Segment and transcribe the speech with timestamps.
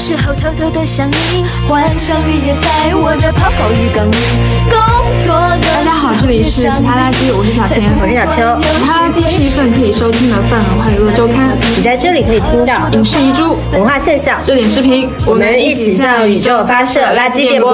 [0.00, 4.16] 时候偷偷的想你，幻想你也在我的泡泡浴缸里。
[4.70, 4.80] 工
[5.26, 8.58] 作的大家好，这里是其他垃圾，我是小田，我是小秋。
[8.62, 17.70] 其他垃圾是一份可以收听的泛文化娱乐周刊，你在这里可以听到影视遗珠、文化现象、热点视频，我们一起向宇宙发射垃圾电波。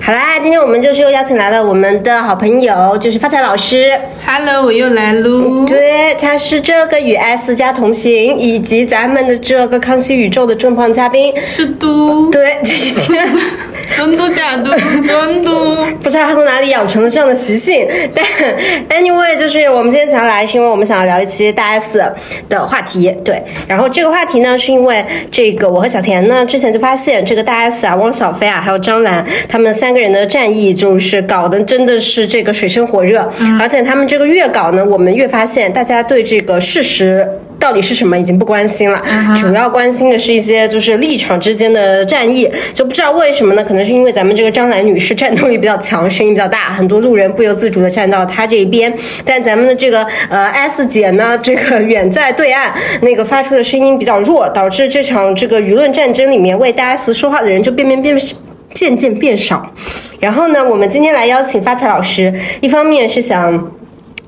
[0.00, 3.90] 好啦，今天我们就是又邀请来了我们的好朋友，就是发财老师。
[4.24, 5.66] Hello，我又来喽。
[5.66, 11.34] 对，他是这个与 S 家同行，以及咱们的这个康熙宇宙的重磅嘉宾。
[11.50, 13.26] 是都，对，这几天
[13.96, 14.70] 真嘟假嘟？
[15.00, 15.74] 真嘟。
[16.02, 18.24] 不知道他从哪里养成了这样的习性，但
[19.02, 22.00] anyway，就是我们今天想要来，是因为我们想要聊一期大 S
[22.50, 23.10] 的话题。
[23.24, 37.26] 对，然后这个话题呢，是因为这个我和小田呢之前就发现，这个大 S 啊、汪小菲啊，还有张兰，他们三个人的战役就是搞得真的是这个水深火热，而且他们这个越搞呢，我们越发现大家对这个事实。
[37.68, 38.98] 到底是什么已经不关心了，
[39.36, 43.62] 主要关心的是一些就是立场之间的战役，就不知道为什么呢？
[43.62, 48.90] 可能是因为咱们这个张兰女士战斗力比较强，声音比较大，很多路人不由自主的站到她这一边。
[49.22, 58.18] 但咱们的这个呃 S 姐呢，这个远在对岸，那个发出的声音比较弱，导致这场这个舆论战争里面为大 S 说话的人就变变变
[58.72, 59.70] 渐渐变少。
[60.18, 63.72] 然后呢，我们今天来邀请发财老师，一方面是想。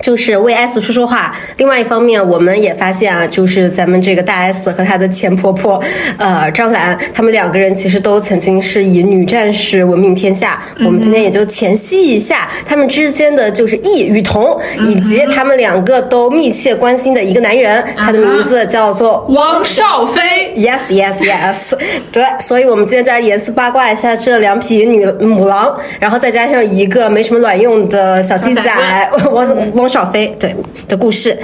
[0.03, 1.35] 就是为 S 说说话。
[1.57, 5.83] 另外一方面，我们也发现啊，就是咱们这个大 S 和她的前婆婆，
[6.19, 10.63] 呃，张兰，他们两个人其实都曾经是以女战士闻名天下。
[10.85, 20.55] 我们今天也就浅析一下他们之间的就是异与同，以及他们两个都密切关心的一个男人，他的名字叫做汪少菲。
[20.57, 21.75] Yes, yes, yes。
[22.11, 30.55] 对，所以我们今天再严丝八卦一下这两匹女母狼，然后再加上一个没什么卵用的小鸡仔汪汪少飞对
[30.89, 31.39] 的故事。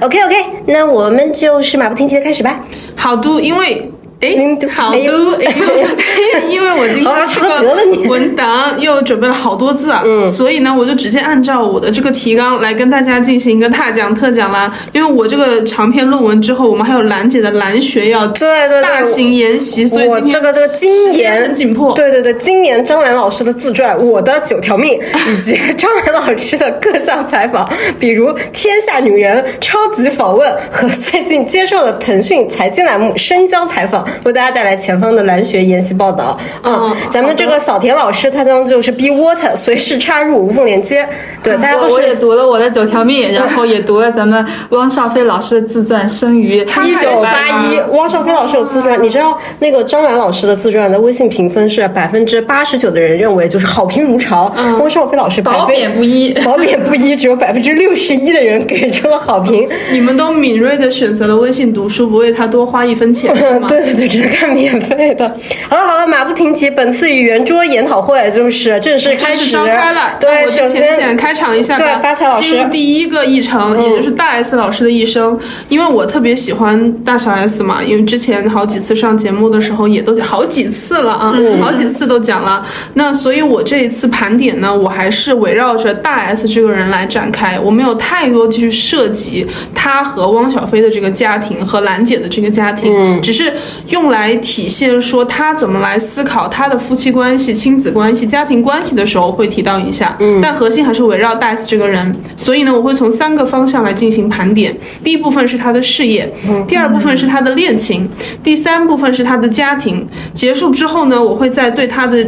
[0.00, 0.34] OK OK，
[0.66, 2.60] 那我们就是马不停蹄的开始吧。
[2.96, 3.90] 好的，因为。
[4.22, 4.98] 哎嗯，好的，
[6.48, 14.72] 因为我今天这个文档又准备了好多字啊，嗯所以呢，我就直接按照我的这个提纲来跟大家进行一个大讲特讲啦。
[14.92, 21.92] 因为我这个长篇论文之后，我们还有兰姐的兰学要对对对大型研习，所以我这个这个今年很紧迫。
[21.94, 25.00] 对对对，今年张兰老师的自传《我的九条命》，
[25.32, 36.38] 以及张兰老师的各项采访，比如《天下女人》超级访问和最近接受的腾讯财经栏目深交采访，为大家带来前方的蓝学研习报道。
[36.62, 41.06] 嗯，嗯咱们这个小田老师他将就是 be water，随时插入，无缝连接。
[41.42, 42.22] 对，大家都我我也是。
[42.22, 56.32] 读了我的九条命，然后也读了咱们汪少菲老师的自传《生于一九八一，汪少菲老师有自传，你知道那个张兰老师的自传的微信评分是百分之八十九的人认为就是好评如潮，汪少菲老师百褒分贬不一。
[56.44, 59.68] 褒贬不一，只有百分之六十一的人给出了好评。
[59.90, 63.66] 你们都敏锐的选择了微信读书，不为他多花一分钱 是吗？
[63.66, 65.26] 对对对，只能看免费的。
[65.68, 71.84] 好了好了，马不停蹄，本次与圆桌研讨会就是正式开始正式召开了，对，我首就浅浅先开场一下吧。
[71.84, 75.38] 对发财老师嗯进入第一个议程，也就是大 S 老师的一生。
[75.68, 82.64] 因为我特别喜欢大小 S 嘛，因为之前好几次上节目的时候也都好几次了啊，嗯好几次都讲了。
[82.94, 93.52] 那所以我这一次盘点呢，我还是围绕着大 S 这个人来展开，我没有太多去涉及他和汪小菲的这个家庭和兰姐的这个家庭，嗯只是
[93.92, 102.12] 用来体现说他怎么来思考他的夫妻关系、亲子关系、家庭关系的时候会提到一下，嗯但核心还是围绕戴斯这个人。
[102.36, 104.74] 所以呢，我会从三个方向来进行盘点。
[105.04, 108.08] 第一部分是他的事业，嗯第二部分是他的恋情，
[108.42, 110.08] 第三部分是他的家庭。
[110.32, 112.26] 结束之后呢，我会再对他的。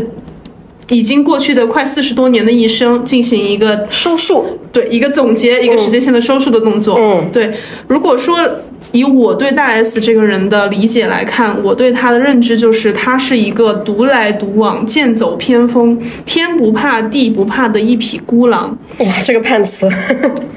[0.91, 4.45] 已经过去的快四十多年的一生进行一个收束。
[4.71, 6.99] 对一个总结，一个时间线的收束的动作。
[7.01, 7.51] 嗯对。
[7.89, 8.39] 如果说
[8.93, 18.77] 以我对大 S 这个人的理解来看，我对她的认知就是她是一个独来独往、剑走偏锋、天不怕地不怕的一匹孤狼。
[18.99, 19.89] 哇，这个判词，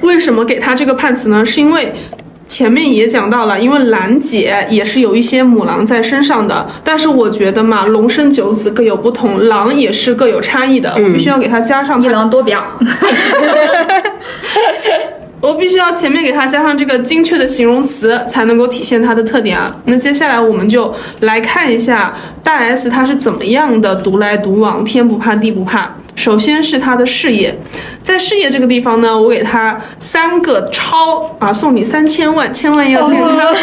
[0.02, 1.44] 为什么给他这个判词呢？
[1.44, 1.92] 是因为。
[2.48, 12.64] 前面也讲到了，因为兰姐也是有一些母狼在身上的，但是我觉得嘛，龙生九子各有不同，狼也是各有差异的，我必须要给它加上一它狼多表，
[15.40, 19.74] 我必须要前面给它加上这个精确的形容词，才能够体现它的特点啊。
[19.84, 25.94] 那接下来我们就来看一下大 S 她是怎么样的独来独往，天不怕地不怕。
[26.16, 27.56] 首先是她的事业，
[28.02, 33.54] 在事业这个地方呢，我给她三个超啊，送你三千万，千万要健康啊！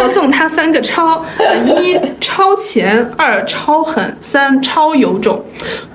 [0.00, 1.24] 我送她三个超：
[1.64, 5.44] 一超前，二超狠，三超有种。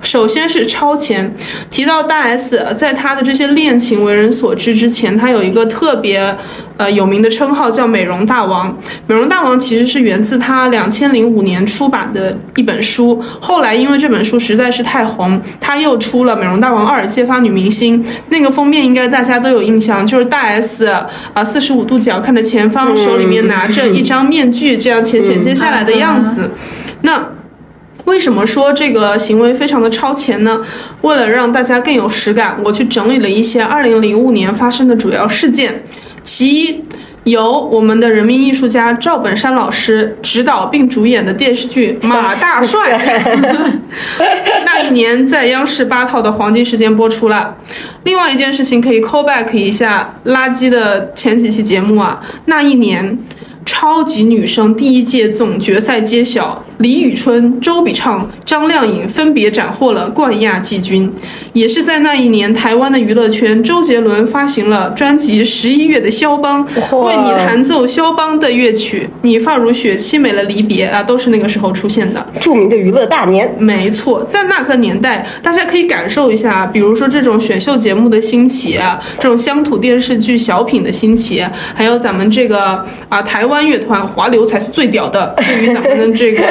[0.00, 1.30] 首先是超前，
[1.70, 6.34] 提到大 S，在她的这些恋情为人所知之前，她有一个特别
[6.76, 8.78] 呃有名的称号叫“美容大王”。
[9.08, 18.02] 美容大王其实是源自他两千零五年出版的一本书，后来因为这本书实在是太红，他又出了《美容大王二：揭发女明星》。
[18.28, 20.86] 那个封面应该大家都有印象，就是大 S
[21.34, 26.50] 啊四十五度角看着前方，手里面拿着一张面具，这样浅浅接下来的样子。
[27.02, 27.22] 那
[28.08, 30.60] 为什么说这个行为非常的超前呢？
[31.02, 35.84] 为了让大家更有实感，我去整理了一些二零零五年发生的主要事件。
[36.24, 36.84] 其一，
[37.24, 42.98] 由我们的人民艺术家赵本山老师执导并主演的电视剧《马大帅》，
[44.64, 47.56] 那一年在央视八套的黄金时间播出了。
[48.04, 53.18] 另外一件事情可以 call back 一下垃圾的前几期节目啊，那一年。
[53.70, 61.12] 超级女声第一届总决赛揭晓，李宇春、周笔畅、张靓颖分别斩获了冠亚季军。
[61.52, 66.66] 也是在那一年，台湾的娱乐圈，周杰伦发行了专辑《十一月的肖邦》，
[67.04, 72.24] 为你弹奏肖邦的乐曲《你发如雪》凄美了离别啊，都是那个时候出现的。
[72.40, 83.58] 著名的娱乐大年，没错，在那个年代，大家可以感受一下，比如说这种选秀节目的兴起啊，这种乡土电视剧小品的兴起，还有咱们这个啊台湾。
[83.68, 86.42] 乐团华流才是最屌的，对于咱们的这个。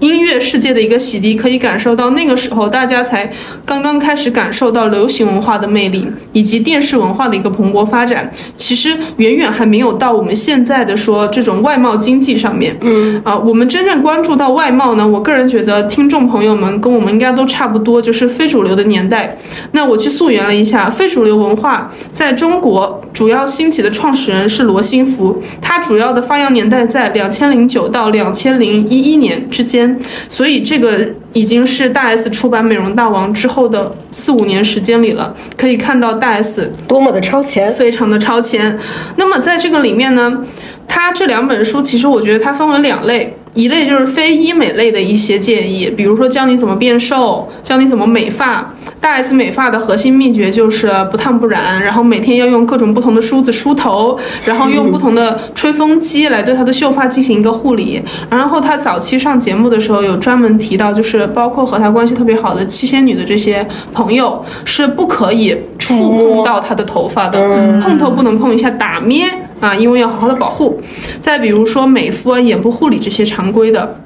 [0.00, 3.30] 音乐世界的一个洗涤，可以感受到那个时候大家才
[3.64, 8.30] 刚刚开始感受到流行文化的魅力，以及电视文化的一个蓬勃发展。
[8.56, 12.76] 其实远远还没有到我们现在的说这种外贸经济上面。
[12.80, 19.36] 嗯啊，我们真正关注到外贸呢，我个人觉得听众朋友们跟我们应该都差不多，就是非主流的年代。
[19.72, 29.89] 那我去溯源了一下，非主流文化在中国主要兴起的创始人是罗新福，他主要的发扬年代在两千零九到两千零一一年之间。
[30.28, 38.78] 所以这个已经是大 S 出版《美容大王》之后的四五年时间里了，可以看到大 S 多么的超前，非常的超前。
[39.16, 40.44] 那么在这个里面呢，
[40.86, 43.36] 它这两本书其实我觉得它分为两类。
[43.54, 48.72] 一类就是非医美类的一些建议，比如说教你怎么变瘦，教你怎么美发。
[49.00, 58.00] 大 S 美发的核心秘诀就是不烫不染，然后每天要用各种不同的梳子梳头，然后用不同的吹风机来对她的秀发进行一个护理。
[58.28, 67.40] 然后她早期上节目的时候有专门提到，就是包括和她关系特别好的七仙女的这些朋友是不可以触碰到她的头发的，
[67.80, 69.24] 碰头不能碰一下，打咩。
[69.60, 70.80] 啊，因为要好好的保护。
[71.20, 74.00] 再比如说美肤啊、眼部护理这些常规的，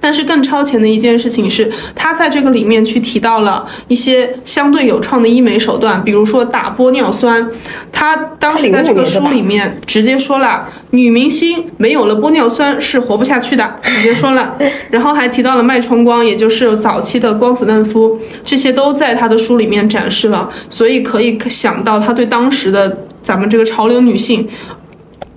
[0.00, 7.50] 但是更超前的一件事情是，他在这个里面去提到了一些相对有创的医美手段，比如说打玻尿酸。
[7.90, 14.56] 他当时在这个书里面直接说了，女明星没有了玻尿酸是活不下去的， 直接说了。
[14.90, 20.48] 然后还提到了脉冲光，也就是早期的光子嫩肤，这些都在他的书里面展示了。
[20.70, 24.48] 所以可以想到他对当时的咱们这个潮流女性。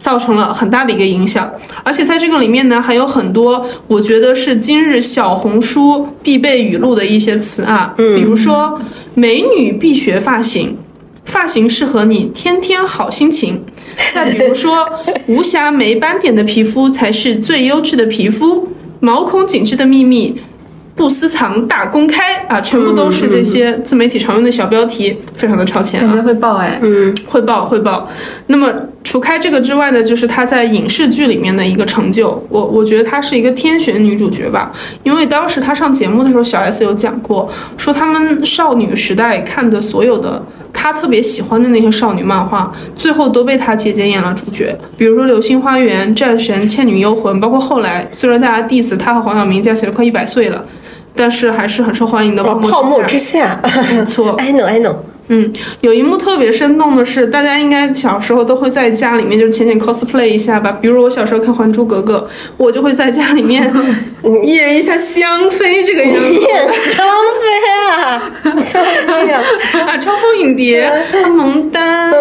[0.02, 1.54] 造成了很大的一个影响，
[1.84, 8.82] 而且在这个里面呢，还有很多我觉得是今日小红书必备语录的一些词啊，比如说
[9.14, 10.76] 美女必学发型，
[11.26, 13.64] 发型适合你天天好心情。
[14.16, 14.90] 再比如说
[15.28, 18.70] 无瑕没斑点的皮肤才是最优质的皮肤，
[19.00, 20.36] 毛孔紧致的秘密。
[20.96, 26.22] 不私藏大公开啊，全部都是这些自媒体常用的小标题，非常的超前啊！
[26.22, 28.08] 会爆哎，嗯，会爆会爆。
[28.48, 28.72] 那么
[29.04, 34.72] 除开这个之外呢，就是她在影视剧里面的一个成就，我我觉得她是一个天选女主角吧。
[35.04, 44.78] 因为当时她上节目的时候，小 S 有讲过，说他们少女时代看的所有的她特别喜欢的那些少女漫画，最后都被她姐姐演了主角。
[44.98, 50.64] 比如说《流星花园》《战神》《倩女幽魂》，包括后来虽然大家 diss 她和黄晓明加起来快一百岁了。
[51.16, 52.44] 但是还是很受欢迎的。
[52.44, 53.60] 泡沫之夏，
[53.92, 54.32] 没错。
[54.38, 54.96] I know, I know。
[55.34, 60.78] 嗯，有一幕特别生动的是，大家应该小时候都会在家里面就是浅浅 cosplay 一下吧。
[60.82, 63.72] 比如我小时候看《还珠格格》，我就会在家里面
[64.44, 66.34] 演一下香妃这个样子。
[66.34, 66.44] 演
[66.94, 67.08] 香
[67.40, 69.42] 妃啊，香妃啊，
[69.88, 70.92] 啊，超风影蝶，
[71.30, 72.12] 蒙丹，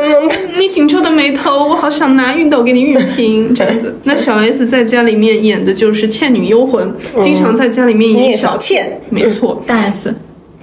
[0.57, 3.99] 你紧皱的眉头，我好想拿熨斗给你熨平，这样子。
[4.05, 6.89] 那小 S 在家里面演的就是《倩女幽魂》，
[7.21, 10.15] 经常在家里面演小倩，没错，大 S。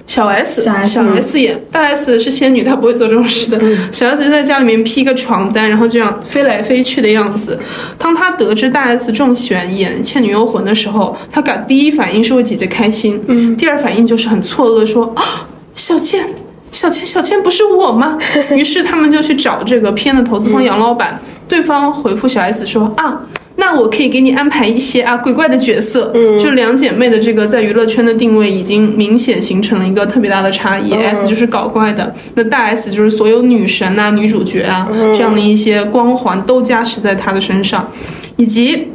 [0.08, 3.60] 小 S，小 S 演大 S 是仙女，她不会做这种事的。
[3.92, 7.60] 小 S 就在家里面披个床单，然后这样飞来飞去的样子。
[7.98, 16.26] 当她得知大 S 中选演《倩女幽魂》的时候，她感第一反应是为姐姐开心，第二反应就是很错愕，说啊，小倩，
[16.70, 18.18] 小千，小千不是我吗？
[18.50, 23.22] 于是他们就去找这个片的投资方杨老板，对方回复小 S 说啊。
[23.60, 30.92] 那我可以给你安排一些啊鬼怪的角色，嗯，就两姐妹的这个在娱乐圈的定位已经明显形成了一个特别大的差异。
[30.92, 37.90] S 就是搞怪的，那大 S 就是所有女神啊、女主角啊这样的一些光环都加持在她的身上，
[38.36, 38.92] 以及。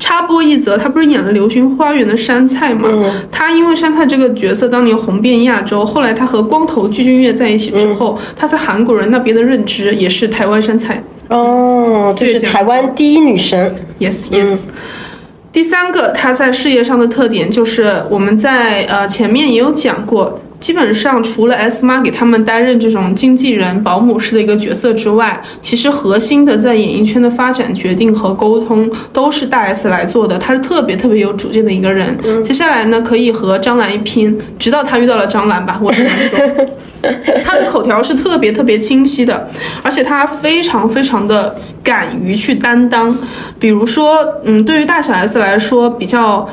[0.00, 2.88] 插播一则，他不是演了《流星花园》的杉菜吗？
[3.30, 11.04] 他因为杉菜这个角色当年红遍亚洲，后来他和光头具俊晔在一起之后，他在韩国人那边的认知也是台湾杉菜。
[11.28, 13.72] 哦，就是台湾第一女神。
[14.00, 14.64] Yes Yes。
[15.52, 20.40] 第三个，他在事业上的特点就是我们在呃前面也有讲过。
[20.60, 30.36] 基本上除了 S 妈给他们担任这种经纪人、保姆式的一个角色之外，其实核心的在演艺圈的发展决定和沟通都是大 S 来做的。
[30.38, 32.16] 她是特别特别有主见的一个人。
[32.44, 36.38] 接下来呢，可以和张兰一拼，直到她遇到了张兰吧，我只能说，
[37.42, 39.48] 她的口条是特别特别清晰的，
[39.82, 43.16] 而且她非常非常的敢于去担当。
[43.58, 46.46] 比如说，嗯，对于大小 S 来说，比较。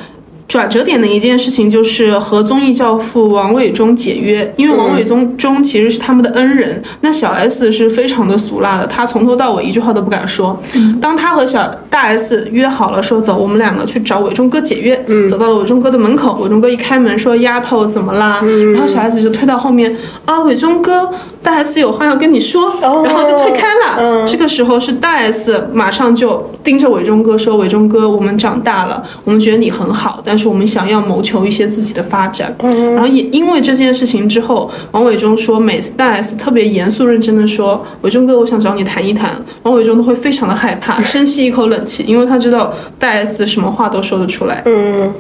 [0.48, 6.82] 转折点的一件事情就是和综艺教父王伟忠解约，因为王伟忠忠其实是他们的恩人。
[7.02, 10.58] 那小 S 是非常的俗辣的，他从头到尾一句话都不敢说。
[11.02, 18.42] 当他和小大 S 约好了说走，我们两个去找伟忠哥解约，走到了伟忠哥的门口，伟忠哥一开门说丫头怎么啦？
[18.74, 21.10] 然后小 S 就推到后面啊，伟忠哥，
[21.44, 24.26] 大 S 有话要跟你说，然后就推开了。
[24.26, 30.37] 这个时候是大 S 马上就盯着伟忠哥说，伟忠哥，我们长大了，我们觉得你很好，但。
[30.38, 44.62] 是我们想要谋求一些自己的发展，然后也因为这件事情之后，王伟忠说，每次大 S 特别严肃认真的说，伟忠哥，我想找你谈一谈，王伟忠都会非常的害怕，深吸一口冷气，因为他知道大 S 什么话都说得出来。
[44.66, 45.12] 嗯，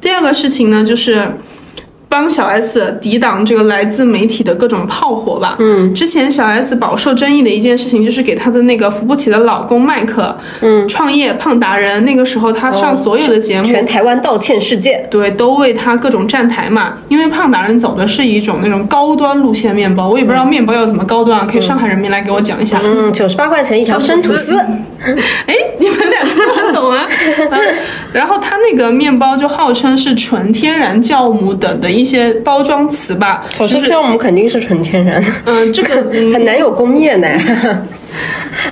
[0.00, 1.32] 第二个事情呢，就是。
[2.08, 5.56] 帮小 S 抵挡这个来自媒体的各种炮火吧。
[5.58, 12.04] 嗯，之前小 S 饱受争议的一件事情，就是给她的那个扶不起的老公麦克，嗯，创业胖达人。
[12.04, 16.94] 那个时候她上所有的节目，全台湾道歉事件，对，都为他各种站台嘛。
[17.08, 22.80] 因为胖达人走的是一种那种高端路线面包，我也不知道面包要怎么高端啊，可以上海人民来给我讲一下。
[22.82, 24.58] 嗯，九十八块钱一条生吐司。
[25.46, 27.06] 哎，你们两个很懂啊。
[28.12, 31.97] 然后他那个面包就号称是纯天然酵母等的。
[31.98, 35.96] 一些包装词吧，首先酵母肯定是纯天然的，嗯，这个
[36.32, 37.26] 很难有工业呢。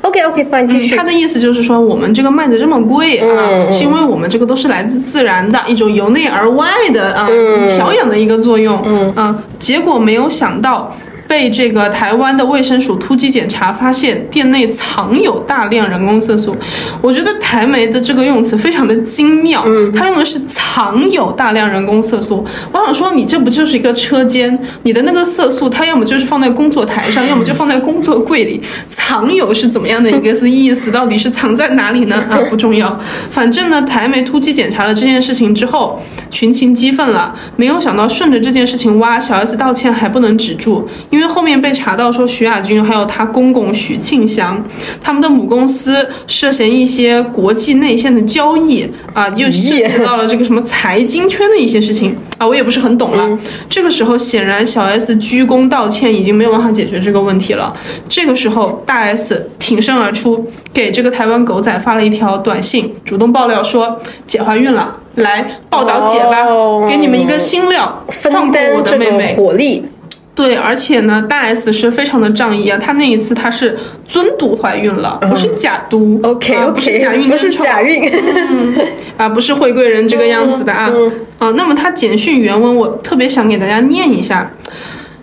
[0.02, 0.96] OK OK fine，继续。
[0.96, 7.28] 他的意思就是说，我们这个卖的这么贵啊，是因为我们这个都是来自自然的一种由内而外的啊
[7.76, 8.80] 调养的一个作用，
[9.16, 10.94] 嗯，结果没有想到。
[11.28, 16.56] 被这个台湾的卫生署突击检查，发现店内藏有大量人工色素。
[17.00, 19.64] 我觉得台媒的这个用词非常的精妙，
[19.94, 22.44] 他用的是藏有大量人工色素。
[22.72, 24.58] 我想说，你这不就是一个车间？
[24.82, 28.60] 你的那个色素，它要么就是放在工作台上，要么就放在工作柜里。
[28.88, 30.90] 藏有是怎么样的一个是意思？
[30.90, 32.24] 到底是藏在哪里呢？
[32.30, 32.98] 啊， 不重要。
[33.30, 37.34] 反正呢，台媒突击检查了这件事情之后，群情激愤了。
[37.56, 40.88] 没有想到顺着这件事情挖，小 S 道歉还不能止住。
[41.10, 44.62] 因为后面被查到说徐亚军还有他公公许庆祥，
[45.00, 53.38] 他们的母公司涉嫌一些国际内线的交易啊，又涉及到了这个什么财经圈的一些事情啊，我也不是很懂了。
[53.68, 57.74] 这个时候显然小 S 鞠躬道歉已经没有办法解决这个问题了。
[58.08, 66.44] 这个时候大 S 挺身而出，给这个台湾狗仔发了一条短信，主动爆料说姐怀孕了，来报道姐吧，
[66.88, 69.84] 给你们一个新料，放过我的妹妹，火力。
[70.36, 73.74] 对，而且呢，大 S 是非常的仗义啊，她那一次她是
[74.04, 78.12] 尊嘟怀孕了，不是假嘟，OK OK，不是假孕，不是假孕，
[79.16, 80.92] 啊，不是惠贵人这个样子的啊，
[81.38, 84.52] 啊，那么她简讯原文我特别想给大家念一下，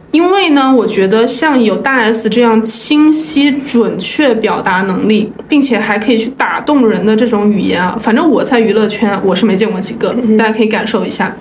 [0.09, 11.31] 因为呢，我觉得像有大 S 这样清晰准确表达能力，并且还可以去打动人的这种语言啊，反正我在娱乐圈我是没见过几个，大家可以感受一下。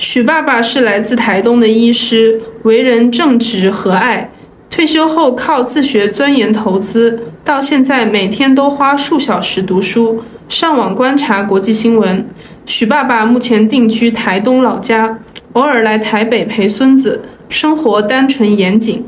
[0.00, 4.28] 许爸爸是来自台东的医师，为人正直和蔼。
[4.70, 12.26] 退休后靠自学钻研投资，到现在每天都花数小时读书，上网观察国际新闻。
[12.64, 15.18] 许爸爸目前定居台东老家，
[15.52, 19.04] 偶尔来台北陪孙子，生活单纯严谨。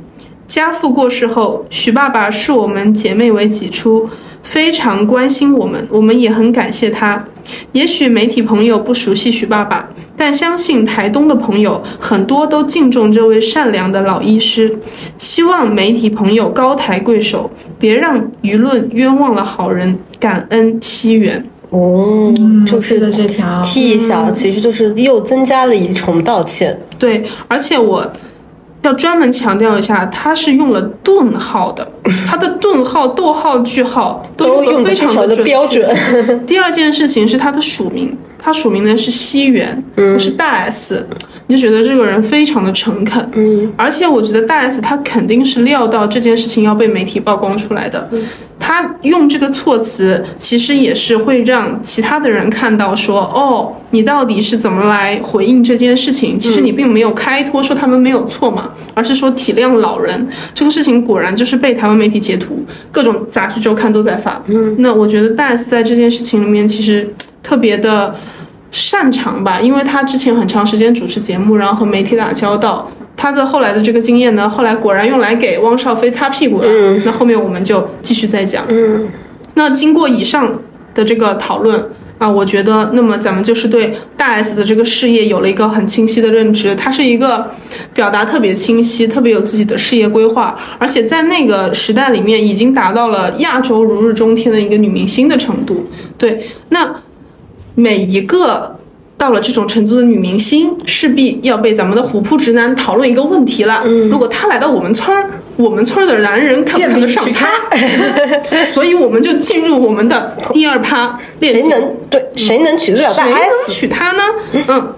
[0.47, 4.11] 家父过世后，许爸爸视我们姐妹为己出，
[4.43, 7.25] 非常关心我们，我们也很感谢他。
[7.73, 14.79] 也许媒体朋友不熟悉许爸爸，但相信台东的朋友很多都敬重这位善良的老医师。
[15.19, 21.45] 希望媒体朋友高抬贵手，别让舆论冤枉了好人，感恩惜缘。
[21.71, 22.33] 哦，
[22.67, 26.79] 就是的这条替小，其实就是又增加了一重道歉。
[26.99, 28.13] 对，而且我。
[28.83, 31.87] 要专门强调一下，它是用了顿号的，
[32.27, 36.47] 它的顿号、逗号、句号都用用得得非常的准标确准。
[36.47, 41.07] 第二件事情是它的署名，它署名的是西元，不是大 S，
[41.47, 43.31] 你就觉得这个人非常的诚恳。
[43.35, 48.09] 嗯，而且我觉得大 S 他肯定是料到这件事情要被媒体曝光出来的，
[48.59, 56.37] 他用这个措辞，其实也是会让其他的人看到说，哦，你到底是怎么来回应这件事情？
[56.37, 60.29] 其实你并没有开脱说他们没有错嘛，而是说体谅老人。
[60.53, 64.43] 这个事情果然就是被台湾媒体截图，各种杂志周刊都在发。
[64.49, 67.09] 嗯，那我觉得大 S 在这件事情里面其实
[67.43, 68.15] 特别的
[68.71, 72.91] 擅长吧，因为他之前很长时间主持节目，然后和媒体打交道。
[73.15, 76.69] 他的后来的这个经验呢，后来果然用来给汪少菲擦屁股了。
[77.05, 78.65] 那后面我们就继续再讲。
[78.69, 79.09] 嗯，
[79.55, 80.59] 那经过以上
[80.95, 81.85] 的这个讨论
[82.19, 86.75] 啊，我觉得那么咱们就是对大 S 的这个事业有了一个很清晰的认知。
[86.75, 87.51] 她是一个
[87.93, 95.87] 表达特别清晰、特别有自己的事业规划，而且在那个时代里面已经达到了亚洲如日中天的一个女明星的程度。
[96.17, 96.93] 对，那
[97.75, 98.77] 每一个。
[99.19, 103.85] 到了这种程度的女明星，势必要被咱们的虎扑直男讨论一个问题了。
[104.11, 107.49] 如果她来到我们村儿，我们村儿的男人看不看得上她？
[108.75, 111.17] 所以我们就进入我们的第二趴。
[111.41, 114.23] 谁能对谁能娶得了大谁能娶她呢？
[114.67, 114.93] 嗯，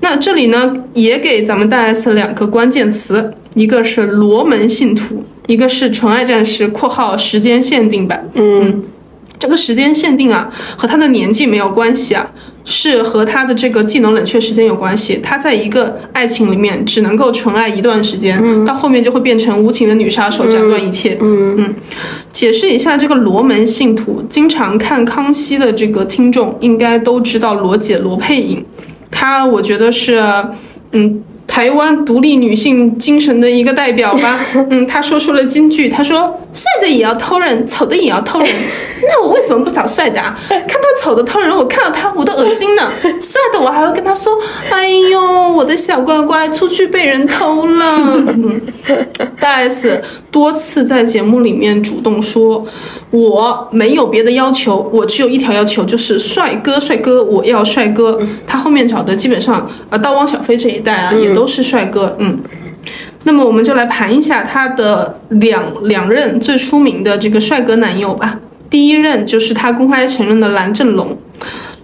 [0.00, 8.28] 那这里呢也给咱们大 S 两个关键词，一个是罗门信徒，一个是纯爱战士（括号时间限定版）。
[8.34, 8.82] 嗯，
[9.38, 12.28] 这个时间限定啊，和他的年纪没有关系啊，
[12.64, 15.20] 是和他的这个技能冷却时间有关系。
[15.22, 21.16] 他在一个爱情里面只能够纯爱一段时间，到后面就会变成无情的女杀手，斩断一切。
[21.20, 21.74] 嗯嗯，
[22.32, 28.64] 解释一下这个罗门信徒，经常看康熙的这个听众应该都知道罗姐罗佩颖，
[29.10, 30.22] 她我觉得是
[30.92, 31.22] 嗯。
[31.48, 34.38] 台湾独立女性精神的一个代表吧，
[34.70, 38.48] 嗯，她说出了金句，她说：“帅的也要偷人，丑的也要偷人。
[39.08, 40.38] 那我为什么不找帅的啊？
[40.48, 42.92] 看到丑的偷人，我看到他我都恶心呢。
[43.20, 44.38] 帅的我还会跟他说
[44.70, 45.20] ：‘哎呦，
[45.52, 47.96] 我的小乖乖出去被人偷了。’
[48.28, 48.60] 嗯，
[49.40, 50.00] 大 S
[50.30, 52.64] 多次在节目里面主动说
[53.10, 62.16] ：‘我没有别的要求，我只有一条要求，就是帅哥，帅哥，我要帅哥。’他后面找的基本上，呃，到汪小菲这一代啊，也都是帅哥。
[62.18, 62.40] 嗯。
[63.22, 68.40] 那么我们就来盘一下他的两两任最出名的这个帅哥男友吧。
[68.68, 71.16] 第一任就是他公开承认的蓝正龙，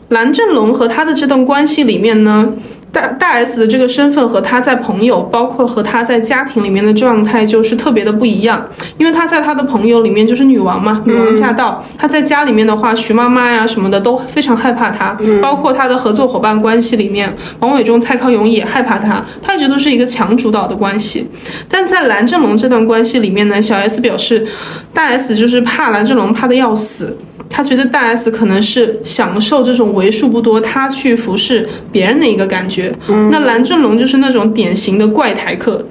[0.09, 2.47] 蓝正龙和他的这段关系里面呢，
[2.93, 8.69] 大大 S 的这个身份和他在朋友，包括和他在家庭里面的状态就是特别的不一样。
[8.99, 21.27] 因为他在他的朋友里面就是女王嘛，女王驾到；他在家里面的话，徐妈妈呀什么的都非常害怕他，包括他的合作伙伴关系里面，王伟忠、蔡康永也害怕他，他一直都是一个强主导的关系。
[21.67, 24.47] 但在蓝正龙这段关系里面呢，小 S 表示，
[24.93, 27.17] 大 S 就是怕蓝正龙怕的要死。
[27.57, 32.93] 他觉得大 S 可能是享受这种为数不多他去服侍别人的一个感觉。
[33.31, 35.87] 那蓝正龙就是那种典型的怪台客，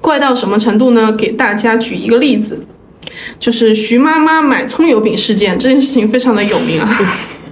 [0.00, 1.12] 怪到什么程度呢？
[1.12, 2.64] 给大家举一个例子，
[3.38, 6.98] 就是徐妈妈买葱油饼事件，这件事情非常的有名啊。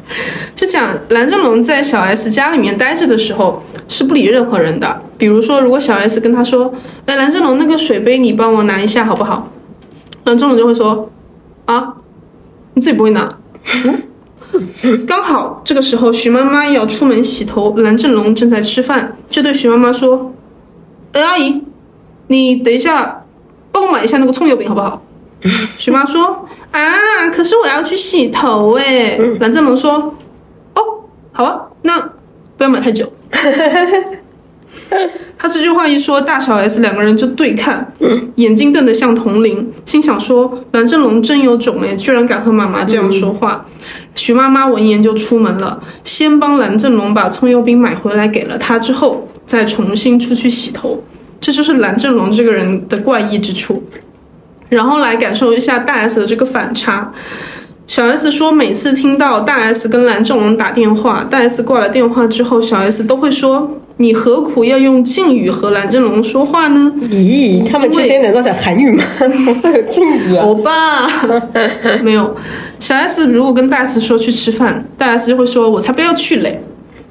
[0.56, 6.74] 就讲蓝正龙在小 S 家里面待着的时候是不理任何人的，比如说如果小 S 跟他说
[7.06, 9.52] ：“哎，蓝正龙那个水杯你帮我拿一下好不好？”
[10.26, 11.08] 蓝正龙就会说
[11.66, 11.94] ：“啊。”
[12.74, 13.38] 你自己不会拿。
[13.74, 20.32] 嗯，刚好这个时候徐妈妈要出门洗头，蓝正龙正在吃饭，就对徐妈妈说
[21.12, 21.62] ：“哎，阿姨，
[22.26, 23.24] 你等一下
[23.70, 25.02] 帮我买一下那个葱油饼好不好？”
[25.78, 30.14] 徐妈说：“啊，可是我要去洗头哎。”蓝正龙说
[30.76, 30.82] ：“哦，
[31.32, 32.00] 好啊，那
[32.56, 33.10] 不要买太久。”
[35.38, 37.92] 他这句话一说，大小 S 两个人就对看，
[38.36, 43.64] 眼睛瞪得像铜铃，心想说：蓝正龙真有种哎，居然敢和妈妈这样说话。
[44.14, 51.02] 徐妈妈闻言就出门了，先帮蓝正龙把葱油饼买回来给了他，之后再重新出去洗头。
[51.40, 53.82] 这就是蓝正龙这个人的怪异之处。
[54.68, 57.12] 然后来感受一下大 S 的这个反差。
[57.92, 63.70] 小 S 说，每次听到大 S 跟蓝正龙打电话，大 S 挂了电话之后，小 S 都会说。
[63.98, 66.90] 你何苦要用敬语和蓝正龙说话呢？
[67.10, 69.04] 咦，他们之间难道讲韩语吗？
[69.18, 70.42] 怎么会有敬语啊？
[70.42, 71.06] 欧巴，
[72.02, 72.34] 没有。
[72.80, 76.62] 小 S 如果跟大 S 说去吃饭，大 S 就会说：“我才不要去嘞。”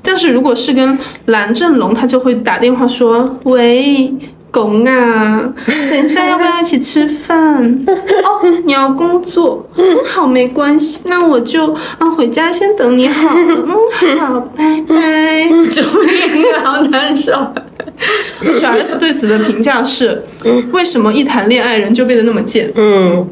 [0.01, 4.11] 但是如果是跟蓝正龙，他就会打电话说：“喂。”
[4.51, 7.63] 公啊，等一下要不要一起吃饭？
[7.87, 13.65] 哦，你要工作，嗯，好，没关系，那我就啊回家先等你好了，
[14.03, 14.95] 嗯，好，拜拜。
[15.71, 17.31] 救命，好难受。
[18.53, 20.23] 小 S 对此的评价是：
[20.71, 22.71] 为什么一谈恋爱人就变得那么贱？
[22.75, 23.25] 嗯，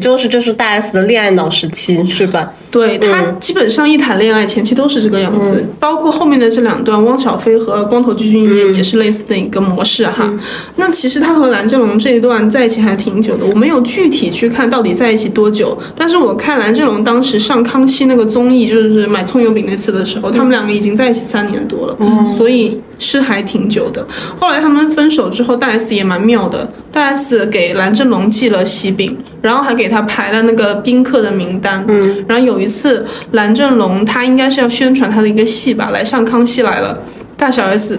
[0.00, 2.52] 就是这是大 S 的恋爱脑时期是吧？
[2.70, 10.30] 对他基本上一谈恋爱前期都是这个样子，包括后面的这两段，汪小菲和光头鞠婧祎也是类似的一个模式哈。
[10.76, 21.96] 那其实他和蓝正龙这一段在一起还挺久的，我没有具体去看到底在一起多久，但是我看蓝正龙当时上康熙那个综艺，就是买葱油饼那次的时候，他们两个已经在一起三年多了，
[22.36, 24.06] 所以是还挺久的。
[24.38, 36.98] 后来他们分手之后，大 S 也蛮妙的，大 S 给蓝正龙寄了喜饼，然后还给他排了那个宾客的名单，嗯，然后有一次蓝正龙他应该是要宣传他的一个戏吧，来上康熙来了，
[37.36, 37.98] 大小 S。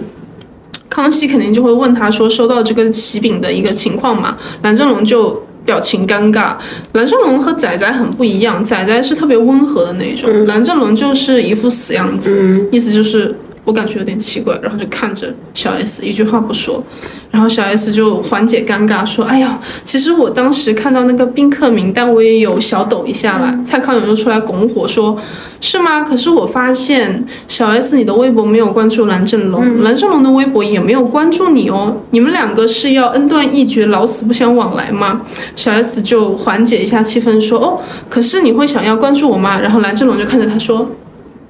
[0.90, 6.54] 康熙肯定就会问他说收到这个喜饼的一个情况嘛，蓝正龙就表情尴尬。
[6.94, 13.32] 蓝正龙和仔仔很不一样，仔仔是特别温和的那种，蓝正龙就是一副死样子，意思就是
[13.68, 16.82] 我感觉有点奇怪，然后就看着小 S 一句话不说，
[17.30, 23.54] 然后小 S 就缓解尴尬说：“哎呀，其实我当时看到那个宾客名单，我也有小抖一下啦。
[23.66, 25.18] 蔡康永就出来拱火说。
[25.60, 26.02] 是吗？
[26.04, 31.94] 可是我发现小 S 你的微博没有关注蓝正龙，蓝正龙的微博也没有关注你哦。
[32.10, 35.22] 你们两个是要恩断义绝，老死不相往来吗？
[35.56, 40.88] 小 S 就缓解一下气氛说：“哦，可是你会想要关注我吗？”然后蓝正龙就看着他说：“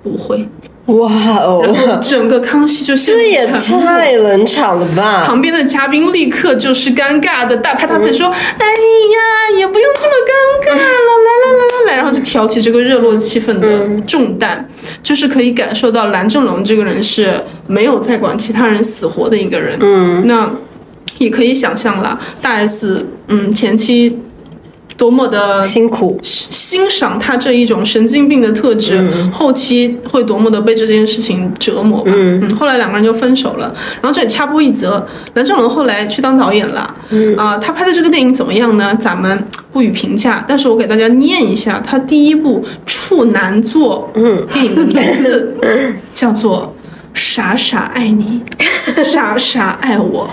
[0.03, 0.49] 不会。”
[0.88, 5.24] 哇哦，然后整个康熙就是这也太冷场了吧！
[5.27, 14.66] 旁边的嘉宾立刻就是尴尬的大拍大腿说：“哎呀，也不用这么尴尬了，来来来来来。”然后就挑起这个热络气氛的重担，
[15.03, 19.77] 就是可以感受到蓝正龙这个人是没有在管其他人死活的一个人。
[19.81, 20.51] 嗯，那
[21.18, 24.18] 也可以想象了，大 S 嗯前期
[24.99, 29.01] 多么的辛苦，欣赏他这一种神经病的特质，
[29.33, 32.13] 后期会多么的被这件事情折磨吧。
[32.15, 33.73] 嗯后来两个人就分手了。
[34.03, 36.95] 然后这里插播一则，蓝正龙后来去当导演了。
[37.11, 38.93] 嗯啊、他拍的这个电影怎么样呢？
[38.97, 45.55] 咱们不予评价，但是我给大家念一下他第一部处男作嗯电影的名字，
[46.13, 46.75] 叫做
[47.15, 48.43] 《傻傻爱你，
[49.05, 50.29] 傻傻爱我》。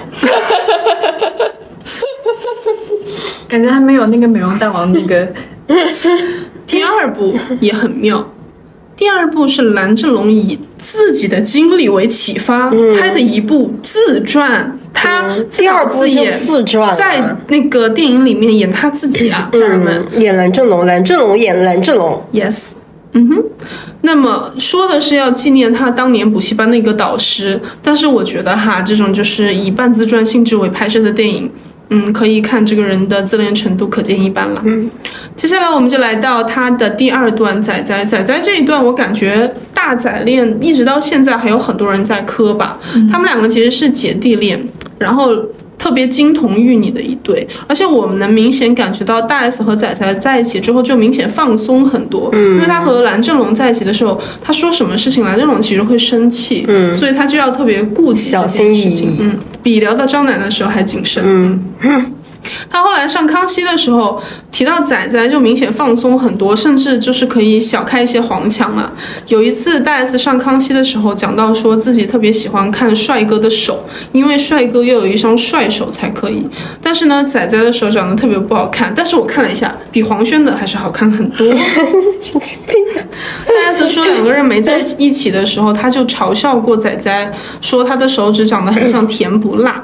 [3.47, 5.27] 感觉还没有那个美容大王那个
[6.67, 8.31] 第二部也很妙，
[8.95, 20.03] 第二部是蓝正龙以自己的经历为启发、拍的一部自传，他自第二部就导自演，自传在那个电影里面演他自己啊，家人们。
[20.13, 22.71] 嗯，演蓝正龙，蓝正龙演蓝正龙，Yes，
[23.13, 23.43] 嗯哼。
[24.01, 31.49] 那么说的是要纪念他当年补习班的一个导师，但是我觉得哈，这种就是以半自传性质为拍摄的电影，
[31.89, 34.61] 嗯，可以看这个人的自恋程度可见一斑了。
[34.65, 34.89] 嗯，
[35.35, 42.79] 接下来我们就来到他的第二段仔仔仔仔这一段，我感觉大仔恋一直到现在还有很多人在磕吧，
[43.11, 44.61] 他们两个其实是姐弟恋，
[44.99, 45.31] 然后。
[45.77, 59.11] 特别金童玉女的一对，而且我们能明显感觉到大 S 和仔仔在一起之后就明显放松很多，嗯，因为他和蓝正龙在一起的时候，他说什么事情蓝正龙其实会生气，嗯，所以他就要特别顾及小心翼事情。
[59.11, 61.23] 翼嗯，比聊到张楠的时候还谨慎，
[61.81, 62.11] 嗯。
[62.69, 68.91] 他后来上康熙的时候提到仔仔，就明显放松很多，甚至就是可以小开一些黄腔了。
[69.27, 76.47] 有一次大 S 上康熙的时候讲到说自己特别喜欢看帅哥的手，因为帅哥要有一双帅手才可以。
[76.81, 81.47] 但是呢，仔仔的手长得特别不好看，但是我看了一下，比黄轩的还是好看很多。
[82.21, 82.75] 神经病。
[83.45, 89.83] 大 S 说两个人没在一起的时候，他就嘲笑过仔仔，说他的手指长得很像甜不辣。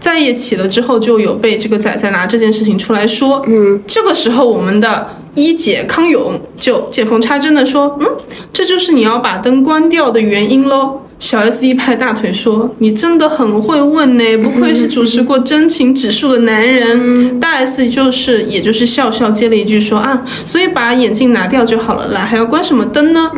[0.00, 3.44] 在一起了之后，就有被这个仔仔拿这件事情出来说。
[3.46, 8.06] 嗯，这个时候我们的一姐康永就见缝插针的说：“嗯，
[8.52, 17.38] 这就是你要把灯关掉的原因喽。”小 S 一拍大腿说：“你真的很会问呢，不愧是主持过真情指数的男人。
[17.38, 23.30] 大 S 就是也就是笑笑接了一句说：“啊，所以把眼镜拿掉就好了啦，还要关什么灯呢？”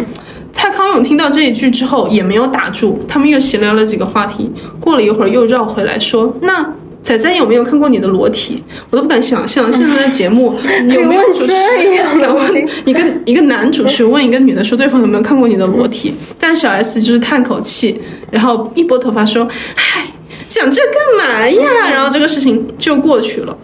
[0.52, 4.50] 蔡康永听到这一句之后也没有打住，他们又闲聊了几个话题。
[4.78, 10.54] 过了一会儿又绕回来说：“那仔仔有没有看过你的裸体？”我都不敢想象现在的节目
[10.88, 16.14] 有没有主持这样敢问一个一个男主持问一个女的说对方有没有看过你的裸体？
[16.38, 20.06] 但小 S 就是叹口气，然后一拨头发说：“嗨，
[20.48, 23.56] 讲这干嘛呀？”然后这个事情就过去了。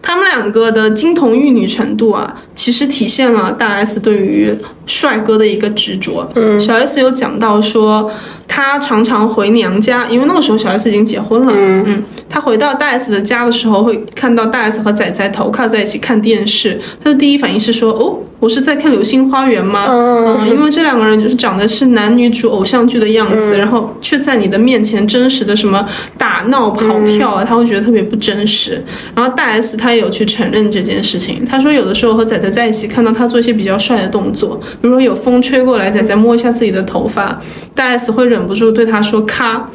[0.00, 4.54] 他们两个的金童玉女程度啊，其实体现了大 S 对于
[4.86, 6.30] 帅哥的一个执着。
[6.36, 8.08] 嗯，小 S 有讲到说，
[8.46, 11.52] 她常常回娘家，因为那个时候小 S 已经结婚了。
[11.56, 25.84] 嗯，她回到大 S 的家的时候，会看到大 S 和仔仔头靠在一起看电视，她的第一反应是说：“哦，我是在看《流星花园》吗？”嗯，因为这两个人就是长得是男女主偶像剧的样子，然后却在你的面前真实的什么
[26.16, 28.80] 打闹跑跳啊，他会觉得特别不真实。
[29.16, 37.40] 然后大 S 她也有去承认这件事情，她说有的时候和仔仔在一起，看到他做一些比较帅的动作，比如说有风吹过来，仔仔摸一下自己的头发，
[37.74, 39.68] 大 S 会忍不住对他说“咔”，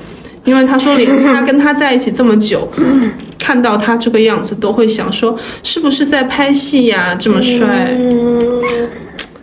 [0.45, 2.69] 因为他说连 他跟他在一起这么久，
[3.39, 7.15] 看到他这个样子都会想说是不是在拍戏呀？
[7.19, 7.97] 这么帅，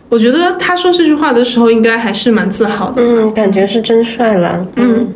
[0.08, 3.02] 我觉得他说这句话的时候应该还是蛮自豪的。
[3.02, 4.64] 嗯，感觉是真帅了。
[4.76, 5.12] 嗯，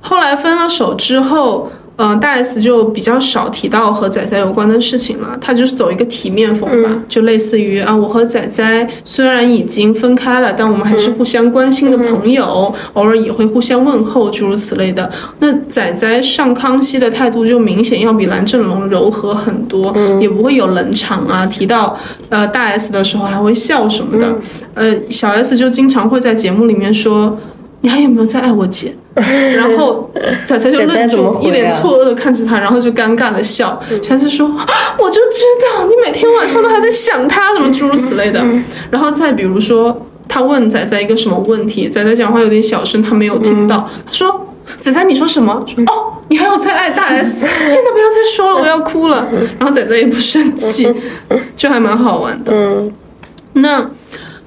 [0.00, 1.70] 后来分了手之后。
[1.96, 15.08] 嗯，大 S 就比较少提到和仔仔有关的事情了，他就是走一个体面风吧，就类似于啊，我和仔仔虽然已经分开了，但我们还是互相关心的朋友，偶尔也会互相问候，诸如此类的。
[15.38, 21.96] 那仔仔上康熙的态度就明显要比蓝正龙柔和很多，也不会有冷场啊，提到
[22.28, 24.34] 呃大 S 的时候还会笑什么的。
[24.74, 27.38] 呃，小 S 就经常会在节目里面说，
[27.84, 28.96] 你还有没有在爱我姐？
[29.14, 30.10] 然后
[30.46, 33.78] 仔仔就愣住，一脸错愕的看着他，然后就尴尬的笑。
[34.02, 34.48] 仔仔说
[34.98, 38.42] ：“我就知道你每天晚上都还在想他，什么诸如此类的。”
[38.90, 43.86] 然后再比如说，他问仔仔一个什么问题，仔仔讲话有点小声，他没有听到。
[44.06, 44.48] 他说
[44.80, 45.52] ：“仔仔，你说什么？
[45.86, 47.42] 哦，你还有在爱大 S？
[47.46, 49.28] 天哪，不要再说了，我要哭了。”
[49.60, 50.90] 然后仔仔也不生气，
[51.54, 52.50] 就还蛮好玩的。
[52.52, 52.90] 嗯，
[53.52, 53.88] 那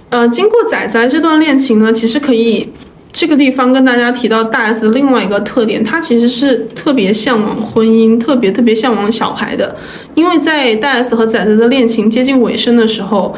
[0.09, 2.73] 呃，经过仔仔这段恋情呢，其实可以。
[3.19, 9.75] 这个地方跟大家提到大 S 的另外一个特点，她其实是特别向往婚姻，特别特别向往小孩的。
[10.13, 13.35] 因为在大 S 和仔仔的恋情接近尾声的时候。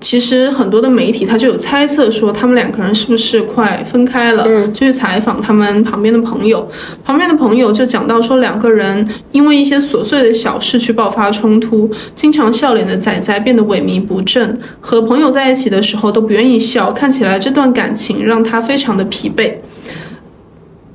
[0.00, 6.66] 其实很多的媒体他就有猜测说他们两个人是不是快分开了，就去采访他们旁边的朋友，
[7.04, 19.52] 旁边的朋友就讲到说两个人因为一些琐碎的小事去爆发冲突，经常笑脸的仔仔变得萎靡不振，和朋友在一起的时候都不愿意笑，看起来这段感情让他非常的疲惫。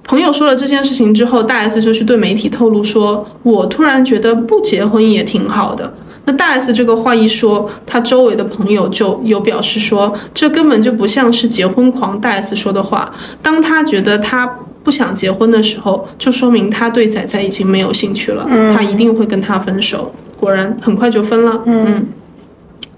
[0.03, 5.93] 朋友说了这件事情之后，大 S 就去对媒体透露说，我突然觉得不结婚也挺好的。
[6.25, 13.13] 那大 S 这个话一说，他周围的朋友就有表示说，这根本就不像是结婚狂大 S 说的话。
[13.41, 14.49] 当他觉得他
[14.83, 20.13] 不想结婚的时候，就说明他对仔仔已经没有兴趣了，他一定会跟他分手。
[20.38, 21.61] 果然很快就分了。
[21.65, 22.07] 嗯，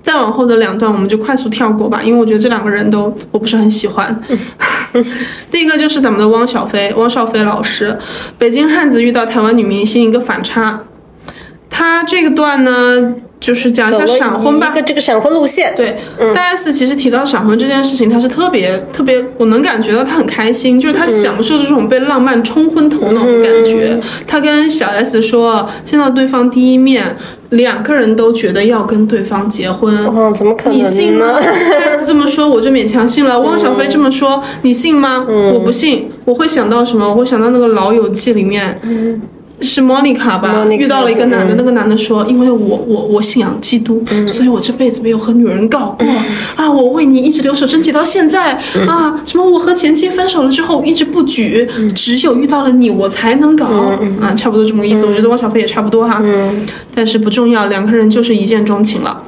[0.01, 4.21] 再往后的两段我们就快速跳过吧，因为我觉得这两个人都我不是很喜欢。
[5.51, 7.97] 第一个就是咱们的汪小菲，汪少菲老师，
[8.37, 10.81] 北京汉子遇到台湾女明星一个反差。
[11.77, 15.71] 他这个段呢，就是讲一下闪婚吧，一个这个闪婚路线。
[15.75, 15.95] 对，
[16.33, 23.95] 大 S 其实提到闪婚这件事情，他是特别特别，我能感觉到他很开心，就是他享受这种被浪漫冲昏头脑的感觉。
[24.25, 27.15] 他跟小 S 说，见到对方第一面，
[27.49, 29.95] 两个人都觉得要跟对方结婚。
[30.07, 30.79] 嗯，怎么可能？
[30.79, 31.39] 你信吗？
[31.39, 33.39] 大 S 这么说，我就勉强信了。
[33.39, 35.23] 汪小菲这么说，你信吗？
[35.53, 36.09] 我不信。
[36.25, 37.07] 我会想到什么？
[37.07, 38.81] 我会想到那个《老友记》里面。
[39.59, 40.65] 是莫妮卡吧？
[40.69, 46.07] 遇到了一个男的，那个男的说：“因为我我我信仰基督，所以我这辈子没有和女人搞过
[46.55, 46.71] 啊！
[46.71, 48.53] 我为你一直留守贞洁到现在
[48.87, 49.19] 啊！
[49.25, 53.65] 什么我和前妻分手了之后一直不举，只有遇到了你我才能搞
[54.21, 54.33] 啊！
[54.35, 55.05] 差不多这么个意思。
[55.05, 56.21] 我觉得汪小菲也差不多哈，
[56.93, 59.23] 但是不重要，两个人就是一见钟情了。”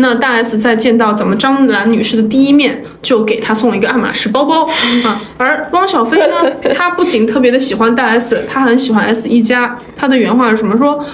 [0.00, 4.64] 那大 S 在见到咱们张兰女士的第一面，就给她送了一个爱马仕包包
[5.04, 5.20] 啊。
[5.36, 9.76] 而汪小菲呢， 他不仅特别的喜欢大 S，他很喜欢 S 一家。
[9.96, 10.78] 他的原话是什么？
[10.78, 11.04] 说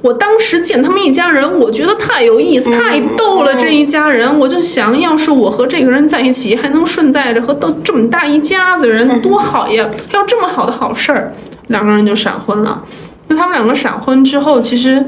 [0.00, 3.54] 我当时见他们一家人，我觉得太有意思，太逗了。
[3.56, 9.86] 这一家人，我就想要是我和这个人在一起，还能顺带着和都这么大一家子人，多好呀！
[10.14, 11.34] 要这么好的好事儿，
[11.66, 12.82] 两个人就闪婚了。
[13.28, 15.04] 那他们两个闪婚之后，其实。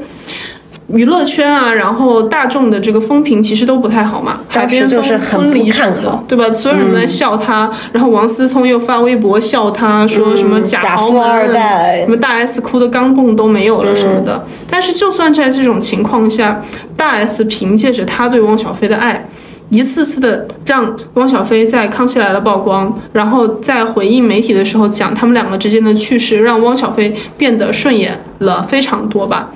[0.87, 4.41] 娱乐圈啊，然后大众的这个风评其实都不太好嘛。
[4.49, 6.51] 海边就是婚礼看好，对吧？
[6.51, 11.53] 所有人都在笑他，然后王思聪又发微博笑他，说什么假豪门，
[12.01, 14.45] 什么大 S 哭的钢镚都没有了什么的。
[14.69, 16.61] 但是就算在这种情况下，
[16.97, 19.27] 大 S 凭借着他对汪小菲的爱，
[19.69, 29.49] 一次次的让汪小菲在《康熙来了》曝光，然后在回应媒体的时候讲他们两个之间的趣事，让汪小菲变得顺眼了非常多吧。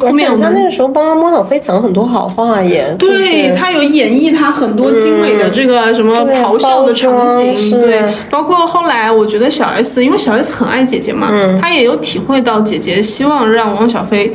[0.00, 14.32] 后面他那个时候帮汪小菲讲很多好话，也对他有演绎他很多精美的这个什么咆哮的场景，对，包括后来我觉得小 S，因为小 S 很爱姐姐嘛，他也有体会到姐姐希望让汪小菲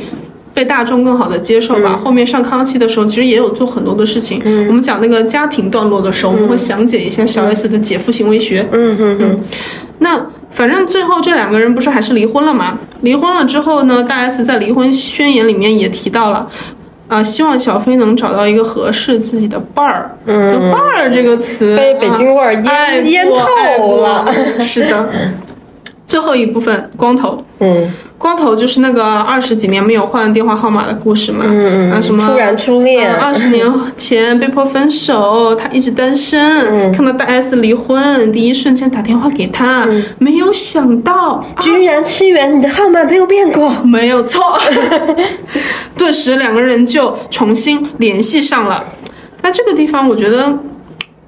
[0.56, 2.00] 被大众更好的接受吧。
[2.02, 4.40] 后面上康熙的时候，其实也有做很多的事情。
[4.66, 8.66] 我们讲那个家庭段落的时候，我们会详解一下小 S 的姐夫行为学。
[8.72, 9.40] 嗯嗯嗯，
[9.98, 12.78] 那反正最后这两个人不是还是离婚了吗？
[13.02, 16.48] 离婚了之后呢，大 S 在离婚宣言里面也提到了。
[17.08, 20.10] 啊，希望小飞能找到一个合适自己的伴儿。
[20.24, 24.26] 嗯，伴儿这个词被北京味儿淹淹透了。
[24.58, 25.08] 是的。
[26.06, 27.36] 最后一部分，光头。
[27.60, 31.44] 嗯光头就是那个二十几年没有换电话号码的故事嘛。
[31.46, 36.92] 嗯啊，什么突然初恋二十年前被迫分手，他一直单身。
[36.92, 39.86] 看到大 S 离婚，第一瞬间打电话给他，
[40.18, 43.70] 没有想到居然吃圆，你的号码没有变过。
[43.84, 44.42] 没有错，
[45.96, 48.82] 顿时两个人就重新联系上了。
[49.42, 50.58] 但这个地方我觉得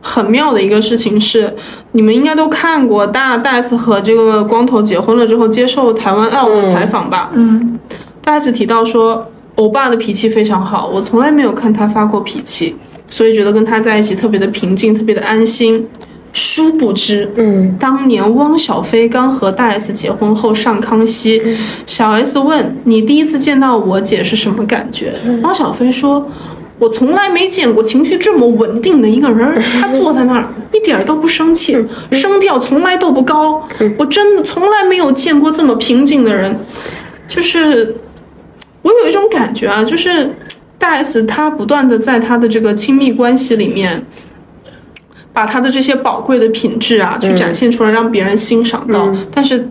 [0.00, 1.52] 很妙的一个事情是，
[1.92, 7.30] 你们应该都看过大大 S 和这个光头结婚了之后接受台湾 L 的采访吧？
[7.34, 7.78] 嗯，
[8.22, 12.76] 大 S 提到说，欧巴的脾气非常好，我从来没有看他发过脾气，
[13.10, 15.88] 所以觉得跟他在一起特别的平静，特别的安心。
[16.32, 21.42] 殊不知，嗯，当年汪小菲刚和大 S 结婚后上康熙，
[21.86, 25.12] 小 S 问你第一次见到我姐是什么感觉？
[25.42, 26.30] 汪小菲说。
[26.78, 31.76] 我从来没见过情绪这么稳定的一个人，他坐在那儿一点儿都不生气，
[32.12, 33.68] 声调从来都不高。
[33.98, 36.56] 我真的从来没有见过这么平静的人，
[37.26, 37.96] 就是
[38.82, 40.30] 我有一种感觉啊，就是
[40.78, 44.04] 大 S 她不断的在她的这个亲密关系里面，
[45.32, 49.12] 把她的这些宝贵的品质啊，去展现出来，让别人欣赏到。
[49.32, 49.68] 但是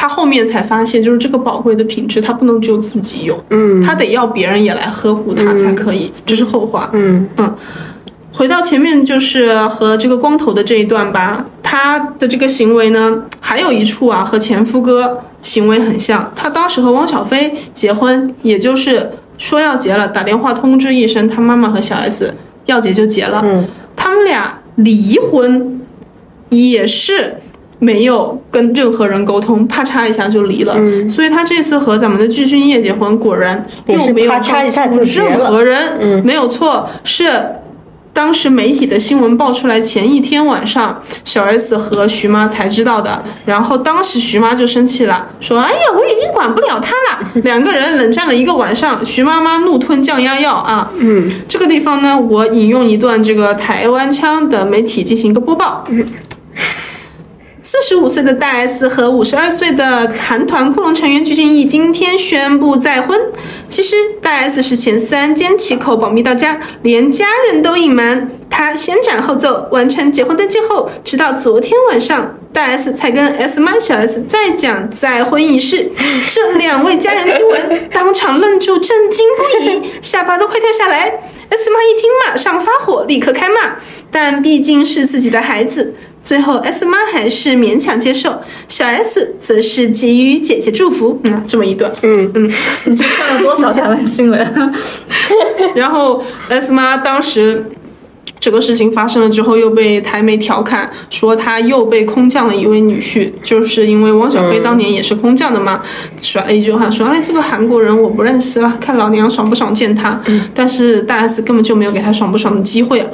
[0.00, 6.88] 她后面才发现，就是这个宝贵的品质，他不能只有自己有，嗯他得要别人也来呵护他才可以，这是后话。
[6.92, 7.52] 嗯嗯，
[8.32, 16.30] 回到前面就是和这个光头的这一段吧，他的这个行为呢，还有一处啊和前夫哥行为很像。
[16.36, 22.32] 他当时和汪小菲结婚，也就是说要结了，打电话通知一声他妈妈和小 S
[22.66, 23.40] 要结就结了。
[23.44, 25.80] 嗯，他们俩离婚
[26.50, 27.38] 也是。
[27.78, 30.76] 没有跟任何人沟通，啪嚓一下就离了。
[31.08, 36.24] 所以他这次和咱们的具俊晔结婚，果然又没有告诉任何人。
[36.24, 37.30] 没有错，是
[38.12, 43.22] 当时媒体的新闻爆出来前一天晚上，小 S 和徐妈才知道的。
[43.46, 50.90] 然后当时徐妈就生气了，说：“哎呀，我已经管不了他了。”两个人冷战了一个晚上，徐妈妈怒吞降压药啊。
[50.98, 55.84] 嗯，这个地方呢，我引用一段这个台湾腔的媒体进行一个播报。
[57.60, 63.20] 四十五岁的大 S 和五十二岁的韩团酷龙成员具俊晔今天宣布再婚。
[63.68, 68.30] 其实大 S 是前三缄其口保密到家，连家人都隐瞒。
[68.48, 75.90] 她先斩后奏，完成结婚登记后，直到昨天晚上，大 S 才跟 S 妈小 S 再讲再婚仪式。
[76.30, 81.20] 这两位家人听闻，当场愣住，震惊不已，下巴都快掉下来。
[81.50, 83.76] S 妈一听，马上发火，立刻开骂。
[84.10, 91.20] 但毕竟是自己的孩子，最后 S 妈还是勉强接受，小 S 则是给予姐姐祝福。
[91.24, 91.90] 嗯，这么一段。
[92.02, 92.52] 嗯嗯，
[92.84, 94.72] 你这看了多少台湾新闻？
[95.74, 97.64] 然后 S 妈当时。
[98.40, 105.82] 这个事情发生了之后，又被台媒调侃说她又被空降了一位女婿，就是因为汪小菲当年也是空降的嘛，
[106.22, 110.20] 甩了一句话说：“哎，这个韩国人我不认识了，看老娘爽不爽见他。
[110.54, 113.08] 但是大 S 根本就没有给他爽不爽的机会啊，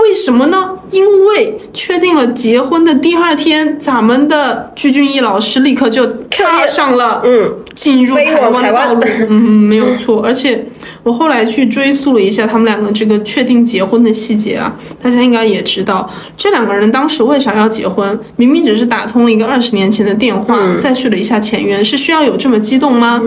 [0.00, 0.70] 为什么呢？
[0.90, 9.02] 因为确定了结婚的第二天，咱们的鞠俊晔老师立刻就踏上了嗯进入台湾的道路。
[9.28, 10.22] 嗯，没有错。
[10.22, 10.64] 而且
[11.02, 18.18] 我后来去追溯了一下他们两个这个确定结婚的细节啊，大家应该也知道，这两个人当时为啥要结婚？
[18.36, 23.20] 明明只是打通了一个二十年前的电话，再续了一下前缘，是需要有这么激动吗？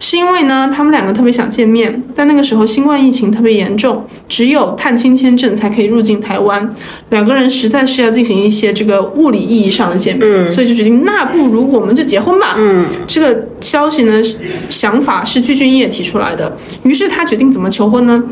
[0.00, 6.70] 是因为呢，他们两个特别想见面，但那个时候新冠疫情特别严重，只有探亲签证才可以入境台湾。
[7.10, 12.54] 两个人实在是要进行一些这个物理意义上的见面，所以就决定那不如我们就结婚吧。
[12.56, 14.38] 嗯，这个消息呢，是
[14.70, 18.22] 想法是具俊晔提出来的，于是他决定怎么求婚呢？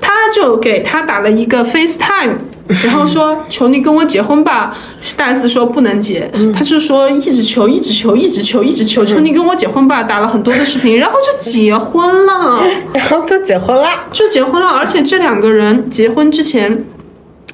[0.00, 2.36] 他就给他打了一个 FaceTime。
[2.84, 4.72] 然后说求你跟我结婚吧，
[5.16, 12.62] 大 S 说不能结，他就说一直求，一直求，一直求，一直求，求你跟我结婚吧，打了很多的视频，然后就结婚了。
[12.94, 13.88] 然后就结婚了。
[14.12, 16.84] 就结婚了，而且这两个人结婚之前，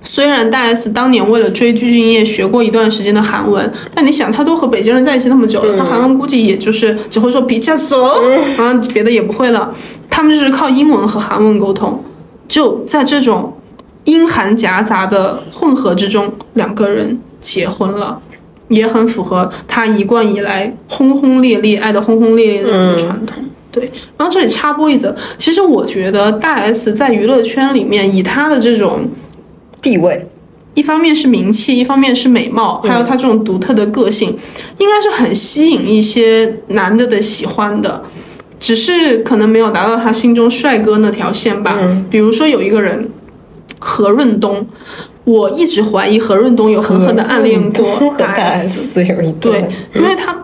[0.06, 8.04] 虽然大 S 当年为了追具俊晔学过一段时间的韩文，但你想，他都和北京人在一起那么久了，他韩文估计也就是只会说比较熟，
[8.56, 9.74] 啊，别的也不会了。
[10.08, 12.02] 他们就是靠英文和韩文沟通，
[12.48, 13.52] 就在这种
[14.04, 18.20] 英韩夹杂的混合之中，两个人结婚了。
[18.68, 23.44] 也很符合他一贯以来轰轰烈烈、爱的轰轰烈烈的这个传统。
[23.70, 29.08] 对，然后这里插播一则，其实我觉得大 S 在娱乐圈里面以她的这种
[29.86, 30.26] 地位，
[30.74, 34.36] 一方面是名气，一方面是美貌，还有他这种独特的个性，
[34.78, 38.02] 应该是很吸引一些男的的喜欢的，
[38.58, 41.78] 只是可能没有达到他心中帅哥那条线吧。
[42.10, 43.08] 比如说有一个人
[43.78, 44.66] 何润东，
[45.22, 49.00] 我一直怀疑何润东有狠狠的暗恋过和大 S。
[49.00, 50.36] S 有一对，因为他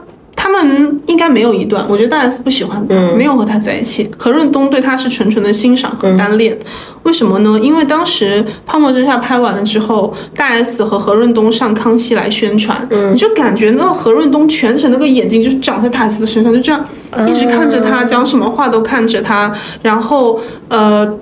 [0.42, 4.10] 他们应该没有一段，我觉得大 S 不喜欢他，没有和他在一起。
[4.18, 6.58] 何润东对他是纯纯的欣赏和单恋，
[7.04, 7.56] 为什么呢？
[7.62, 16.84] 因为当时《泡沫之夏》拍完了之后，大 S 和何润东上康熙来宣传，你就感觉那何润东全程那个眼睛就是长在大 S 的身上，就这样
[17.28, 21.16] 一直看着他，讲什么话都看着他，然后呃。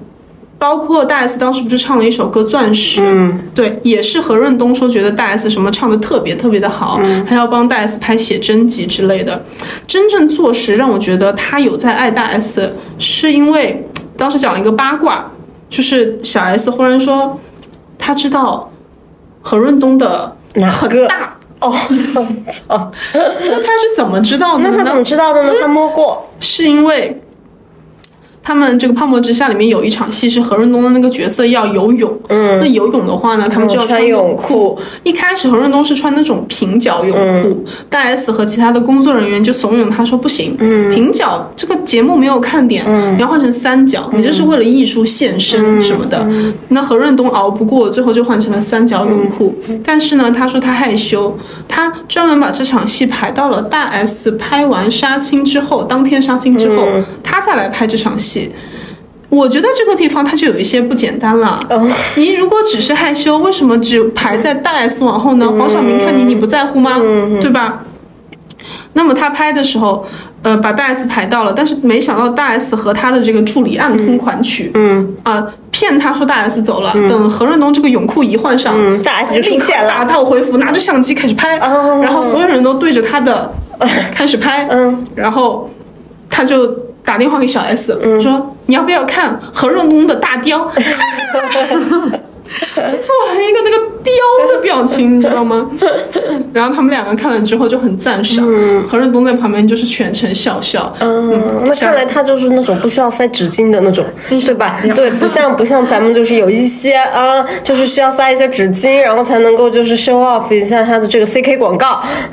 [0.61, 9.43] 包括大 S 当时不是唱了一首歌《钻石》，嗯，对，也是何润东说觉得大 S 什么唱的特别特别的好，还要帮大 S 拍写真集之类的。
[9.87, 13.83] 真正坐实让我觉得他有在爱大 S，是因为
[14.19, 15.25] 当时讲了一个八卦，
[15.71, 17.41] 就是小 S 忽然说
[17.99, 18.71] 他知道
[19.41, 21.73] 何润东的哪个很大，哦，
[22.15, 22.93] 我 操！
[23.15, 24.69] 那他是怎么知道的呢？
[24.73, 25.55] 那他怎么知道的呢？
[25.59, 27.19] 他摸过，是因为
[28.43, 34.79] 他们这个《泡沫之夏》里面有一场戏是何润东的那个角色要游泳，嗯，那游泳的话呢，他们就要穿穿泳裤。
[35.03, 42.85] 一开始何润东是穿那种平角泳裤，大 S 和其他的工作人员就怂恿他说不行，平角这个节目没有看点，
[43.15, 46.27] 你要换成三角，你这是为了艺术献身什么的。
[46.69, 49.55] 那何润东熬不过，最后就换成了三角泳裤。
[49.85, 51.37] 但是呢，他说他害羞，
[51.69, 56.87] 他专门把这场戏排到了大 S 拍完杀青之后，当天杀青之后，
[57.23, 58.30] 他再来拍这场戏。
[59.29, 61.61] 我觉得这个地方它就有一些不简单了。
[62.17, 65.49] 你如果只是害羞，为什么只排在大 S 往后呢？
[65.57, 66.99] 黄晓明看你，你不在乎吗？
[67.41, 67.85] 对吧？
[68.93, 70.05] 那么他拍的时候，
[70.43, 83.53] 呃，把大 S 排到了，但是没想到大 S 和他的这个助理暗通款曲，嗯啊、骗他说大 S 走了，等何润东这个泳裤一换上，嗯，大 S 就出现打，道回府，拿着相机开始拍，哦然后所有人都对着他的
[84.13, 85.71] 开始拍，嗯，然后
[86.29, 90.71] 他就打电话给小 S、说你要不要看何润东的大雕？
[92.75, 94.13] 就做了一个那个雕
[94.55, 95.71] 的表情，你知道吗？
[96.53, 98.45] 然后他们两个看了之后就很赞赏，
[98.89, 104.81] 何润东在旁边就是全程笑笑，嗯，那看来他就是那种不需要塞纸巾的那种，对吧？
[104.95, 112.03] 对，不像不像咱们就是有一些啊，就是需要塞一些纸巾，然后才能够就是 show off 一下他的这个 CK 广告。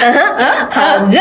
[0.00, 0.20] 嗯哼，
[0.70, 1.18] 好的，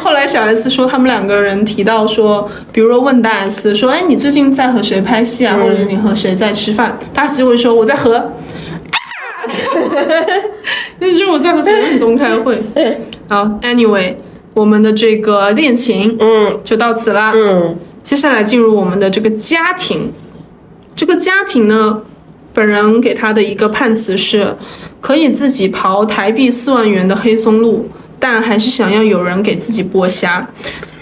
[0.00, 5.56] 后来小 S 说他们两个人提到说，比如说问大 S 说，哎，你最近在和谁拍戏啊？
[5.62, 6.96] 或者是你和谁在吃饭？
[7.14, 8.16] 大 S 就会说我在和。
[8.16, 8.24] 啊
[11.00, 12.56] 那就是我在和何润东开会。
[13.28, 14.14] 好，Anyway，
[14.54, 17.32] 我们的这个恋情，嗯，就到此啦。
[17.34, 20.12] 嗯，接下来进入我们的这个家庭，
[20.94, 22.02] 这个家庭呢，
[22.54, 24.56] 本人给他的一个判词是，
[25.00, 27.88] 可以自己刨台币四万元的黑松露，
[28.20, 30.48] 但还是想要有人给自己剥虾。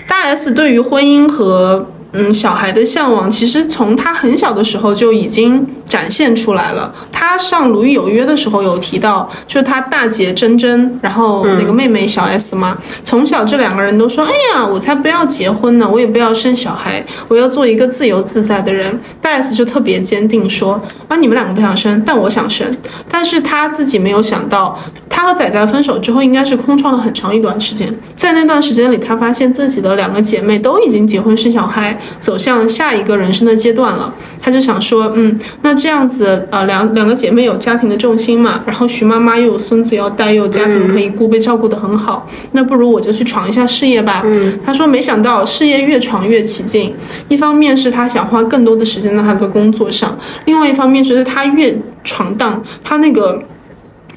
[0.09, 6.95] 大 S 对于婚姻和嗯小孩的向往，其实从他很小的时候就已经展现出来了。
[7.11, 19.01] 他上《鲁豫有约》的时候有提到，就是她大姐珍珍，然后那个妹妹小 S 嘛，从小这两个人都说，哎呀，我才不要结婚呢，我也不要生小孩，我要做一个自由自在的人。
[19.21, 22.75] 大 S 就特别坚定说，啊，你们两个不想生，但我想生。
[23.09, 24.79] 但是他自己没有想到，
[25.09, 27.93] 他和仔仔分手之后，应该是空窗了很长一段时间。
[28.15, 34.13] 在那段时间里，他发现自己的两个姐妹都已经结婚生小孩，走向下一个人生的阶段了。
[34.41, 44.23] 他就想说，嗯，那这样子，呃，两两个姐妹有家庭的重心嘛，然后徐妈妈又有孙子要带，又有家庭可以顾，被照顾的很好，那不如我就去闯一下事业吧。
[44.65, 46.95] 她说，没想到事业越闯越起劲，
[47.29, 51.75] 一方面是她想花更多的时间在她的工作上，另外一方面就是她越
[52.05, 53.43] 闯荡，她那个。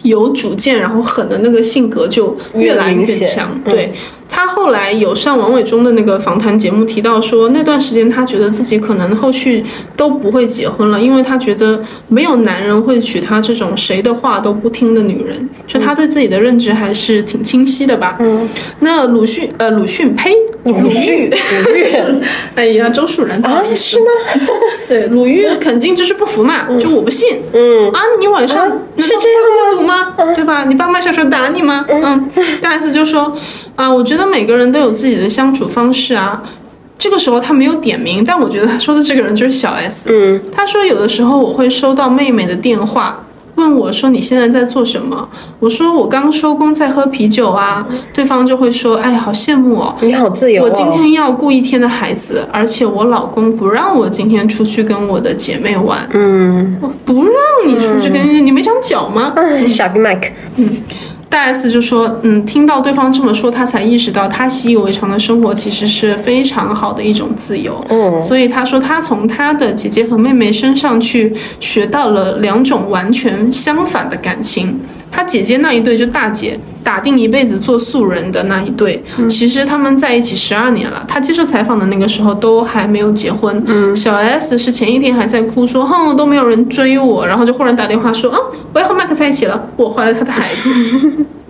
[0.04, 3.58] 有主见，然后狠的那个性格就越来越强。
[3.64, 3.90] 对
[4.36, 9.64] 他后来有上王伟忠的那个访谈节目提到说，那段时间他觉得自己可能后续
[9.96, 18.18] 都不会结婚了，因为他觉得没有男人会娶她这种谁的话都不听的女人，就他对自己的认知还是挺清晰的吧。
[18.20, 21.30] 嗯，那鲁迅呃鲁迅呸鲁豫
[21.66, 22.24] 鲁豫
[22.56, 24.06] 哎呀周树人啊，是吗？
[24.90, 27.38] 对鲁豫肯定就是不服嘛，就我不信。
[27.54, 30.16] 嗯，啊，你晚上啊是这样吗？
[30.36, 30.66] 对吧？
[30.66, 31.86] 你爸妈小时候打你吗？
[31.88, 32.30] 嗯，
[32.62, 33.38] 大 S 就说
[33.76, 36.44] 啊，我觉得每个人都有自己的相处方式啊。
[36.98, 40.10] 这个时候他没有点名，但我觉得他说的这个人就是小 S。
[40.10, 45.28] 嗯，他说有的时候我会收到妹妹的电话，问问我说你现在在做什么？
[45.60, 47.86] 我说我刚收工在喝啤酒啊。
[48.14, 49.96] 对方就会说，哎，好羡慕哦。
[50.02, 50.66] 你好自由、哦。
[50.66, 56.08] 我今天要顾一天的孩子，而且我老公不让我今天出去跟我的姐妹玩。
[56.14, 57.34] 嗯，我不让
[57.66, 59.34] 你出去跟、你没长脚吗？
[59.36, 60.30] 哎傻逼 Mike，
[61.34, 67.84] 大 S 就说，嗯，听到对方这么说，他才意识到他习以为常的生活其实是非常好的一种自由。
[67.90, 74.80] 嗯所以他说他从他的姐姐和妹妹身上去学到了两种完全相反的感情。
[75.16, 81.06] 他姐姐那一对就大姐打定一辈子做素人的那一对，其实他们在一起十二年了。
[81.08, 83.64] 他接受采访的那个时候都还没有结婚。
[83.96, 88.40] 小 S 是前一天还在哭说，哼，都没有人追我，然后就忽然打电话说，嗯，
[88.74, 90.72] 我要和麦克在一起了，我怀了他的孩子。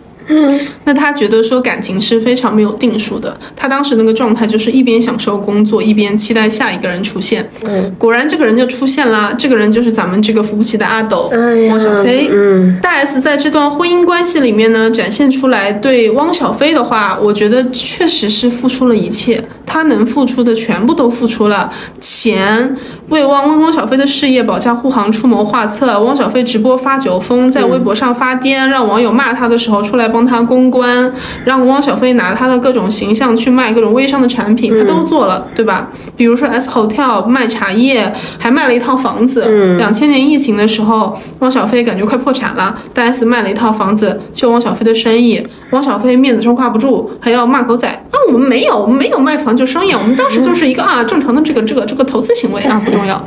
[0.85, 7.49] 那他觉得说感情是非常没有定数的，他当时那个状态就是一边享受工作，一边期待下一个人出现。
[7.63, 12.29] 嗯，果然这个人就出现啦，这个人就是咱们这个扶不起的阿斗，哎汪小菲。
[12.31, 22.75] 嗯，大 S 在这段婚姻关系里面呢，展现出来对汪小菲的话，我觉得确实是付出了一切，他能付出的全部都付出了，钱
[23.09, 31.11] 为汪汪小菲的事业保驾护航出谋划策，汪小菲直播发酒疯，在微博上发癫，让网友骂他的时候出来帮他公关，
[31.43, 35.89] 让汪小菲拿他的各种形象去卖各种微商的产品，他都做了，对吧？
[36.15, 39.75] 比如说 S Hotel 卖茶叶，还卖了一套房子。
[39.77, 48.15] 两千年疫情的时候，汪小菲感觉快破产了，大 S 卖了一套房子救汪小菲的生意，汪小菲面子上挂不住，还要骂狗仔啊！
[48.27, 53.21] 我们没有，我们没有卖房就商业，我们当时就是一个啊正常的这个这个这个投资行为啊，不重要。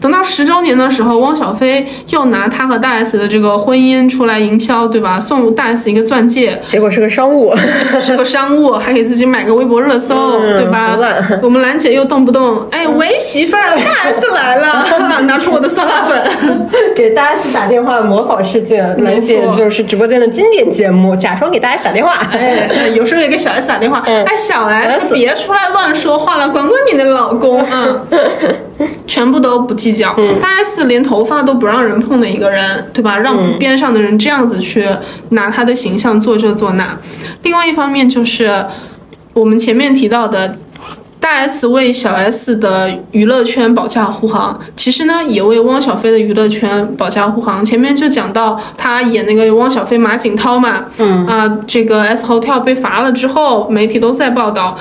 [0.00, 5.18] 等到十周年的时候，汪小菲又拿他和大 S 的这个婚姻出来营销，对吧？
[5.18, 7.52] 送大 S 一个钻戒，结果是个商务，
[8.00, 10.96] 是个商务，还给自己买个微博热搜，嗯对吧？
[11.42, 16.22] 我们兰姐又动不动，哎，喂，媳妇儿，大 S 来了，拿出我的酸辣粉。
[16.94, 22.12] 给大 S 打电话模仿事件，兰姐就是直播间的经典节目，假装给大 S 打电话。
[22.32, 27.86] 哎，哎 有时候也给小 S 打电话，嗯哎，小 S 别出来乱说话了，管管你的老公啊，
[29.06, 30.14] 全部都不计较。
[30.40, 33.18] 大 S 连头发都不让人碰的一个人，对吧？
[33.18, 34.88] 让边上的人这样子去
[35.30, 36.98] 拿他的形象做这做那。
[37.42, 38.64] 另外一方面就是
[39.34, 40.56] 我们前面提到的。
[41.20, 47.64] 大 S 为小 S 的娱乐圈保驾护航，其实呢也为汪小菲的娱乐圈保驾护航。
[47.64, 54.78] 前面就讲到他演那个汪小菲马景涛嘛，嗯啊，这个 S Hotel 被罚了之后，媒体都在报道。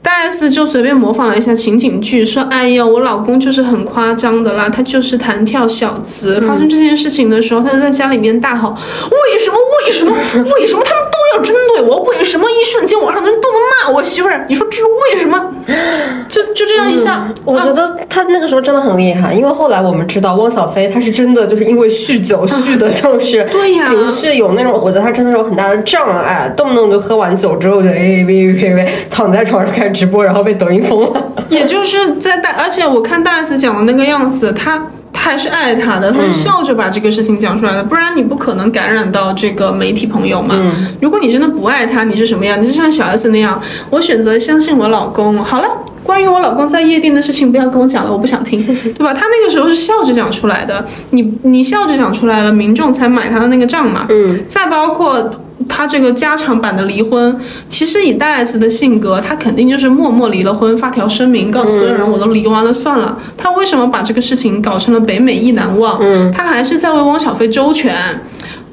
[0.00, 6.38] 大 S 就随便模仿了一下情景剧，说：“哎呀，我老公就是很夸张的啦，他就是弹跳小子。
[6.42, 9.56] 发生这件事情的时候，他就在家里面大吼：为什么？
[9.86, 10.14] 为什么？
[10.58, 12.00] 为什么他们都要针对我？
[12.04, 12.46] 为什么？
[12.50, 13.58] 一瞬间网上的人都在
[13.88, 15.52] 骂我媳妇儿，你说这是为什么？
[16.28, 31.22] 就就这样一下，我觉得他那个时候真的很厉害，因为后来我们知道汪小菲他是真的就是因为酗酒酗的，就是 对呀情绪有那种，我觉得他真的是有很大的障碍，动不动就喝完酒之后就哎喂喂喂躺在床上开始直播，然后被抖音封了。
[31.48, 40.56] 也就是在大，而且我看大 S 讲的那个样子，他他还是爱他的，他嗯是笑着把这个事情讲出来的，不然你不可能感染到这个媒体朋友嘛。
[40.58, 42.60] 嗯如果你真的不爱他，你是什么样？
[42.60, 43.58] 你是像小 S 那样，
[43.88, 45.42] 我选择相信我老公。
[45.42, 45.68] 好了。
[46.04, 48.62] 关于我老公在夜店的事情，不要跟我讲了，我不想听，
[48.92, 49.14] 对吧？
[49.14, 54.04] 他那个时候是笑着讲出来的，你你笑着讲出来了，民众才买他的那个账嘛。
[54.10, 55.30] 嗯，再包括
[55.68, 57.38] 他这个加长版的离婚，
[57.68, 63.16] 其实以戴 S 的性格，他肯定就是默默离了婚，发条声明告诉所有人我都离完了算了。
[63.36, 65.98] 他为什么把这个事情搞成了北美意难忘？
[66.00, 67.94] 嗯，他还是在为汪小菲周全。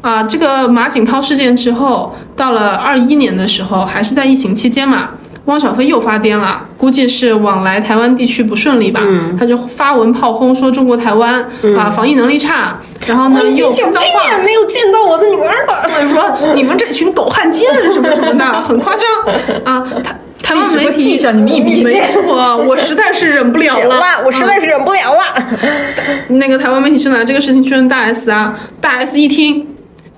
[0.02, 5.12] 啊，这个马景涛事件之后，到了二一年的时候，还是在疫情期间嘛，
[5.46, 9.02] 汪小菲又发癫了，估计是往来台湾地区不顺利吧，
[9.40, 11.44] 他就发文炮轰说中国台湾、
[11.78, 12.78] 啊防疫能力差，
[13.08, 14.38] 然后呢又脏话。
[14.46, 15.90] 没有见到我的女儿了。
[15.90, 19.04] 或者说你们这群狗汉奸什么什么的，很夸张
[19.66, 19.86] 啊！
[20.44, 24.02] 台台湾媒体记上你们一笔没错，我实在是忍不了了。
[24.26, 25.20] 我实在是忍不了了。
[26.28, 29.66] 那个台湾媒体就拿这个事情去问大 S 啊，大 S 一听。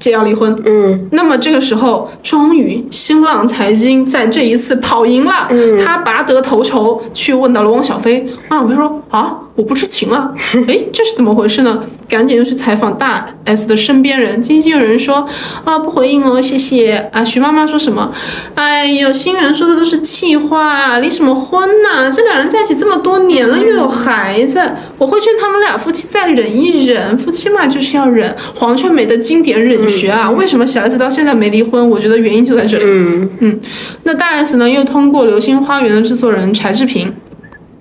[0.04, 8.28] 姐要离婚，嗯，那么这个时候，终于新浪财经在这一次跑赢了，嗯他拔得头筹，去问到了汪小菲。
[8.50, 10.34] 汪小菲说：“啊，我不知情了。
[10.68, 11.84] ”哎，这是怎么回事呢？
[12.10, 15.26] 赶紧又去采访大 S 的身边人，经纪人说
[15.64, 18.12] ：“啊，不回应哦，谢谢。”啊，徐妈妈说什么？
[18.56, 24.62] 哎呦，新人说的都是气话，离什么婚呐、这两人在一起这么多年了，又有孩子，
[24.98, 28.36] 我会劝他们俩夫妻再忍一忍，夫妻嘛就是要忍。
[28.56, 31.90] 黄春梅的经典忍学啊，为什么小 S 到现在没离婚？
[31.90, 32.84] 我觉得原因就在这里。
[32.86, 33.60] 嗯嗯，
[34.04, 37.14] 那大 S 呢，又通过《流星花园》的制作人柴智屏。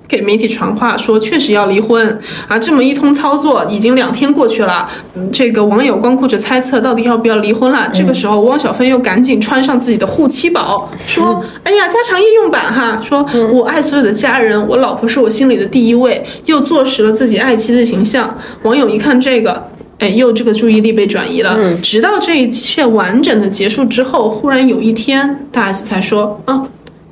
[0.08, 2.58] 给媒体传话说确实要离婚啊。
[2.58, 7.88] 这么一通操作，已经两天过去了，嗯这个网友光顾着猜测到底要不要离婚了。
[7.94, 19.71] 这个时候，汪小菲又赶紧穿上自己的护妻宝，说：“哎呀，家常夜用版哈，说我爱所有的家人，我老婆是我心里的第一位，又坐实了自己爱妻的形象。”网友一看这个。
[20.02, 21.56] 哎，又这个注意力被转移了。
[21.80, 26.64] 直到这一切完整的结束之后，忽然有一天，大 S 才说：“啊，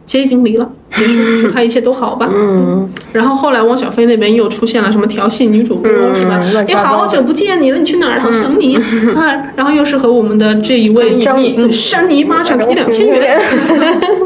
[0.04, 2.90] 姐已经离了，结束，祝他一切都好吧。”嗯。
[3.12, 6.40] 然后后来汪小菲那边又出现了什么调戏女主播、是吧？
[6.42, 8.22] 哎，乱七八糟的好久不见你了，你去哪儿了？
[8.22, 8.74] 好想你
[9.14, 9.52] 啊！
[9.54, 13.40] 然后又是和我们的这一位张对山泥马上给两千元。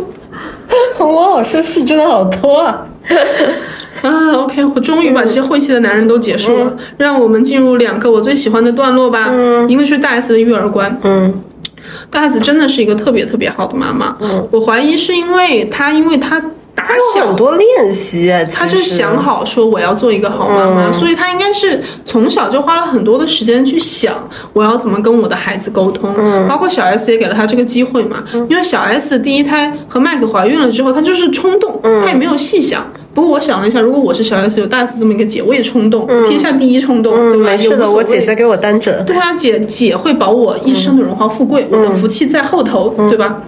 [0.99, 2.87] 汪老师戏真的好多啊！
[4.05, 9.31] 啊， OK，我终于把这些晦气的男人都结束了，让我们进入两个我最喜欢的段落吧。
[9.67, 11.41] 一个是大 S 的育儿观，嗯，
[12.11, 14.17] 大 S 真的是一个特别特别好的妈妈。
[14.21, 16.39] 嗯，我怀疑是因为她，因为她
[16.75, 16.85] 打
[17.15, 26.15] 小很多练习，她就想好说我要做一个好妈妈，所以她应该是从小就花了很多的时间去想我要怎么跟我的孩子沟通，
[26.47, 32.85] 包括小 S 也给了她这个机会嘛，因为小 S 第一胎和麦克怀孕了之后，她就是冲动，她也没有细想。
[33.15, 37.51] 不过我想了一下，如果我是小 S 有大 S 这么一个姐，我也冲动，天下第一冲动，对吧？
[37.51, 39.03] 没事的，我姐姐给我担着。
[39.05, 43.43] 对啊，姐姐会保我一生的荣华富贵，我的福气在后头，对吧？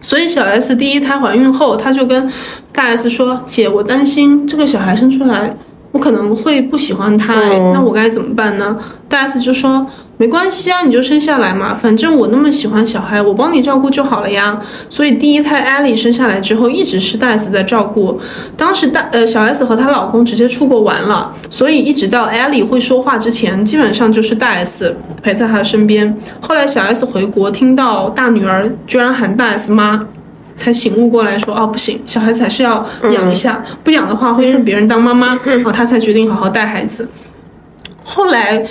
[0.00, 2.30] 所以小 S 第一胎怀孕后，她就跟
[2.72, 5.56] 大 S 说：“姐，我担心这个小孩生出来，
[5.92, 8.78] 我可能会不喜欢他，哎那我该怎么办呢？”
[9.08, 9.86] 大 S 就说
[10.16, 18.20] ：“没关系啊，你就生下来嘛，反正我那么喜欢小孩，我帮你照顾就好了呀。”所以第一胎艾莉生下来之后，一直是大 S 在照顾。
[18.56, 26.16] 当时大呃小 S 和她老公直接出国玩了，所以一直到艾莉会说话之前，基本上就是大 S 陪在她身边。
[26.40, 30.06] 后来小 S 回国，听到大女儿居然喊大 S 妈。
[30.56, 37.08] 才醒悟过来说，哦，不行，小孩子还是要养一下，不养的话会认别人当妈妈，然后他才决定好好带孩子。
[38.04, 38.64] 后来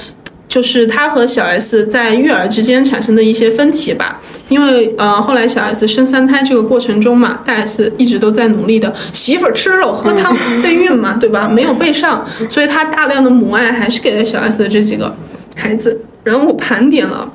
[0.53, 11.49] 就是他和小 S 在育儿之间产生的一些分歧吧，因为呃后来小 S 生三胎这个过程中嘛，大 S 一直都在努力的媳妇儿吃肉喝汤备孕嘛，对吧？
[11.49, 15.11] 没有备上，所以他大量的母爱还是给了小 S 的这几个
[15.55, 15.99] 孩子。
[16.23, 17.33] 然后我盘点了，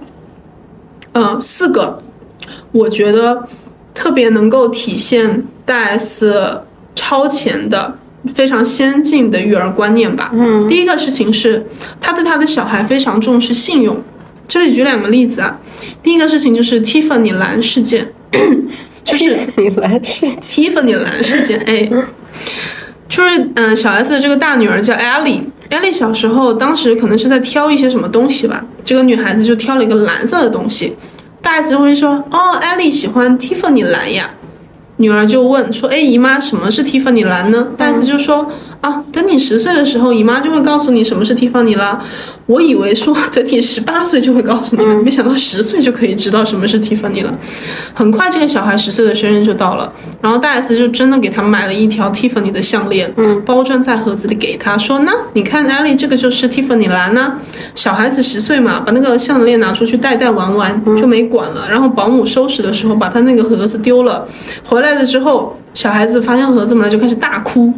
[1.10, 1.98] 呃，四个，
[2.70, 3.48] 我觉得
[3.92, 6.62] 特别能够体现大 S
[6.94, 7.98] 超前的。
[8.34, 10.30] 非常先进的育儿观念吧。
[10.34, 11.66] 嗯，第一个事情是，
[12.00, 14.02] 他对他的小孩非常重视信用。
[14.46, 15.58] 这里举两个例子啊。
[16.02, 18.12] 第一个事情就是 Tiffany 蓝事件，
[19.04, 21.88] 就是 Tiffany 蓝事件， 哎，
[23.08, 25.42] 就是嗯，小 S 的这个大女儿叫 Ellie。
[25.70, 30.96] Ellie 小时候，当时可能是在挑一些什么东西吧，这个女孩子就挑了一个蓝色的东西，
[31.42, 34.30] 大 S 就会说，哦，Ellie 喜欢 Tiffany 蓝呀。
[34.98, 38.50] 女儿就问说：“哎，姨妈，什么是蒂芙尼蓝呢？”大 S 就说
[38.80, 42.02] ：“啊，等你十岁的时候，姨妈就会告诉你什么是蒂芙尼了。”
[42.48, 47.38] 我以为说等你十八岁就会告诉你了，没想到十岁就可以知道什么是蒂芙尼了。
[47.92, 53.12] 很快，这个小孩十岁的生日就到了，然后大 S 就真的给他买了一条蒂芙尼的项链，
[53.44, 57.34] 包装在盒子里给他说：“呢你看，艾丽，这个就是蒂芙尼蓝呐。”
[57.74, 61.68] 小孩子十岁嘛，把那个项链拿出去戴戴玩玩就没管了。
[61.68, 64.26] 然后保姆收拾的时候把他那个盒子丢了，
[64.64, 67.72] 回来了之后，小孩子发现盒子嘛，就开始大哭，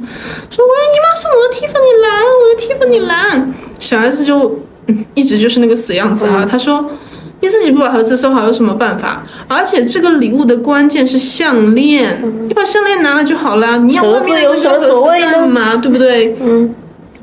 [0.48, 6.90] 说：“我姨妈送我的蒂芙尼蓝，我的蒂芙尼蓝。”小孩子就、嗯、 一直就是那个死样子啊，他说。
[7.42, 9.24] 你自己不把盒子收好有什么办法？
[9.48, 13.78] 而且这个礼物的关键是项链，你把项链拿了就好了。
[13.78, 15.78] 你要盒子有什么所谓呢？
[15.78, 16.36] 对不对？
[16.38, 16.74] 嗯，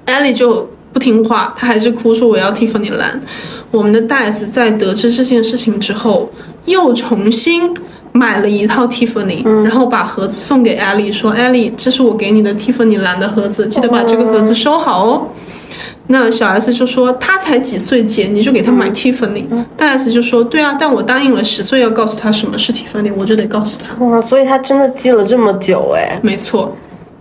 [0.05, 3.21] 艾莉就不听话，她还是哭说我要蒂芙尼蓝。
[3.69, 6.32] 我们的戴斯在得知这件事情之后，
[6.65, 7.71] 又重新
[8.18, 15.28] 买了一套蒂芙尼，然后把盒子送给艾莉，说：“艾莉，这是我给你的蒂芙尼蓝的盒子，记得把这个盒子收好哦。”
[16.09, 19.45] 那小 S 就说他才几岁姐，你就给他买 Tiffany。
[19.76, 24.03] 大 S 就说对啊，但我答应了十岁要告诉他什么是 Tiffany，我就得告诉他。
[24.05, 26.18] 哇，所以他真的记了这么久哎。
[26.24, 26.76] 没错。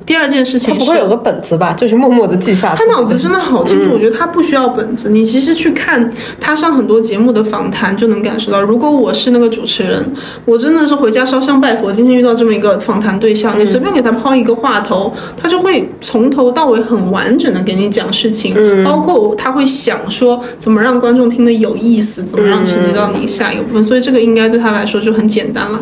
[0.06, 1.74] 第二件事情是，不会有个本子吧？
[1.76, 2.76] 就是默默的记下。
[2.76, 5.10] 他脑子真的好清楚，我觉得他不需要本子。
[5.10, 6.08] 你其实去看
[6.40, 8.62] 他上很多节目的访谈，就能感受到。
[8.62, 11.90] 如果我是那个主持人，我真的是回家烧香拜佛。
[11.92, 18.54] 今天遇到这么一个访谈对象，你随便给他抛一个话头，他就会从头到尾很完整的给你讲事情，
[18.84, 23.82] 包括他会想说怎么让观众听得有意思，怎么让承接到你下一个部分。
[23.82, 25.80] 所以这个应该对他来说就很简单了。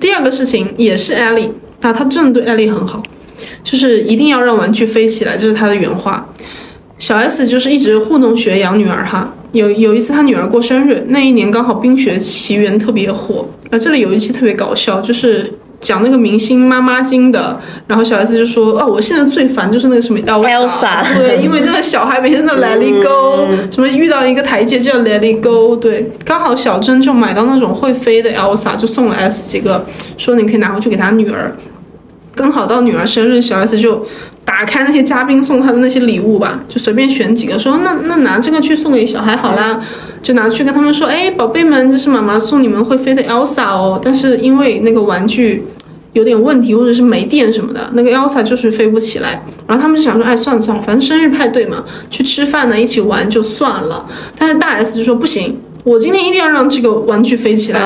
[0.00, 3.00] 第二个事情也是艾丽啊，他真的对艾丽很好。
[3.66, 6.24] 就是一定要让玩具飞起来，这是他的原话。
[6.98, 9.34] 小 S 就是一直糊弄学养女儿哈。
[9.50, 13.48] 有有一次他女儿过生日，那一年刚好《冰雪奇缘》特别火。
[13.72, 17.58] 啊，这里有一期特别搞笑，就是讲那个明星妈妈经的，
[17.88, 29.84] 然后小 S 就说：“哦，我现在最烦就是那个什么 Elsa，, 对，因为那个小孩每天在 Let it go，、什么遇到一个台阶就要 Let it go，对，刚好小珍就买到那种会飞的 Elsa，就送了 S 几个，
[30.16, 31.54] 说你可以拿回去给他女儿。
[32.36, 34.06] 刚好到女儿生日，小 S 就
[34.44, 39.80] 打开那些嘉宾送她的那些礼物吧，就随便选几个，说那那拿这个去送给小孩好啦，
[40.22, 45.64] 就拿去跟他们说，哎，宝贝们，这是妈妈送你们会飞的 Elsa 哦，但是因为那个玩具。
[46.12, 49.44] 有点问题，或者是没电什么的，那个 Elsa 就是飞不起来。
[49.66, 54.06] 然后他们就想说，哎，算了算了，反正生日派对嘛，去吃饭呢，一起玩就算了。
[54.38, 57.78] 但是大 S 就说不行，我今天一定要让这个玩具飞起来。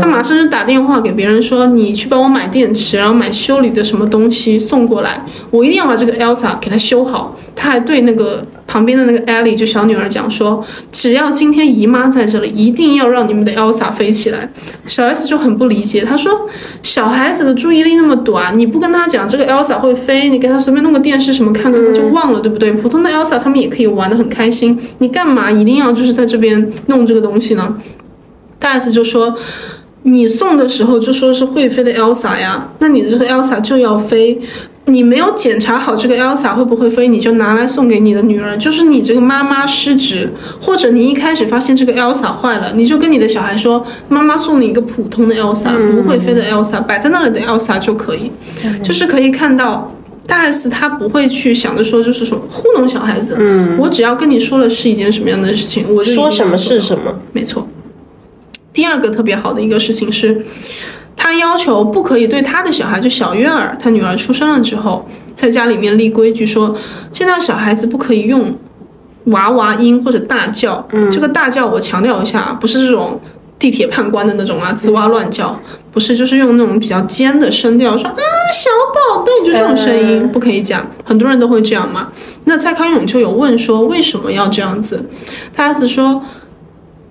[0.00, 7.36] 他马上就打电话给别人说，你去帮我买电池，然后买修理的什么东西送过来，我一定要把这个 Elsa 给它修好。
[7.54, 8.42] 他还对那个
[8.72, 14.50] 旁边的那个 Ellie 就小女儿讲说，只要今天姨妈在这里，一定要让你们的 Elsa 飞起来。
[14.86, 16.48] 小 S 就很不理解，他说
[16.82, 22.72] 小孩子的注意力那么短，你不跟他讲这个 Elsa 会飞，你给他随便弄个电视什么看看，他就忘了，对不对？
[22.72, 27.76] 普通的 Elsa 他们也可以玩得很开心，你干嘛一定要就是在这边弄这个东西呢？
[28.58, 29.36] 大 S 就说。
[30.04, 34.36] 你送的时候就说是会飞的 Elsa 呀，那你这个 Elsa 就要飞，
[34.86, 40.28] 你没有检查好这个 Elsa 会不会飞，你就拿来送给你的女儿，就是你这个妈妈失职，
[40.60, 48.30] 或者你一开始发现这个 Elsa 坏了，你就跟你的小孩说，妈妈送你一个普通的 Elsa，、不会飞的 Elsa，摆在那里的 Elsa 就可以，
[48.82, 49.94] 就是可以看到。
[50.24, 53.36] 大 S 她不会去想着说，就是说糊弄小孩子。
[53.40, 57.12] 嗯，我只要跟你说了是一件什么样的事情，我就说什么是什么。
[57.32, 57.66] 没错。
[58.72, 60.46] 第二个特别好的一个事情是，
[61.32, 66.76] 他要求不可以对他的小孩，就小月儿，他女儿出生了之后，在家里面立规矩说，
[67.10, 68.54] 见到小孩子不可以用
[69.24, 70.86] 娃娃音或者大叫。
[70.92, 73.18] 嗯，这个大叫我强调一下，不是这种
[73.58, 75.58] 地铁判官的那种啊，吱哇乱叫，
[75.90, 78.14] 不是，就是用那种比较尖的声调说啊，
[78.52, 78.70] 小
[79.16, 80.86] 宝贝，就这种声音不可以讲。
[81.02, 82.08] 很多人都会这样嘛。
[82.44, 85.08] 那蔡康永就有问说，为什么要这样子？
[85.54, 86.22] 他儿子说。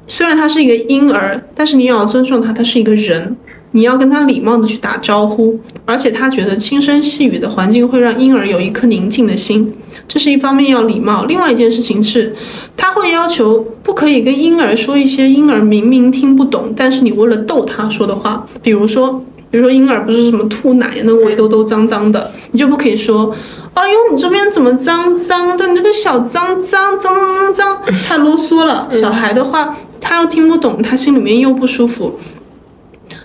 [0.07, 3.37] 虽然他是一个婴儿，但是你也要尊重他，他是一个人，
[3.71, 5.59] 你要跟他礼貌的去打招呼。
[5.85, 9.73] 而且他觉得轻声细语的环境会让婴儿有一颗宁静的心，
[10.07, 11.25] 这是一方面要礼貌。
[11.25, 12.33] 另外一件事情是，
[12.77, 23.35] 他会要求不可以跟婴儿说一些婴儿明明听不懂，但是你为了逗他说的话，比如说，比如说婴儿不是什么吐奶，那个围兜兜脏脏的，你就不可以说。
[23.73, 25.65] 哎呦，你这边怎么脏脏的？
[25.67, 28.87] 你这个小脏脏脏脏脏脏，太啰嗦了。
[28.91, 32.19] 小孩的话，他又听不懂，他心里面又不舒服。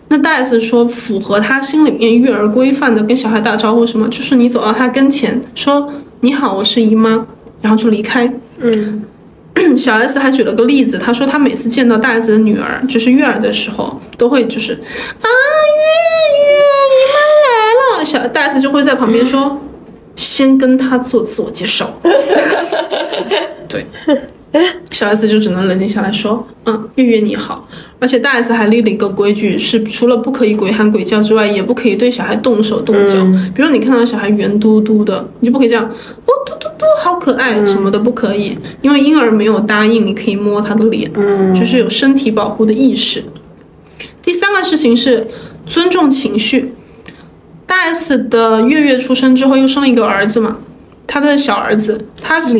[0.08, 7.26] 那大 S 说，符合他心里面育儿规范的，跟小孩打招呼什么，就是你走到他跟前说你好，我是姨妈，
[7.60, 8.32] 然后就离开。
[8.58, 9.04] 嗯，
[9.76, 15.86] 小 S 还举了个例子，他说他每次见到大 S 的女儿，就是月儿的时候，都会就是啊月
[16.42, 16.56] 月
[16.92, 19.60] 姨妈来了，小大 S 就会在旁边说。
[20.14, 21.92] 先跟他做自我介绍，
[23.68, 23.86] 对，
[24.90, 27.68] 小 S 就只能冷静下来说，嗯，月月你好。
[27.98, 33.14] 而且大 S 还立了一个规矩，是除了不可以鬼喊鬼叫之外，也不可以对小孩动手动脚。
[33.54, 41.10] 比如你看到小孩圆嘟嘟的，你就不可以这样，哦嘟嘟嘟，好可爱什么的，不可以，因为婴儿没有答应你可以摸他的脸，
[41.54, 43.24] 就是有身体保护的意识。
[44.22, 45.26] 第三个事情是
[45.66, 46.74] 尊重情绪。
[47.64, 50.58] 大 S 的月月出生之后又生了一个儿子嘛，
[51.06, 52.54] 他的小儿子，他是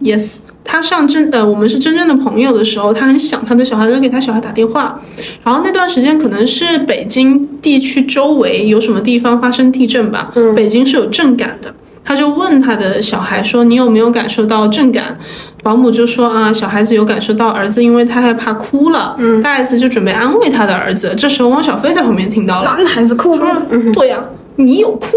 [0.00, 5.00] yes，他上真呃我们是真正的朋友的时候，他很想他的小孩，就给他小孩打电话，
[5.44, 15.18] 然后那段时间可能是北京地区周围有什么地方发生地震吧，北京是有震感的，他就问他的小孩说你有没有感受到震感？
[15.64, 23.62] 保姆就说啊，小孩子有感受到，儿子因为太害怕哭了，大 S 就准备安慰他的儿子，这时候汪小菲在旁边听到了，男孩子哭说吗？
[23.92, 24.18] 对呀、
[24.56, 25.08] 你有哭，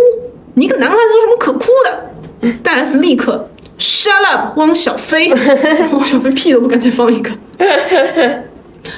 [0.54, 2.54] 你一个男孩子有什么可哭的？
[2.62, 5.34] 大 S 立刻 shut up，汪小菲，
[5.91, 7.32] 汪小菲屁都不敢再放一个。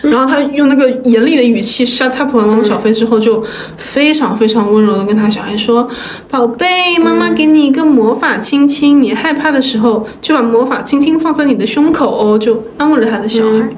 [0.01, 3.41] 然后他用那个严厉的语气 shut up 完汪小菲之后，就
[3.78, 5.89] 非常非常温柔的跟他小孩说
[6.30, 13.69] ：“宝贝，妈妈给你一个魔法亲亲，你害怕的时候就把魔法亲亲放在你的胸口哦。”就安慰了他的小孩。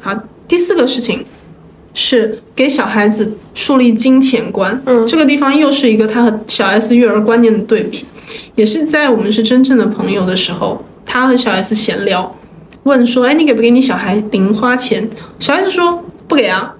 [0.00, 0.14] 好，
[0.46, 1.24] 第四个事情
[1.94, 4.82] 是给小孩子树立金钱观。
[4.84, 8.04] 嗯，这个地方又是一个他和小 S 育儿观念的对比，
[8.56, 12.36] 也是在我们是真正的朋友的时候，他和小 S 闲聊，
[12.82, 15.08] 问说：“哎，你给不给你小孩零花钱？”
[15.40, 16.74] 小 S 说：“不给啊。”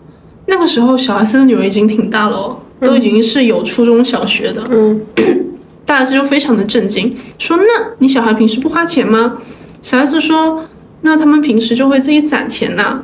[0.47, 4.62] 那个时候小 S 的女儿已经挺大了哦，都已经是有初中小学的。
[4.71, 5.01] 嗯，
[5.87, 9.39] 大 S 就非常的震惊，说：“那你小孩平时不花钱吗？”
[9.81, 10.65] 小 S 说
[11.03, 13.03] ：“那他们平时就会自己攒钱呐、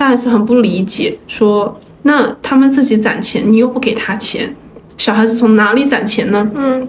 [0.00, 4.56] 大 S 很不理解，说：“那他们自己攒钱，你又不给他钱，
[4.96, 6.50] 小孩子从哪里攒钱呢？
[6.54, 6.88] 嗯。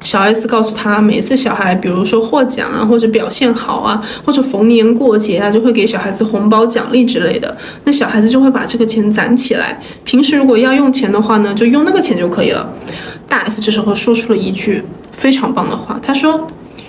[0.00, 7.56] 小 S 告诉他，每次小孩，比如说获奖啊，或者表现好啊，或者逢年过节啊，就会给小孩子红包奖励之类的。
[7.82, 12.72] 那小孩子就会把这个钱攒起来，平时如果要用钱的话呢，就用那个钱就可以了。
[13.26, 16.46] 大 S 这时候说出了一句非常棒的话，他说：“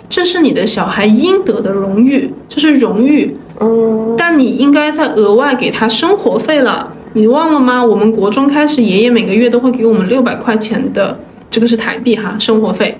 [0.08, 3.36] 这是你的小孩应得的荣誉，这是荣誉。
[3.60, 7.84] 嗯，但你应该再额外给他生活费了，你忘了吗？
[7.84, 12.98] 我们国中开始，爷爷每个月都会给我们六百块钱的。”这个是台币哈，生活费。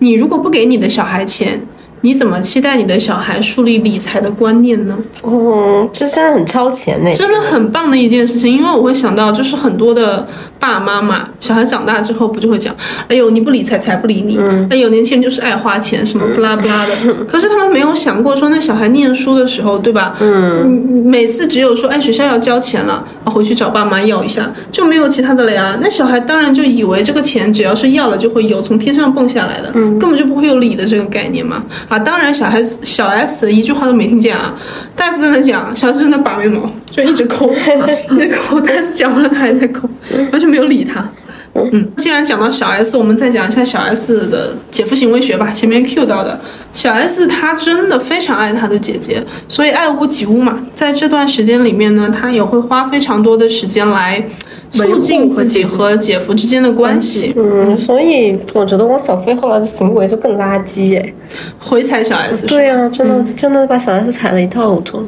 [0.00, 1.58] 你如果不给你的小孩钱，
[2.04, 4.94] 你怎么期待你的小孩树立理财的观念呢？
[5.22, 8.50] 哦，这真的很超前呢，真的很棒的一件事情。
[8.50, 10.28] 因为我会想到，就是很多的
[10.60, 12.76] 爸爸妈妈，小孩长大之后不就会讲，
[13.08, 14.38] 哎呦，你不理财，财不理你。
[14.68, 16.92] 哎呦，年轻人就是爱花钱，什么不拉不拉的。
[17.26, 20.14] 可是他们没有想过说，那小孩念书的时候，对吧？
[20.20, 25.78] 嗯，每次只有说，哎，学校要交钱了，回去找爸妈要一下，就没有其他的了呀。
[25.80, 31.64] 那小孩当然就以为这个钱只要是要了就会有，从天上蹦下来的，根本就不会有理的这个概念嘛。
[31.94, 34.52] 啊，当然，小孩子小 S 一句话都没听见啊，
[34.96, 37.52] 大 S 在那讲，小 S 在那拔眉毛，就一直抠，
[38.10, 38.60] 一直抠。
[38.60, 39.88] 大 S 讲完了，他还在抠，
[40.32, 41.08] 完全没有理他。
[41.54, 45.52] 嗯，既然讲到小 S，我们再讲一下小 S 的姐夫行为学吧。
[45.52, 46.40] 前面 Q 到的
[46.72, 50.58] 小 S，她真的非常爱她的姐姐，所以爱屋及乌嘛。
[50.74, 54.26] 在这段时间里面呢，她也会花非常多的时间来。
[54.78, 57.32] 促进自己和姐夫之间的关系。
[57.36, 61.14] 嗯，所以我觉得汪小菲后来的行为就更垃圾哎，
[61.58, 62.46] 回踩小 S。
[62.46, 65.06] 对啊，真的真的把小 S 踩了一塌糊涂。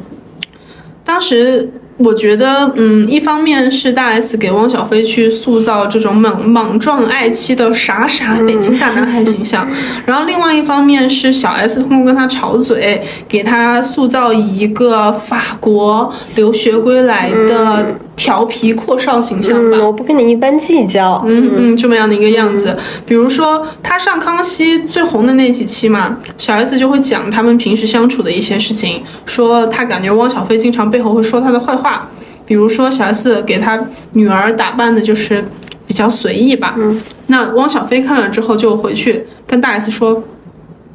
[1.03, 9.67] 当时我觉得，嗯，一方面是大 S 给汪小菲去塑造这种莽莽撞爱妻的傻傻北京大男孩形象，
[10.05, 17.95] 然后另外一方面是小 S 通过跟他吵嘴，给他塑造一个法国留学归来的。
[18.17, 21.23] 调皮阔少形象吧，我不跟你一般计较。
[21.25, 22.75] 嗯嗯，这么样的一个样子。
[23.05, 32.09] 比如说他上康熙最红的那几期嘛，小 S 就会讲他们平时相处的一些事情，说他感觉汪小菲经常背后会说他的坏话。
[32.45, 33.79] 比如说小 S 给他
[34.13, 35.45] 女儿打扮的就是
[35.85, 40.23] 比较随意吧，嗯那汪小菲看了之后就回去跟大 S 说，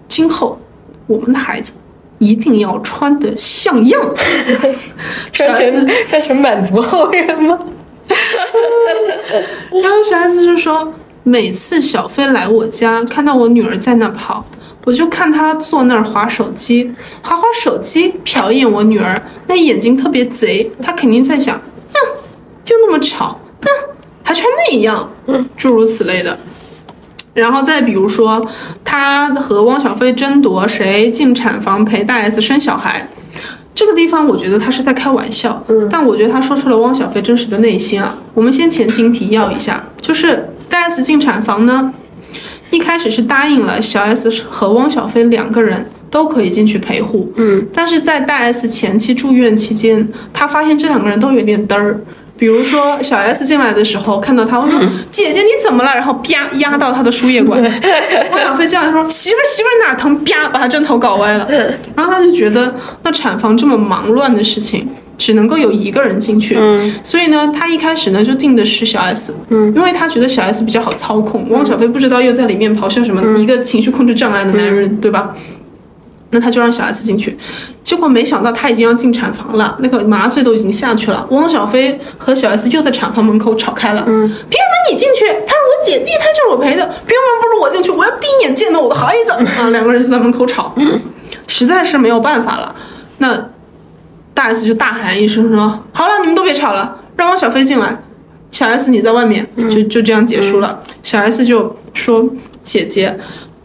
[0.08, 0.58] 今后
[1.06, 1.74] 我们的孩子。
[2.22, 4.00] 一定要穿的像样，
[5.32, 7.58] 穿成穿成满族后人吗？
[9.82, 10.92] 然后小 S 就说，
[11.24, 14.44] 每次小飞来我家，看到我女儿在那跑，
[14.84, 16.92] 我就看她坐那儿划手机，
[17.22, 21.98] 划划手机，瞟一眼我女儿，那眼睛特别贼，她肯定在想，哼，
[22.64, 23.68] 就那么吵，哼，
[24.22, 25.10] 还穿那样，
[25.56, 26.38] 诸如此类的。
[27.34, 28.46] 然后再比如说，
[28.84, 33.08] 他和汪小菲争夺谁进产房陪大 S 生小孩，
[33.74, 38.18] 这个地方我觉得他是在开玩笑，嗯但我觉得他说出了汪小菲真实的内心啊。
[38.34, 41.92] 我们先前情提要一下，就是大 S 进产房呢，
[42.70, 51.98] 一开始是答应了小 S 和汪小菲两个人都可以进去陪护，嗯，但是在大 S 前期住院期间，他发现这两个人都有点嘚儿。
[52.42, 54.80] 比如说小 S 进来的时候看到他，我说
[55.12, 55.94] 姐姐你怎么了？
[55.94, 57.62] 然后啪压到他的输液管。
[57.62, 60.24] 汪小菲进来说 媳妇媳妇哪疼？
[60.24, 61.48] 啪把他针头搞歪了。
[61.94, 62.74] 然后他就觉得
[63.04, 66.58] 那产房这么忙乱的事情，只能够有一个人进去。
[67.04, 71.48] 所以呢，他一开始呢就定的是小 S，因为他觉得小 S 比较好操控。
[71.50, 75.32] 汪小菲不知道又在里面咆哮什么，一个情绪控制障碍的男人，对吧？
[76.32, 77.36] 那他就让小 S 进去，
[77.84, 81.26] 结果没想到他已经要进产房了，那个麻醉都已经下去了。
[81.30, 84.02] 汪小菲和小 S 又在产房门口吵开了。
[84.06, 85.26] 嗯，凭什么你进去？
[85.46, 87.90] 他是我姐弟，他就是我陪的，凭什么不是我进去？
[87.90, 89.68] 我要第一眼见到我的孩子啊！
[89.68, 90.74] 两个人就在门口吵，
[91.46, 92.74] 实在是没有办法了。
[93.18, 93.50] 那
[94.32, 98.02] 大 S 就大喊一声说：“好了，你们都别吵了，让汪小菲进来。
[98.50, 100.82] 小 S 你在外面。”就就这样结束了。
[101.02, 102.26] 小 S 就说
[102.64, 103.18] ：“姐姐，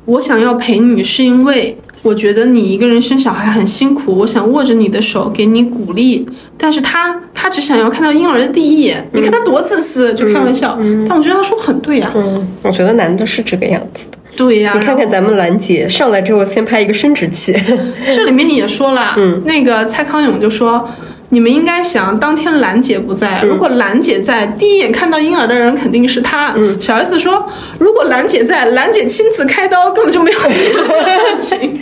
[0.03, 6.25] 我想要陪你是因为。”我觉得你一个人生小孩很辛苦，我想握着你的手给你鼓励，
[6.57, 10.79] 但是他他只想要看到婴儿的第一眼，你看他多自私，就开玩笑。
[11.05, 12.09] 但我觉得他说的很对呀。
[12.15, 14.17] 嗯，我觉得男的是这个样子的。
[14.37, 17.53] 对呀，你看看咱们兰姐上来之后先拍一个生殖器，
[18.09, 20.87] 这里面也说了，嗯，那个蔡康永就说，
[21.29, 26.53] 你们应该想，当天兰姐不在，如果兰姐在，第一眼看到婴儿的人肯定是他。
[26.55, 27.45] 嗯，小 S 说，
[27.79, 31.81] 如果兰姐在，兰姐亲自开刀，根本就没有什么事情。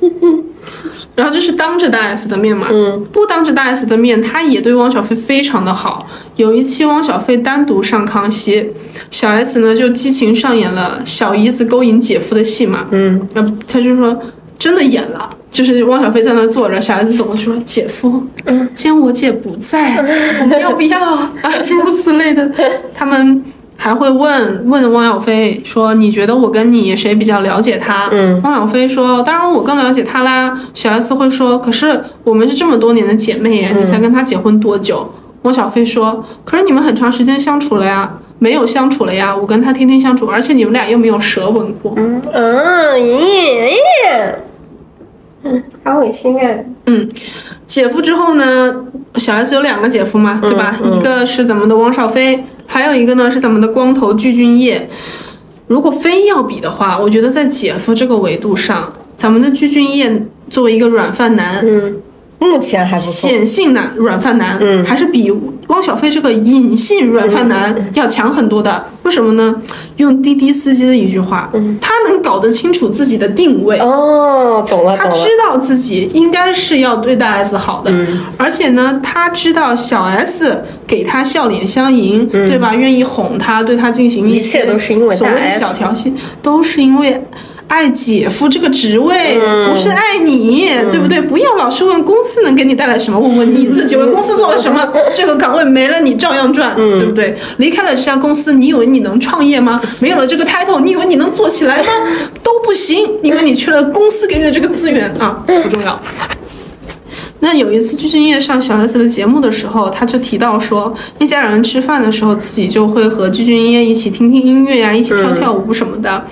[1.14, 6.06] 然后这是当着大 S 的面嘛，嗯，不当着大 S 的面，他也对汪小菲非常的好。
[6.36, 8.70] 有一期汪小菲单独上康熙，
[9.10, 13.28] 小 S 呢就激情上演了小姨子勾引姐夫的戏嘛，嗯，
[13.66, 14.16] 他就说
[14.56, 19.96] 真的演了，就是汪小菲在那坐着，小 S 走过去说姐夫，嗯，今天我姐不在，
[20.40, 21.00] 我们要不要
[21.42, 21.58] 啊？
[21.66, 22.48] 诸如此类的，
[22.94, 23.44] 他们。
[23.80, 35.08] 还会问问汪小菲说：“你觉得我跟你谁比较了解他？”嗯，汪小菲说：“当然我更了解他啦。”小 S 会说：“可是我们是这么多年的姐妹耶，你才跟他结婚多久？”
[35.42, 42.20] 汪小菲说：“可是你们很长时间相处了呀，没有相处了呀，我跟他天天相处，而且你们俩又没有舌吻过。”嗯，
[43.00, 44.32] 咦咦，
[45.44, 46.48] 嗯，好恶心啊！
[46.86, 47.08] 嗯
[47.64, 48.74] 姐夫之后呢，
[49.16, 50.78] 小 S 有两个姐夫嘛，对吧？
[50.82, 54.86] 一个是咱们的汪少菲，还有一个呢是咱们的光头具俊晔。
[55.66, 61.96] 如果非要比的话，我觉得在姐夫这个维度上，咱们的具俊晔作为一个软饭男，嗯，
[62.38, 63.12] 目前还不错。
[63.12, 65.32] 显性男软饭男，嗯还是比
[65.68, 68.86] 汪小菲这个隐性软饭男要强很多的。
[69.02, 69.54] 为什么呢？
[69.96, 73.78] 用滴滴司机的一句话，他能搞得清楚自己的定位。
[73.78, 75.28] 哦，懂了他知。
[75.44, 82.74] 道自己应该是要对大 S 好的，嗯而且呢，他知道小 S 给他笑脸相迎，对吧？
[82.74, 86.12] 愿意哄他，对他进行嗯一切都是因为所谓的小调戏，
[86.42, 87.22] 都是因为。
[87.68, 91.20] 爱姐夫这个职位，嗯不是爱你，对不对？
[91.20, 94.90] 不要老是问公司能给你带来什么，问问你自己为公司做了什么。
[95.14, 97.36] 这个岗位没了，你照样赚，嗯对不对？
[97.58, 99.80] 离开了这家公司，你以为你能创业吗？
[100.00, 101.84] 没有了这个 title，你以为你能做起来吗？
[102.42, 106.00] 都不行，因为你缺了公司给你的这个资源啊，不重要。
[107.40, 116.24] 那有一次鞠俊晔上小 S 的节目的时候，他就提到说，一家人吃饭的时候，自己就会和具俊晔一起听听音乐呀、一起跳跳舞什么的。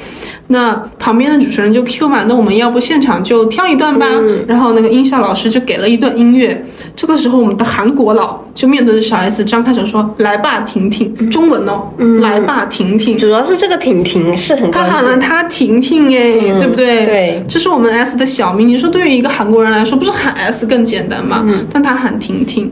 [0.49, 4.07] 那旁边的主持人就 Q 嘛，那我们要不现场就跳一段吧？
[4.47, 6.65] 然后那个音效老师就给了一段音乐。
[6.95, 11.91] 这个时候，我们的韩国佬就面对着小 S 张开手说：“来吧，婷婷。”中文哦，
[12.21, 13.19] 来吧，婷婷。
[13.19, 14.85] 主要是这个婷婷是很他。
[14.85, 17.05] 喊了他婷婷哎，对不对？
[17.05, 18.69] 对这是我们 S 的小名。
[18.69, 21.45] 你说对于一个韩国人来说，不是喊 S 更简单吗？
[21.73, 22.71] 但他喊婷婷。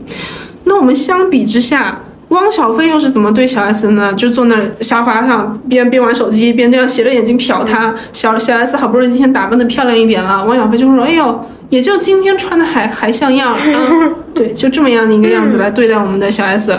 [0.63, 2.01] 那我们相比之下，
[2.35, 4.13] 汪小菲又是怎么对小 S 的呢？
[4.13, 7.95] 就坐那沙发上，边边玩手机，边这样斜着眼睛瞟他。
[8.11, 13.59] 小小 S 好不容易今天打扮的漂亮一点了，汪小菲就会说：“哎呦，也就今天穿的还还像样啊。”
[14.35, 16.77] 对，就这么样的一个样子来对待我们的小 S。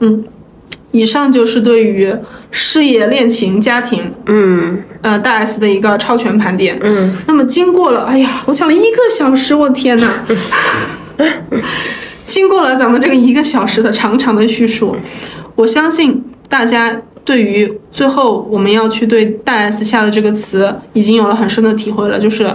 [0.00, 0.24] 嗯，
[0.92, 2.14] 以上就是对于
[2.52, 6.78] 事业、恋情、家庭，嗯呃，大 S 的一个超全盘点。
[6.80, 10.08] 嗯，那么经过了，哎呀，我讲了一个小时，我天哪！
[12.28, 14.94] 经过了咱们这个一个小时的长长的叙述，
[15.56, 22.18] 我相信大家对于最后我们要去对大 S 下的这个词，已经有了很深的体会了。
[22.18, 22.54] 就是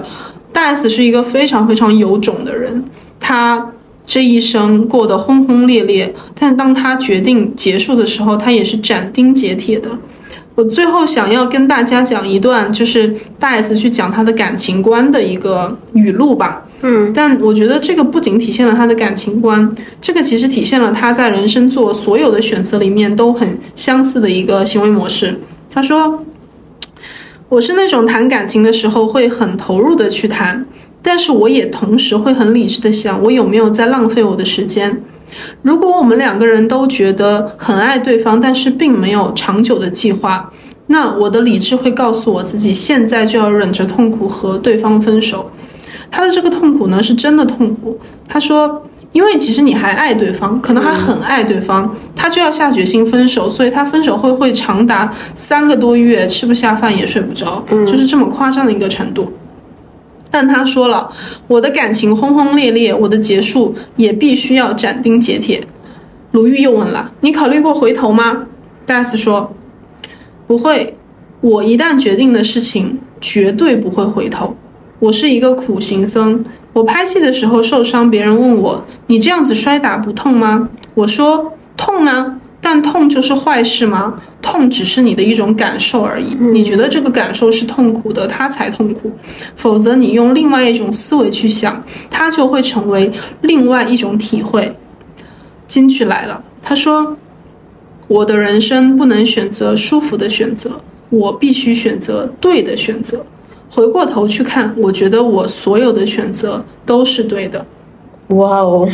[0.52, 2.86] 大 S 是一个非常非常有种的人，
[3.20, 3.72] 他
[4.06, 9.90] 这一生过得轰轰烈烈，但当他决定结束的时候，他也是斩钉截铁的。
[10.54, 16.62] 我最后想要跟大家讲一段，就是大 S 去讲她的感情观的一个语录吧。
[16.86, 25.40] 嗯，但我觉得这个不仅体现了他的感情观，这个其实体现了他在人生做所有的选择里面都很相似的一个行为模式。
[25.72, 26.26] 他说
[27.48, 30.66] ：“我是那种谈感情的时候会很投入的去谈，
[31.02, 35.02] 但是我也同时会很理智的想，我有没有在浪费我的时间。”
[35.64, 40.52] 如果我们两个人都觉得很爱对方，但是并没有长久的计划，
[40.88, 45.50] 那我的理智会告诉我自己，现在就要忍着痛苦和对方分手。
[46.16, 48.00] 他的这个痛苦呢，是真的痛苦。
[48.30, 48.84] 他说，
[49.14, 59.34] 因为其实你还爱对方，可能还很爱对方，他就要下决心分手，所以他分手会会长达三个多月，吃不下饭也睡不着，就是这么夸张的一个程度。
[60.30, 61.10] 但他说了，
[61.48, 65.64] 我的感情轰轰烈烈，我的结束也必须要斩钉截铁。
[66.30, 68.46] 鲁豫又问了：“你考虑过回头吗？”
[68.86, 69.52] 大 S 说
[70.46, 70.96] ：“不会，
[71.42, 74.56] 我一旦决定的事情，绝对不会回头。
[75.04, 80.70] 我是一个苦行僧，我拍戏的时候受伤，别人问我：你这样子摔打不痛吗？
[80.94, 84.22] 我说痛啊，但痛就是坏事吗？
[84.42, 86.34] 痛只是你的一种感受而已。
[86.40, 89.12] 你觉得这个感受是痛苦的，它才痛苦。
[89.58, 94.74] 否则，你用另外一种思维去想，它就会成为另外一种体会。
[95.68, 97.18] 金曲来了，他说
[98.08, 100.80] ：“我的人生不能选择舒服的选择，
[101.10, 103.26] 我必须选择对的选择。
[103.74, 107.66] 回过头去看，我觉得我所有的选择都是对的。”
[108.30, 108.88] 哇哦，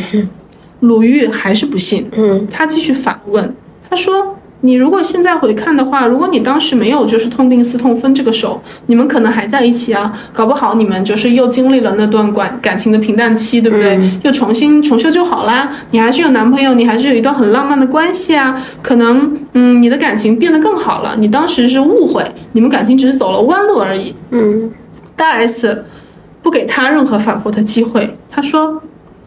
[0.80, 3.54] 鲁豫还是不信，嗯，他继续反问，
[3.88, 13.98] 他说：“你如果现在回看的话，如果你当时没有就是痛定思痛分这个手，你们可能还在一起啊，搞不好你们就是又经历了那段感感情的平淡期，对不对？
[14.22, 24.70] 又重新重修就好啦，你还是有男朋友，你还是有一段很浪漫的关系啊，可能嗯你的感情变得更好了，你当时是误会，你们感情只是走了弯路而已。”嗯，
[25.16, 25.84] 大 S
[26.42, 28.82] 不给他任何反驳的机会，他说：“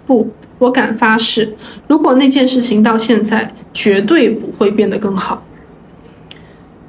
[0.06, 0.30] 不，
[0.64, 1.56] 我敢发誓，
[1.88, 5.44] 如果那件事情到现在绝对不会变得更好。”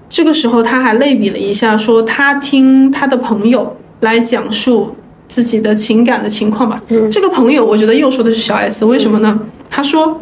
[0.08, 4.96] 这个时候他还类比了一下，说他听他的朋友来讲述
[5.28, 6.82] 自己的情感的情况吧。
[7.10, 9.40] 这个朋友我觉得又说的是小 S，为什么呢？
[9.70, 10.20] 他说。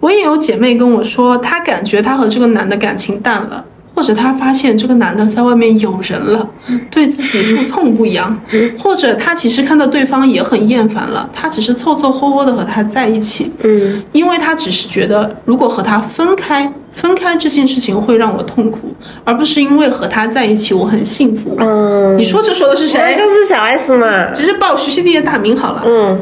[0.00, 3.64] 我也有姐妹跟我说，她感觉她和这个男的感情淡了，
[3.94, 6.48] 或者他发现这个男的在外面有人了，
[6.90, 8.36] 对自己不痛不痒，
[8.78, 21.56] 或者他其实看到对方也很厌烦了，他只是凑凑合合的和他在一起，嗯，因为他只是觉得如果和他分开，分开这件事情会让我痛苦，而不是因为和他在一起我很幸福。
[21.60, 23.14] 嗯，你说这说的是谁？
[23.16, 25.82] 就是小 S 嘛，只是报徐熙娣的大名好了。
[25.86, 26.20] 嗯，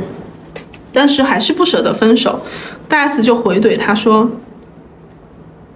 [0.93, 2.41] 但是还是不舍得分手。
[2.89, 4.31] 大 S 就回怼他说：“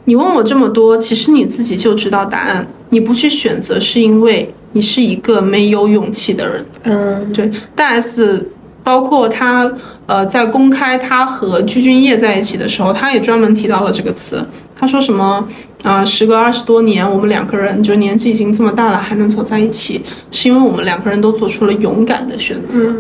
[0.07, 2.66] 你问我这么多，其实你自己就知道答案。
[2.88, 8.48] 你不去选择，是因为你是一个没有勇气的人。”嗯，对，大 S
[8.82, 9.70] 包括他
[10.07, 14.42] 呃，在公开他和鞠俊晔在一起的时候，他也专门提到了这个词。
[14.74, 15.46] 他说什么？
[15.82, 20.02] 啊、时隔二十多年，我们两个人就年纪已经这么大了，还能走在一起，
[20.32, 22.92] 是因为我们两个人都做出了勇敢的选择。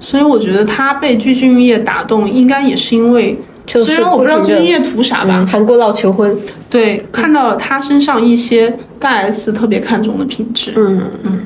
[0.00, 6.36] 所以我觉得他被鞠俊晔打动，应该也是因为，就是虽然我不知道不停地具俊晔图啥吧，嗯韩国佬求婚，
[6.68, 10.72] 对，看到了他身上一些大 S 特别看重的品质。
[10.76, 11.02] 嗯。
[11.24, 11.40] 嗯，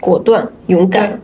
[0.00, 1.20] 果断勇敢，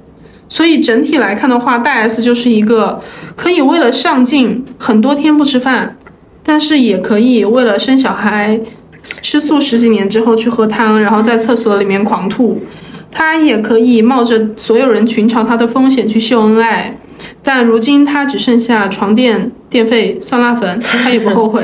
[0.49, 3.01] 所以整体来看的话，大 S 就是一个
[3.37, 5.97] 可以为了上进很多天不吃饭，
[6.43, 8.61] 但是也可以为了生小孩
[9.03, 12.61] 吃素十几年之后去喝汤，然后在厕所里面狂吐。
[13.17, 16.99] 他也可以冒着所有人群嘲他的风险去秀恩爱，
[17.45, 21.63] 但如今他只剩下床垫、电费、酸辣粉，他也不后悔。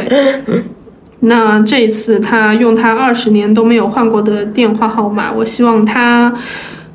[1.20, 6.32] 那这一次，他用他二十年都没有换过的电话号码，我希望他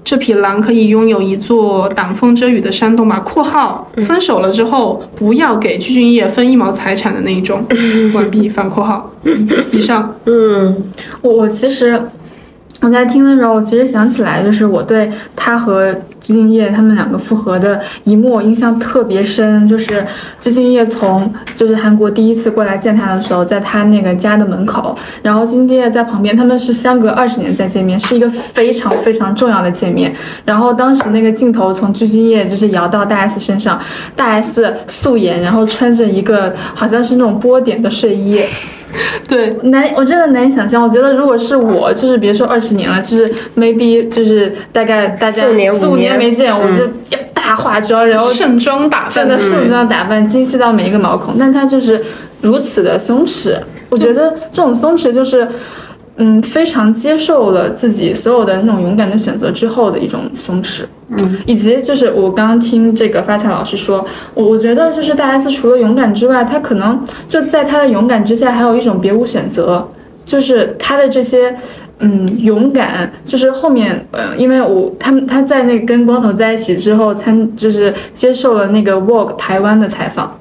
[0.03, 3.19] 这匹狼可以拥有一座挡风遮雨的山洞吧。
[3.25, 7.65] （括号分手了之后不要给鞠俊晔分一毛财产的那一种。）
[8.13, 9.11] 完毕，反括号。
[9.71, 10.15] 以上。
[10.25, 10.75] 嗯
[11.21, 11.99] 我我其实
[12.85, 19.67] 我在听的时候，我其实想起来，就是我对他和鞠婧祎他们两个复合的一幕，印象特别深。
[19.67, 20.05] 就是
[20.39, 30.13] 鞠婧祎从就是韩国第一次过来见他的时候，在他那个家的门口，然后具俊晔在旁边，他们是相隔二十年再见面，是一个非常非常重要的见面。
[30.45, 33.79] 然后当时那个镜头从鞠婧祎就是摇到大 S 身上，
[34.15, 38.39] 大 S 素颜，然后穿着一个好像是那种波点的睡衣。
[39.27, 40.81] 对，难，我真的难以想象。
[40.81, 52.03] 我觉得如果是我，就是别说二十年了，就是 maybe 就是大概大家四年五四五年年没见，我就要大化妆，然后盛装打扮真的盛装打扮，精细到每一个毛孔，但他就是
[52.41, 53.57] 如此的松弛。
[53.89, 55.43] 我觉得这种松弛就是。
[55.43, 55.49] 嗯，
[56.41, 69.85] 非常接受了自己所有的那种勇敢的选择之后的一种松弛，嗯，以及就是我刚刚听这个发财老师说，我我觉得就是大 S 除了勇敢之外，他可能就在他的勇敢之下，还有一种别无选择，
[70.25, 71.55] 就是他的这些。
[71.99, 80.37] 嗯，勇敢就是后面，呃，因为我他们他在那个跟光头在一起之后，参就是接受了那个 Vogue 台湾的采访，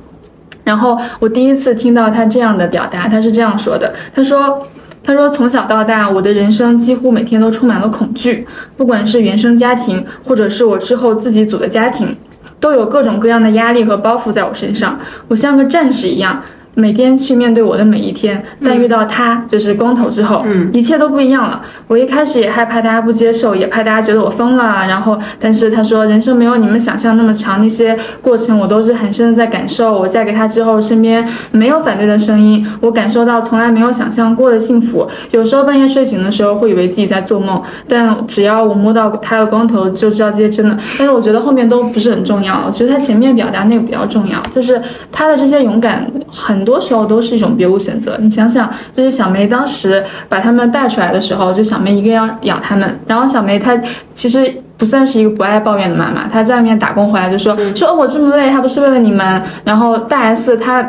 [0.65, 4.67] 然后我第一次听到他这样的表达，他是这样说的，他说。
[5.05, 12.17] 他说：“从小到大，我的人生几乎每天都充满了恐惧，不管是原生家庭，或者是我之后自己组的家庭，
[12.59, 14.99] 都有各种各样的压力和包袱在我身上。
[15.29, 16.43] 我像个战士一样，
[16.75, 18.43] 每天去面对我的每一天。
[18.63, 21.63] 但遇到他，就是光头之后，嗯一切都不一样了。
[21.87, 24.87] 我一开始也害怕大家不接受，也怕大家觉得我疯了。
[24.89, 29.99] 然后，但是他说，人生没有你们想象那么长，那些过程我都是很深的在感受。
[29.99, 35.07] 我嫁给他之后，身边没有反对的声音，我感受到从来没有想象过的幸福。
[35.31, 40.77] 有时候半夜睡醒的时候，会以为自己在做梦，但只要我摸到他的光头，就知道这些真的。
[40.99, 44.81] 但是我觉得后面都不是很重要，我觉得他前面表达那个比较重要，就是
[45.13, 48.17] 他的这些勇敢，很多时候都是一种别无选择。
[48.21, 53.79] 你想想，就是小梅当时把他们带出来的时候，就小梅一个人要养他们，然后小梅她
[54.15, 54.53] 其实。
[54.77, 59.41] 不算是一个不爱抱怨的妈妈，她在外面打工回来就说、说哦我这么累，还不是为了你们。
[59.63, 60.83] 然后大 S 她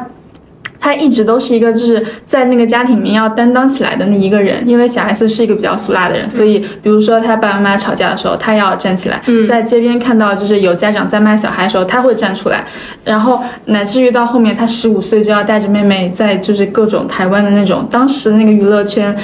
[0.86, 12.64] 她一直都是一个就是在那个家庭里面要担当起来的那一个人，因为小 S 是一个比较俗辣的人，所以比如说他爸爸妈妈吵架的时候，他要站起来；在街边看到就是有家长在骂小孩的时候，他会站出来。
[13.04, 19.18] 然后乃至于到后面，他十五岁就要带着妹妹在就是各种台湾的那种当时那个娱乐圈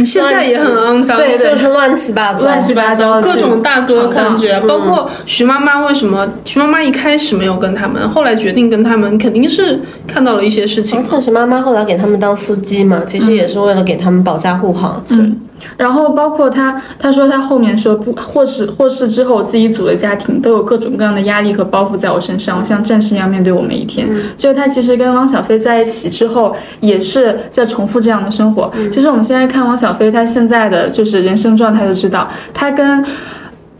[0.00, 11.04] 你现在也很肮脏，对对就是乱七八糟，乱七八糟各种大哥感觉，包括徐妈妈为什么徐妈妈一开始没有跟他们，后来决定跟他们，肯定是看到了一些事情而。
[11.04, 15.04] 且徐妈妈后来给他们当司机嘛，其实也是为了给他们保驾护航。
[15.10, 15.36] 嗯，
[15.76, 24.08] 然后包括他，他说他后面说不或是或是之后，自己组的家庭都有各种各样的压力和包袱在我身上，我像战士一样面对我每一天。
[24.36, 28.70] 就是他其实跟汪小菲在一起之后，也是在重复这样的生活。
[28.92, 33.04] 其实我们现在看汪小菲他现在的就是人生状态，就知道他跟。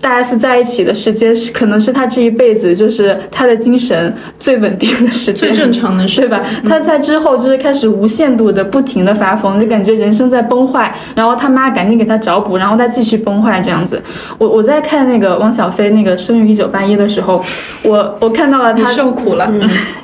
[0.00, 6.42] 大 S 在一起的时间是，可能是他这一辈子就是他的精神最稳定的时间，最正常的时对吧？
[6.66, 14.02] 他在之后就是开始无限度的不停的发疯，就感觉人生在崩坏，然后他妈赶紧给他找补，然后他继续崩坏这样子。
[14.38, 17.44] 我我在看那个汪小菲那个《生于一九八一》的时候，
[17.82, 19.52] 我我看到了你他，受苦了。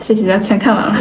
[0.03, 0.97] 谢谢大家全看完了。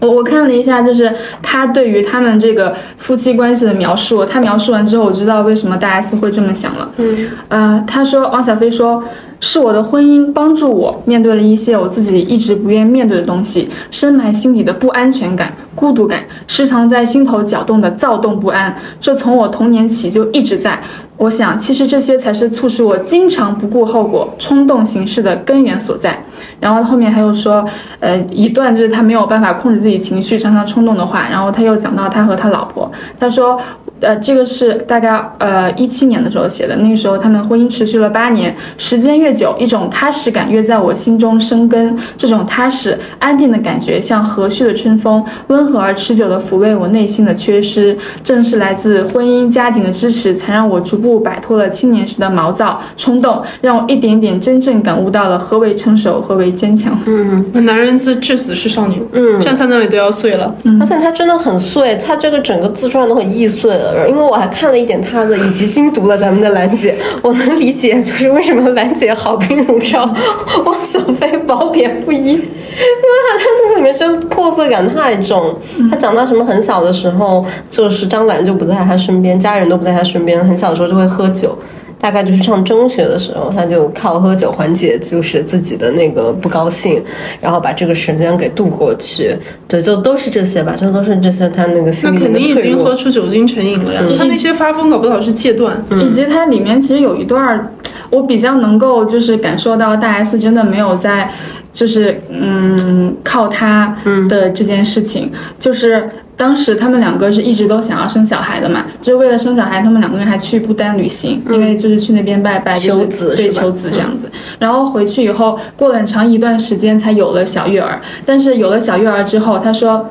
[0.00, 1.12] 我我看了一下，就是
[1.42, 4.24] 他对于他们这个夫妻关系的描述。
[4.24, 6.90] 他描述完之后，我知道为什么大 S 会这么想了。
[6.96, 9.04] 嗯，呃，他说汪小菲说，
[9.40, 20.82] 是我的婚姻帮助我面对了一些我自己一直不愿面对的东西，深埋心底的不安全感、孤独感，时常在心头搅动的躁动不安，这从我童年起就一直在。
[21.20, 26.18] 我想，其实这些才是促使我经常不顾后果、冲动行事的根源所在。
[26.58, 27.62] 然后后面还有说，
[27.98, 31.28] 呃，一段就是他没有办法控制自己情绪、常常冲动的话。
[31.30, 33.60] 然后他又讲到他和他老婆，他说，
[34.00, 41.94] 呃，这个是大概呃一七年的时候写的，那个时候他们婚姻持续了八年，时间越久，一种踏实感越在我心中生根。
[42.16, 47.94] 这种踏实、安定的感觉，像和煦的春风，温和而持久地抚慰我内心的缺失。
[48.24, 56.96] 正是来自婚姻家庭的支持，才让我逐步摆脱了青年时的毛躁冲动，让我一点点真正感悟到了何为成熟，何为坚强。
[57.06, 60.54] 嗯男人自至死是少女，嗯，站在那里都要碎了。
[60.78, 64.06] 而且他真的很碎，他这个整个自传都很易碎了。
[64.08, 70.08] 因为我还看了一点他的，以及精读了咱们的兰姐，我能理解就是为什么兰姐好评如潮，
[70.64, 72.42] 汪小菲褒贬不一，因
[72.86, 75.56] 为他他那个里面真的破碎感太重。
[75.90, 81.56] 他讲到什么很小的时候，就是张兰就不在他身边，家人都不在他身边，很小的时候就会喝酒。
[82.02, 87.04] 大概就是上中学的时候，他就靠喝酒缓解，就是自己的那个不高兴，
[87.42, 89.36] 然后把这个时间给度过去。
[89.68, 92.94] 对，就都是这些吧，就都是这些他那个心里肯定已经喝。
[92.94, 94.02] 出酒精成瘾了呀。
[94.16, 95.76] 他那些发疯搞不好是戒断。
[96.00, 97.70] 以及它里面其实有一段儿，
[98.08, 101.30] 我比较能够就是感受到大 S 真的没有在，
[101.72, 103.16] 就是嗯。
[103.22, 103.96] 靠他
[104.28, 114.28] 的这件事情，就是当时他们两个是一直都想要生小孩的嘛，就是为了生小孩，他们两个人还去不丹旅行，因为就是去那边拜拜，就是求子对求子这样子。
[114.58, 120.10] 然后回去以后，过了很长一段时间才有了小月儿，但是有了小月儿之后，他说。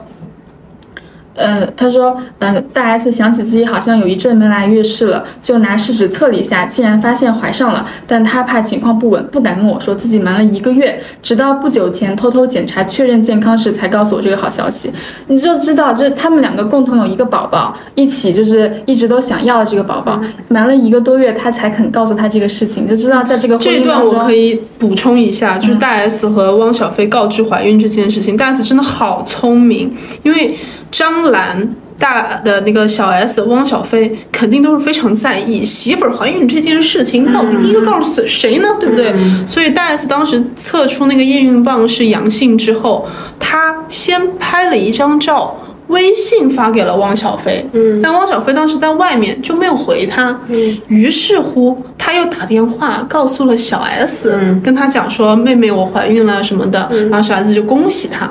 [1.40, 14.92] 呃，他说，呃，大 S 想起自己好像有一阵没来月事了，就拿试纸测了一下，竟然发现怀上了，但她怕情况不稳，不敢跟我说，自己瞒了一个月，直到不久前偷偷检查确认健康时才告诉我这个好消息。
[15.28, 30.54] 你就知道，就是他们两个共同有一个宝宝，一起就是一直都想要这个宝宝，瞒了一个多月，他才肯告诉他这个事情，就知道在这个婚这一段我可以补充一下，就是大 S 和汪小菲告知怀孕这件事情，大 S 真的好聪明，因为
[30.92, 31.76] 张兰。
[32.00, 38.70] 大的那个小 S 汪小菲肯定都是非常在意媳妇儿怀孕这件事情，到底第一个告诉谁呢？
[38.80, 39.14] 对不对？
[39.46, 43.06] 所以大 S 当时测出那个验孕棒是阳性之后，
[43.38, 45.54] 她先拍了一张照。
[45.88, 58.30] 微信发给了汪小菲，嗯，但汪小菲当时在外面就没有回他，嗯，于是乎他又打电话告诉了小 S，嗯，跟他讲说妹妹我怀孕了什么的，然后小 S 就恭喜他。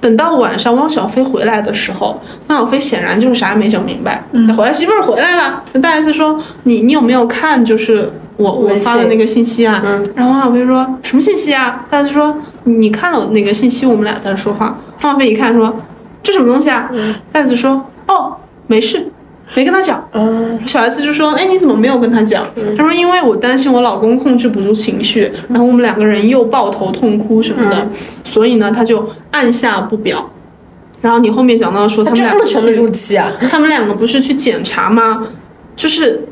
[0.00, 9.82] 等到晚上汪小菲回来的时候，汪小菲显然就是啥也没整明白，嗯，回来媳妇儿回来了，那大 S 说你你有没有看就是我我发的那个信息啊？
[10.14, 11.84] 然后汪小菲说什么信息啊？
[11.90, 14.78] 大 S 说你看了那个信息，我们俩在这说话。
[15.02, 15.74] 汪小菲一看说
[16.22, 16.90] 这什么东西啊？
[17.32, 18.36] 大 S 说哦
[18.66, 19.10] 没事。
[19.54, 20.02] 没跟他讲，
[20.66, 22.44] 小 S 就说：“哎，你怎么没有跟他讲？”
[22.76, 27.88] 他说：“因为我担心我老公控制不住情绪，然后我们两个人又抱头痛哭什么的，
[28.24, 30.30] 所以呢，他就按下不表。
[31.00, 33.30] 然后你后面讲到说他们这俩不么沉得住气啊！
[33.48, 35.26] 他们两个不是去检查吗？
[35.76, 36.26] 就是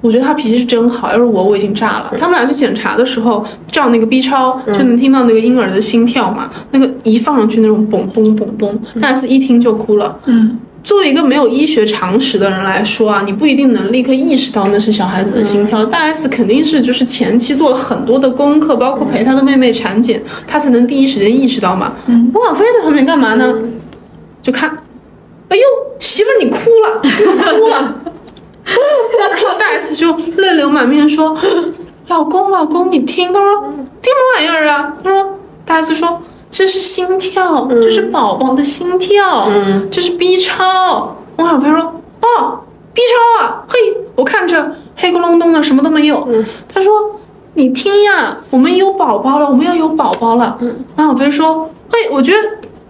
[0.00, 2.14] 我觉得他脾气是真好，要是我我已经炸了。
[2.18, 10.18] 他们俩去检查的时候照那个 B 超，就能听到那个婴儿的心跳嘛，那个一放上去那种嘣嘣嘣嘣，大 S 一听就哭了。
[10.26, 15.84] 嗯，作为一个没有医学常识的人来说啊，你不一定能立刻意识到那是小孩子的心跳。
[15.86, 21.94] 大 S 肯定是就是前期做了很多的功课，包括陪她的妹妹产检，她才能第一时间意识到嘛。
[22.06, 23.54] 嗯，汪小菲在旁边干嘛呢？
[24.42, 24.68] 就看，
[25.48, 25.62] 哎呦，
[25.98, 27.10] 媳妇儿你哭了，你
[27.58, 27.94] 哭了。
[29.18, 31.36] 然后大 S 就泪流满面说
[32.08, 33.52] ：“老公，老公，你听。”他说
[34.02, 36.20] ：“听什么玩意儿啊？”他说：“大 S 说
[36.56, 39.50] 这是心跳，这是宝宝的心跳，
[39.90, 41.80] 这是 B 超。”王小菲说
[42.22, 42.60] ：“哦
[42.92, 43.76] ，，B 超啊，嘿，
[44.14, 46.28] 我看着黑咕隆咚的，什么都没有。
[46.72, 46.92] 他说
[47.54, 50.56] 你听呀，我们有宝宝了，我们要有宝宝了。
[50.94, 52.38] 王小飞说，嘿，我觉得。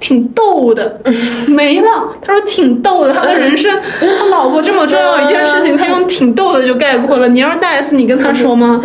[0.04, 1.00] 挺逗的，
[1.46, 1.86] 没了。
[2.20, 7.26] 他说挺逗的，他的人生，他老婆这么重要一件事情，他用挺逗的就概括了。
[7.26, 8.82] 你要是大 S，你跟他说吗？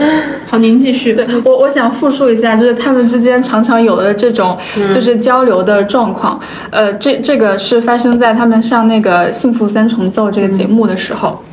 [0.48, 1.14] 好，您继续。
[1.14, 4.58] 对我，我想复述一下，就是他们之间常常有的这种
[4.94, 6.40] 就是交流的状况。
[6.70, 11.44] 呃，这这个是发生在他们上那个《幸福三重奏》这个节目的时候。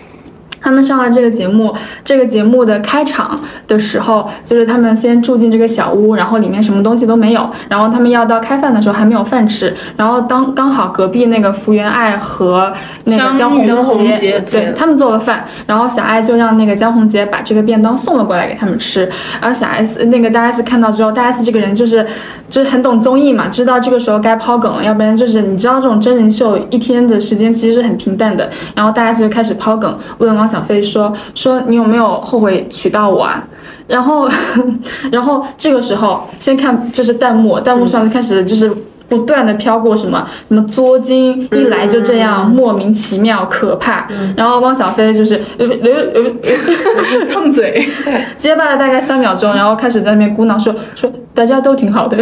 [0.66, 1.72] 他们上了这个节目，
[2.04, 3.38] 这个节目的开场
[3.68, 12.72] 的时候，就是他们先住进这个小屋，然后里面什么东西都没有，然后他们要到开饭的时候还没有饭吃，然后当刚好隔壁那个福原爱和
[13.04, 19.08] 那个江宏杰，对他们做了饭，然后小爱就让那个江宏杰把这个便当送了过来给他们吃，
[19.40, 22.04] 然后小 S 那个大 S 看到之后，大 S 这个人就是
[22.50, 30.55] 就是很懂综艺嘛，知道这个时候该抛梗了，要不然就是你知道这种真人秀一天的时间其实是很平淡的，然后大 S 就开始抛梗，问王小。
[30.56, 33.46] 小飞说说你有没有后悔娶到我啊？
[33.86, 34.26] 然后，
[35.12, 38.72] 然后这个时候先看就是弹幕，弹幕上开始就是
[39.08, 44.06] 不断的飘过什么什么作精，一来就这样莫名其妙可怕。
[44.36, 47.86] 然后汪小菲就是呃呃呃 烫嘴，
[48.36, 52.16] 结巴了大概三秒钟，然后开始在那边咕囔说说大家都挺好的，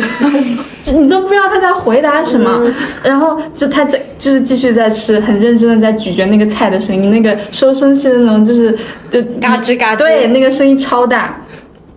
[0.86, 2.60] 你都不知道他在回答什么。
[3.02, 8.76] 然后就他在就是继续在吃，很认真的在咀嚼那个菜的声音，那个收声器的那种就是
[9.10, 11.40] 就嘎吱嘎吱，对，那个声音超大。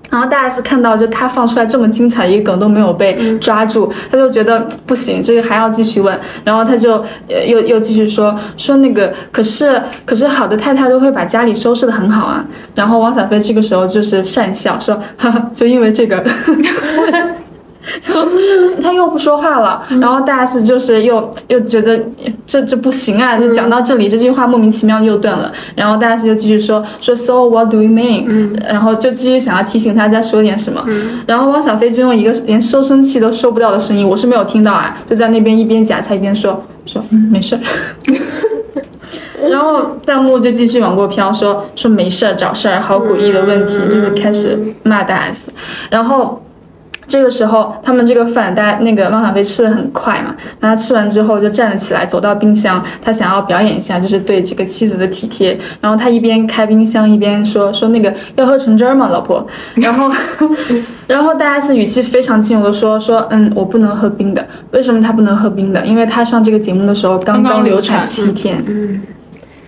[0.09, 6.17] 然后大 S 看到就他放出来这么精彩一个梗都没有被抓住，他就觉得不行，这个还要继续问。
[6.43, 12.45] 然后他就又又继续说说那个，可是可是好的太太都会把家里收拾的很好啊。
[12.73, 16.23] 然后汪小菲这个时候就是讪笑说，哈哈，就因为这个。
[18.03, 18.27] 然后
[18.81, 21.99] 他又不说话了，然后大 S 就是又又觉得
[22.45, 25.51] 这这不行啊，就讲到这里，这句话莫名其妙又断了。
[25.75, 28.59] 然后大 S 就继续说说 So what do you mean？
[28.67, 30.85] 然后就继续想要提醒他再说点什么。
[31.25, 37.57] 然后汪小菲就用一个连收声器都收不到的声音，我是没有听到啊，就在那边一边夹菜一边说说没事。
[39.49, 45.51] 然后弹幕就继续往过飘，说说没事找事儿，好诡异的问题，就是开始骂大 S。
[45.89, 46.41] 然后。
[47.07, 55.57] 这个时候，他们这个饭，大家那个汪小菲吃的很快嘛，那他吃完之后就站了起来，走到冰箱，他想要表演一下，就是对这个妻子的体贴。
[55.79, 59.47] 然后他一边开冰箱一边说说那个要喝橙汁儿吗，老婆？
[59.75, 60.11] 然后，
[61.07, 64.45] 然后大家是语气非常轻柔的说说，嗯，我不能喝冰的。
[64.71, 65.85] 为什么他不能喝冰的？
[65.85, 68.61] 因为他上这个节目的时候刚刚流产七天。
[68.67, 69.01] 嗯，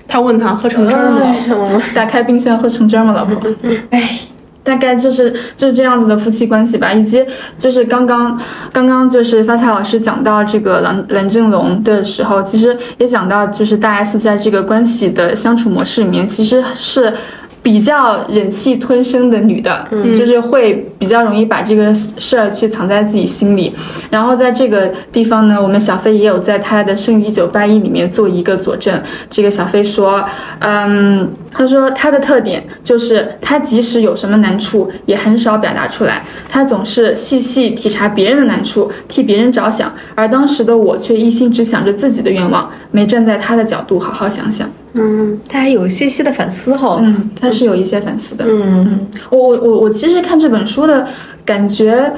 [0.07, 1.81] 他问他喝橙汁吗？
[1.95, 3.49] 打开冰箱喝橙汁吗，老婆？
[3.91, 4.19] 哎。
[4.63, 7.25] 大概就是就是这样子的夫妻关系吧，以及
[7.57, 8.39] 就是刚刚
[8.71, 17.13] 刚刚就是发财老师讲到这个蓝蓝正龙的时候，其实也讲到就是大 S 在这个关系的相处模式里面，其实是。
[17.61, 23.75] 比较忍气吞声的女的，嗯就是会比较容易把这个事儿去藏在自己心里。
[24.09, 28.99] 然后在这个地方呢，我们小飞也有在他的《生于一九八一》里面做一个佐证。
[29.29, 30.23] 这个小飞说，
[30.59, 36.21] 嗯，他说他的特点就是他即使有什么难处，也很少表达出来。
[36.47, 39.91] 他总是细细体察别人的难处，替别人着想。
[40.13, 44.69] 而当时的我却一心只想着自己的愿望，没站在他的角度好好想想。
[44.93, 46.99] 嗯，他还有些些的反思哈。
[47.01, 48.45] 嗯，他是有一些反思的。
[48.47, 51.07] 嗯，我我我我其实看这本书的
[51.43, 52.13] 感觉，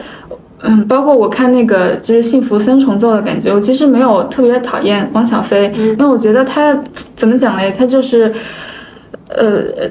[0.62, 6.78] 嗯，包括我看那个就是《幸福三重奏》的感觉，我其实没有特别讨厌汪小菲，因为我觉得他
[7.16, 8.34] 怎么讲嘞，他就是。
[9.38, 9.90] 呃，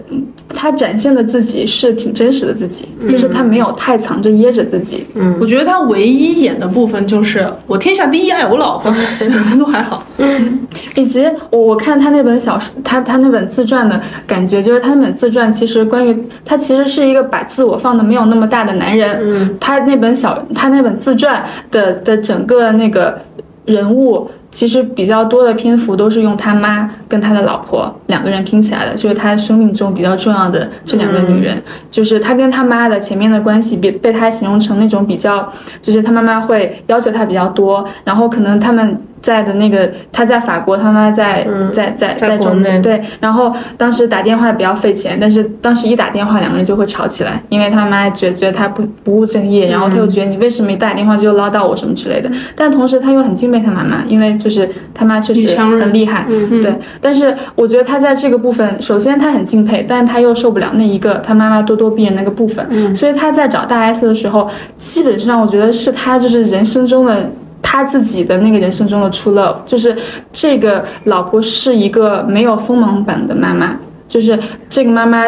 [0.49, 5.07] 他展现的自己是挺真实的自己，就是他没有太藏着掖着自己。
[5.15, 10.07] 嗯，我觉得他唯一演的部分就是我天下第一爱我老婆， 其他都还好。
[10.19, 10.61] 嗯，
[10.95, 19.19] 以及我我看他那本小说，他他那本自传的感觉，就是他那本自传其实关于他其实是一个把自我放的没有那么大的男人。
[19.23, 23.19] 嗯，他那本小他那本自传的的整个那个
[23.65, 24.31] 人物。
[24.51, 39.01] 其实比较多的篇幅都是用他妈跟他的老婆两个人拼起来的，就是他生命中比较重要的这两个女人，就是他跟他妈的前面的关系被被他形容成那种比较，就是他妈妈会要求他比较多，然后可能他们。
[39.23, 43.01] 在的那个，他在法国，他妈在在在在中国，对。
[43.21, 52.31] 然后当时打电话比较费钱，但是当时一打电话，两个人就会吵起来，因为他妈觉觉得他不不务正业，然后他又觉得你为什么一打电话就唠叨我什么之类的。
[52.57, 56.25] 但同时他又很敬佩他妈妈，因为就是他妈确实很厉害，
[56.63, 56.75] 对。
[57.01, 64.49] 但是我觉得他在这个部分，首先他很敬佩，但是他又受不了那一个他妈妈咄咄逼人那个部分，所以他在找大 S 的时候，
[64.79, 67.31] 基本上我觉得是他就是人生中的。
[67.63, 69.97] 他自己的那个人生中的 true love，就是
[70.33, 73.77] 这个老婆是一个没有锋芒版的妈妈，
[74.09, 74.39] 就是
[74.69, 75.25] 这个妈妈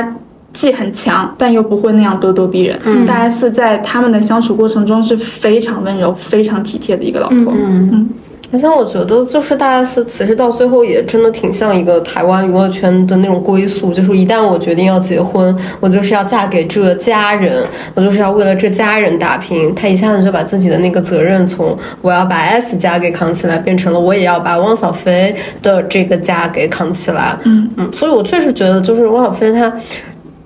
[0.53, 2.79] 既很强，但又不会那样咄咄逼人。
[3.07, 7.53] 大 S 在他们的相处过程中是非常温柔、非常体贴的一个老婆。
[7.57, 8.09] 嗯
[8.53, 17.65] 而且我觉得，就是大 S 其实到最后也真的挺像一个台湾娱乐圈的那种归宿，就是一旦我决定要结婚，我就是要嫁给这家人，
[17.95, 19.75] 我就是要为了这家人打拼。
[19.75, 27.35] 他一下子就把自己的那个责任从我要把 S 家给扛起来，变成了我也要把汪小菲的这个家给扛起来。
[27.45, 29.73] 嗯嗯，所以我确实觉得，就是汪小菲他。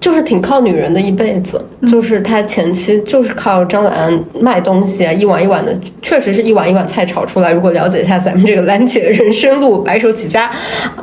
[0.06, 7.50] 就是挺靠女人的一辈子，就是他前期就是靠张兰卖东西啊，一碗一碗的，确实是一碗一碗菜炒出来。
[7.50, 10.48] 如果了解一下咱们这个兰姐人生路，白手起家，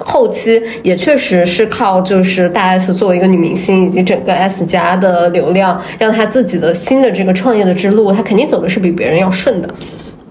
[0.06, 9.68] 后期也确实是靠就是大 S 作为一个女明星以及整个 S 家的流量，让她自己的新的这个创业的之路，她肯定走的是比别人要顺的。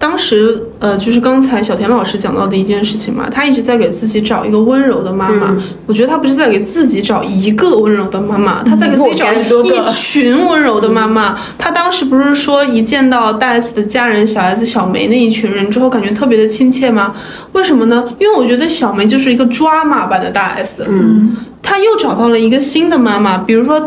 [0.03, 5.57] 当时，呃，就是刚才小田老师讲到的一件事情嘛，他一直在给自己找一个温柔的妈妈。
[5.87, 11.39] 我觉得他不是在给自己找一个温柔的妈妈，他在给自己找一群温柔的妈妈。
[11.57, 17.15] 他当时不是说一见到大 S 的家人小 S、小梅那一群人之后，感觉特别的亲切吗？
[17.53, 18.05] 为什么呢？
[18.19, 20.85] 因为我觉得小梅就是一个抓马版的大 S。
[20.89, 23.81] 嗯，他又找到了一个新的妈妈，比如说。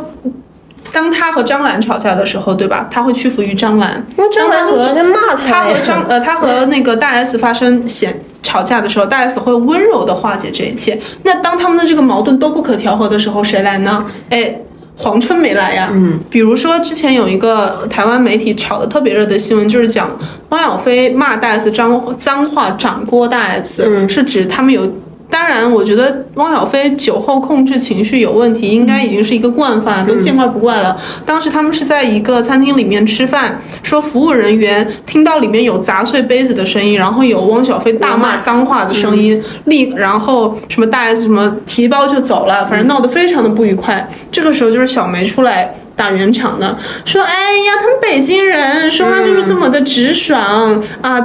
[0.96, 2.88] 当他和张兰吵架的时候，对吧？
[2.90, 5.52] 他会屈服于张兰，那张兰就直接骂他。
[5.52, 10.98] 他和张呃，他和那个大 S 发生嫌吵架的时候，大 S 会温柔的化解这一切。
[11.24, 14.06] 那当他们的这个矛盾都不可调和的时候，谁来呢？
[14.30, 14.56] 哎，
[14.96, 15.90] 黄春没来呀。
[15.92, 20.10] 嗯，比如说之前有一个台湾媒体炒的特别热的新闻，就是讲
[20.48, 24.90] 汪小菲骂大 S 脏脏话，掌掴大 S，是指他们有。
[25.30, 30.96] 当然，我觉得汪小菲酒后控制情绪有问题，应该已经是一个惯犯了，都见怪不怪了。
[31.26, 44.08] 当时他们是在一个餐厅里面吃饭，说服务人员听到里面有砸碎杯子的声音，然后有汪小菲大骂脏话的声音，立然后什么大 S 什么提包就走了，反正闹得非常的不愉快。
[44.32, 45.76] 这个时候就是小梅出来。
[45.96, 51.20] 打圆场的说：“哎呀，他们北京人说话就是这么的直爽啊，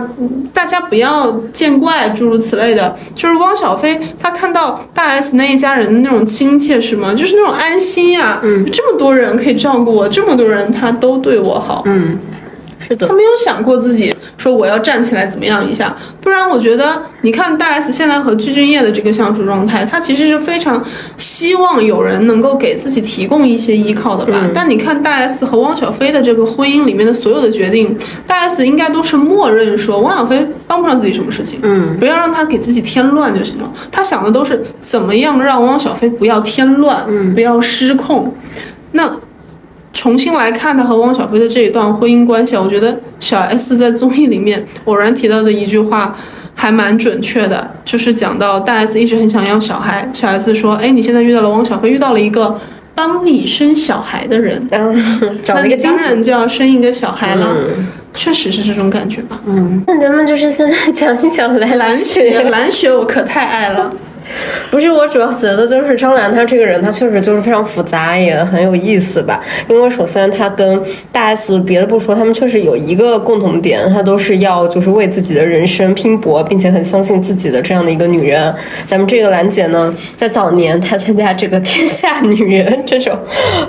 [0.54, 2.96] 大家不要见怪，诸如此类的。
[3.14, 7.12] 就是汪小菲他看到大 S 那一家人的那种亲切，是吗？
[7.12, 12.18] 就是那种安心呀，嗯，这么多人可以照顾我，这么多人他都对我好，嗯。”
[12.98, 20.82] 他没有想过自己说我要站起来怎么样一下，不然我觉得你看大 S 现在和具俊晔的这个相处状态，他其实是非常
[21.16, 24.48] 希望有人能够给自己提供一些依靠的吧。
[24.54, 27.96] 但你看大 S 和汪小菲的这个婚姻里面的所有的决定，
[28.26, 33.72] 大 S 应该都是默认说汪小菲帮不上自己什么事情，嗯，不要让他给自己添乱就行了。
[33.92, 38.34] 他想的都是怎么样让汪小菲不要添乱，嗯，不要失控。
[38.92, 39.10] 那。
[39.92, 46.16] 重新来看他和汪小菲的这一段婚姻关系，我觉得小 S 在综艺里面偶然提到的一句话
[46.54, 52.58] 还蛮准确的，就是讲到大 S 一直很想要小孩，小 S 说：“哎，你现在遇到了汪小菲，遇到了一个
[52.94, 54.68] 帮你生小孩的人，
[55.42, 57.48] 找了一个当然就要生一个小孩了。”
[58.12, 59.40] 确实是这种感觉吧。
[59.46, 63.92] 嗯，那咱们就是现在讲一讲蓝雪，蓝雪我可太爱了。
[64.70, 69.40] 不是我主要觉得就是张兰她这个人，她确实就是非常复杂，也很有意思吧。
[69.68, 70.80] 因为首先她跟
[71.10, 78.54] 大 S 别的不说，他们确实有一个共同点，她都是要就是为自己的人生拼搏，并且很相信自己的这样的一个女人。
[78.86, 83.18] 咱们这个兰姐呢，在早年她参加这个《天下女人》这种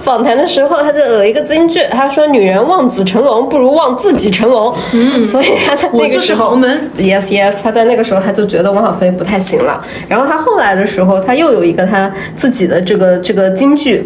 [0.02, 6.56] 访谈的时候，她就有一个金句，她说：“女人望子成龙，不如望自己成龙。”嗯，所以她在那个时候
[6.98, 10.52] ，yes yes，她在那个时候她就觉得汪小菲不太行了，然后她后。
[10.52, 14.04] 后来的时候，他又有一个他自己的这个这个京剧。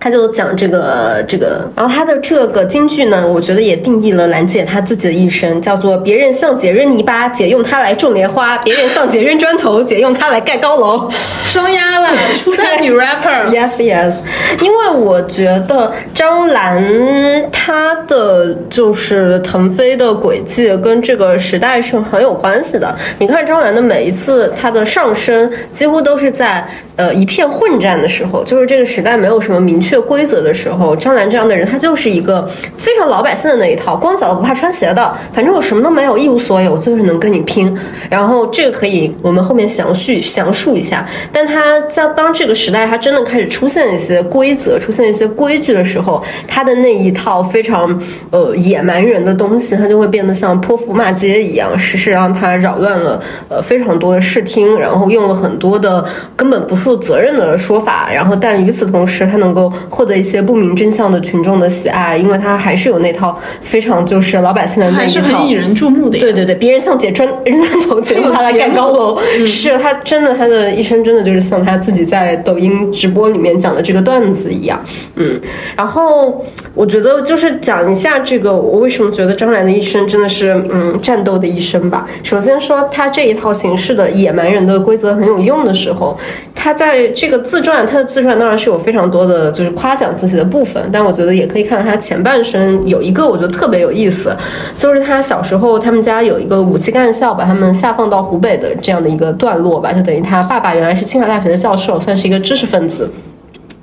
[0.00, 11.10] 他就讲这个这个，然后他的这个京剧呢，我觉得也定义了兰姐她自己的一生，叫做别人向姐扔泥巴，姐用它来种莲花；别人向姐扔砖头，姐用它来盖高楼。
[11.42, 14.14] 双压了， 初代女 rapper，yes yes。
[14.62, 22.96] 因为我觉得张兰她的就是腾飞的轨迹跟这个时代是很有关系的。
[23.18, 26.64] 你看张兰的每一次她的上升，几乎都是在
[26.94, 29.88] 呃一片混战的时候，就是这个时代没有什么明确。
[30.00, 35.16] 规则的时候，张兰这样的人，他就是一个非常老百姓的那一套，光脚不怕穿鞋的。
[35.32, 37.76] 反正我什么都没有，一无所有，我就是能跟你拼。
[38.10, 41.06] 然后这个可以我们后面详叙详述一下。
[41.32, 48.00] 但他在当这个时代，他真的开始出现一些规则、出现一些规矩的时候，他的那一套非常
[48.30, 56.04] 呃野蛮人的东西，他就会变得像泼妇骂街一样，实是让他扰乱了呃非常多的视听，然后用了很多的
[56.36, 58.10] 根本不负责任的说法。
[58.12, 59.72] 然后但与此同时，他能够。
[59.88, 66.18] 获得一些不明真相的群众的喜爱，因为他还是有那套非常就是老百姓的那还是一套很引人注目的。
[66.18, 69.18] 对对对，别人像捡砖砖头，结果他来盖高楼。
[69.46, 74.80] 是他真的，他的一生真的就是像他自己在抖音直播里面讲的这个段子一样。
[75.16, 75.40] 嗯，
[75.76, 76.44] 然后
[76.74, 82.06] 我觉得就是讲一下这个，我为什么觉得张兰的一生真的是嗯战斗的一生吧。
[82.22, 86.16] 首先说他这一套形式的野蛮人的规则很有用的时候，
[86.54, 94.36] 他在这个自传，他的自传当然是有非常多的就是夸奖自己的部分，但我觉得也可以看到他前半生有一个我觉得特别有意思，
[94.74, 103.10] 就是他小时候他们家有一个武器干校把他们下放到湖北的这样的一个段落吧，就等于他爸爸原来是清华大学的教授，算是一个知识分子。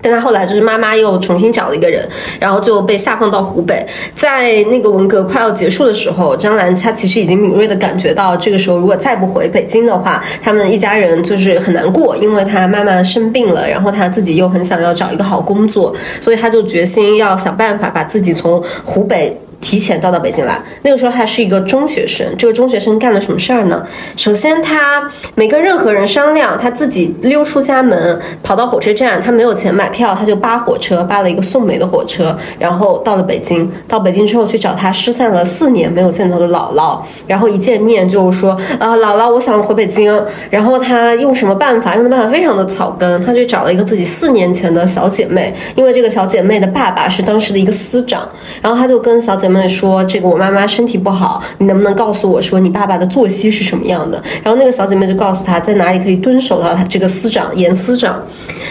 [0.06, 2.08] 但他后来就是妈妈又重新找了一个人，
[2.40, 3.84] 然后就被下放到湖北。
[4.14, 19.36] 在那个文革快要结束的时候，张兰她其实已经敏锐的感觉到，这个时候如果再不回北京的话，他们一家人就是很难过，因为她妈妈生病了，然后她自己又很想要找一个好工作，所以她就决心要想办法把自己从湖北。
[19.62, 22.26] 提前到到北京来，那个时候还是一个中学生。
[22.38, 23.84] 这个中学生干了什么事儿呢？
[24.16, 29.22] 首先，他没跟任何人商量，他自己溜出家门，跑到火车站。
[29.22, 33.72] 他没有钱买票，他就扒火车，扒了一个送煤的火车，然后到了北京。
[33.88, 41.96] 到北京之后，去找他失散了四年没有见到的姥姥，然后一见面就说：“啊，姥姥，我想回北京。”然后他用什么办法？
[41.96, 48.28] 用的办法非常的草根，他就找了一个自己四年前的小姐妹，因为这个小姐妹的爸爸是当时的一个司长，
[48.62, 49.66] 然后他就跟小姐姐妹。
[49.68, 54.22] 说这个我妈妈身体不好，你能不能告诉我说你爸爸的作息是什么样的？
[54.44, 58.22] 然后那个小姐妹就告诉他在哪里可以蹲守到他这个司长严司长。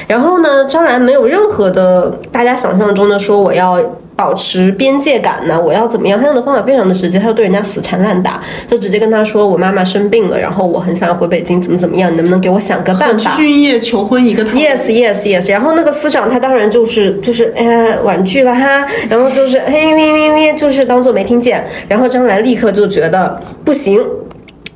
[0.07, 3.79] 然后呢，张兰没有任何的大家想象中的说我要。
[4.17, 5.61] 保持边界感呢？
[5.61, 6.19] 我要怎么样？
[6.21, 12.13] 他用的方法非常的直接，他就对人家死缠烂打，就直接跟他说：“我妈妈生病了，然后我很想要回北京，怎么怎么样？
[12.13, 14.45] 你能不能给我想个办法？”俊业求婚一个。
[14.45, 15.51] Yes, yes, yes。
[15.51, 21.65] 然后那个司长他当然就是就是哎婉拒了哈，然后就是嘿咩咩咩，就是当做没听见。
[21.89, 24.01] 然后张兰立刻就觉得不行。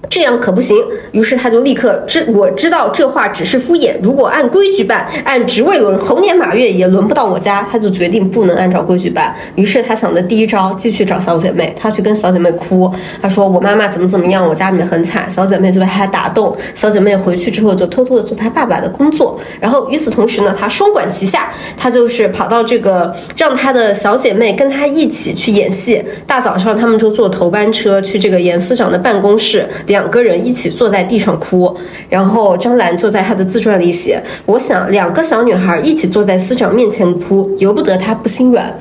[0.09, 0.77] 这样可不行，
[1.13, 3.95] 于是他就立刻知我知道这话只是敷衍。
[4.03, 7.67] 如果按规矩办，按职位轮，猴年马月也轮不到我家。
[7.71, 9.35] 他就决定不能按照规矩办。
[9.57, 12.91] 于是他想的第一招，继续找小姐妹，他去跟小姐妹哭，
[13.21, 15.31] 他说我妈妈怎么怎么样，我家里面很惨。
[15.31, 19.39] 小姐妹就被他打动，小姐妹回去之后就偷偷的做他爸爸的工作。
[19.61, 26.03] 然后与此同时呢，他双管齐下，他就是跑到这个让他的小姐妹跟他一起去演戏。
[26.27, 29.69] 大早上他们就坐头班车去这个严司长的办公室。
[29.87, 31.77] 两两个人一起坐在地上哭，
[32.09, 38.73] 然后张兰就在她的自传里写：“我想两个小女孩一起坐在司长面前哭，由不得她不心软。”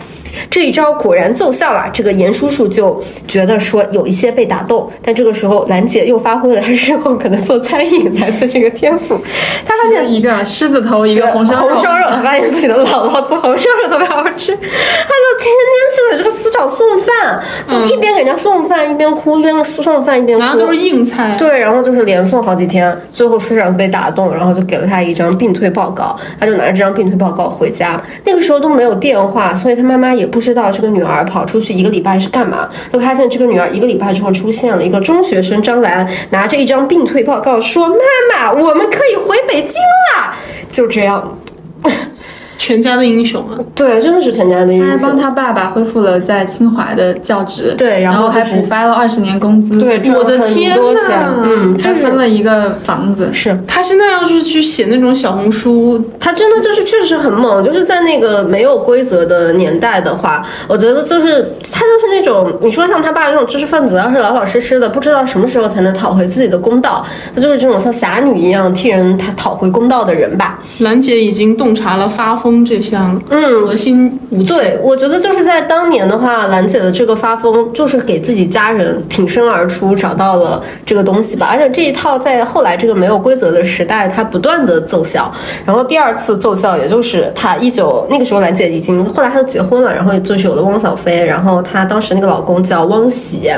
[0.50, 9.20] 这一招果然奏效了，这个严叔叔就觉得说有一些被打动，但这个时候兰姐又发挥了她日后可能做餐饮来自这个天赋，
[9.66, 21.36] 她发现一个狮子头，一个红烧肉，红烧肉，她发现自己的姥姥做红烧肉特别好吃，她就天天去给这个司长送饭，就一边给人家送饭，一边哭，一边送饭一边哭，然后都是硬菜。
[21.38, 28.02] 对，然后就是连送好几天，最后司长被打动，然后就给了他一张病退报告，他就拿着这张病退报告回家。
[28.24, 37.96] 那个时候都没有电话，所以他妈妈也不知道这个女儿跑出去一个礼拜是干嘛，就发现这个女儿一个礼拜之后出现了一个中学生张兰，拿着一张病退报告说：“妈
[38.30, 40.34] 妈，我们可以回北京了！”
[40.70, 41.38] 就这样。
[42.58, 43.58] 全家的英雄啊！
[43.76, 44.88] 对，真的是全家的英雄。
[44.88, 53.30] 他还帮他爸爸恢复了在清华的教职，对，然后还就是补发了二十年工资，对，我的赚了很天多钱呐嗯，还分了一个房子。
[53.34, 67.06] 是他现在要是去写那种小红书，他真的就是确实很猛，就是在那个没有规则的年代的话，我觉得就是他就是那种你说像他爸这种知识分子，要是老老实实的，不知道什么时候才能讨回自己的公道，
[67.36, 70.60] 他就是这种像侠女一样替人他讨回公道的人吧。
[70.80, 74.54] 兰姐已经洞察了发疯这项嗯核心武器。
[74.54, 81.48] 对，我觉得就是在当年的话，兰姐的这个发疯，就是给自己家人挺身而出，找到了这个东西吧。
[81.52, 85.32] 而且这一套在后来这个没有规则的时代，它不断的奏效。
[85.66, 93.50] 然后第二次奏效，也就是她一九那个时候，兰姐已经后来她就结婚了，然后就是有了汪小菲，然后她当时那个老公叫汪喜，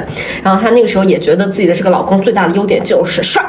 [0.44, 3.44] 然后她那个时候也觉得自己的这个老公最大的优点就是帅。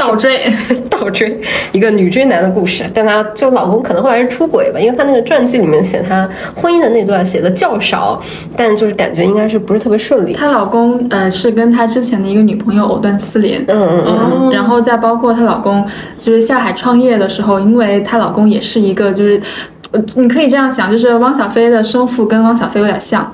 [0.00, 0.40] 倒追，
[0.88, 1.38] 倒追
[1.72, 8.20] 一个女追男的故事，但她就老公可能后来是出轨吧，因为她那个传记里面写她婚姻的那段写的较少，
[8.56, 10.32] 但就是感觉应该是不是特别顺利。
[10.32, 15.86] 她老公呃是跟她之前的一个女朋友藕断丝连，嗯嗯嗯，嗯，然后再包括她老公
[16.18, 19.40] 就是下海创业的时候，因为她老公也是一个就是，
[19.92, 23.32] 呃，你可以这样想，就是汪小菲的生父跟汪小菲有点像。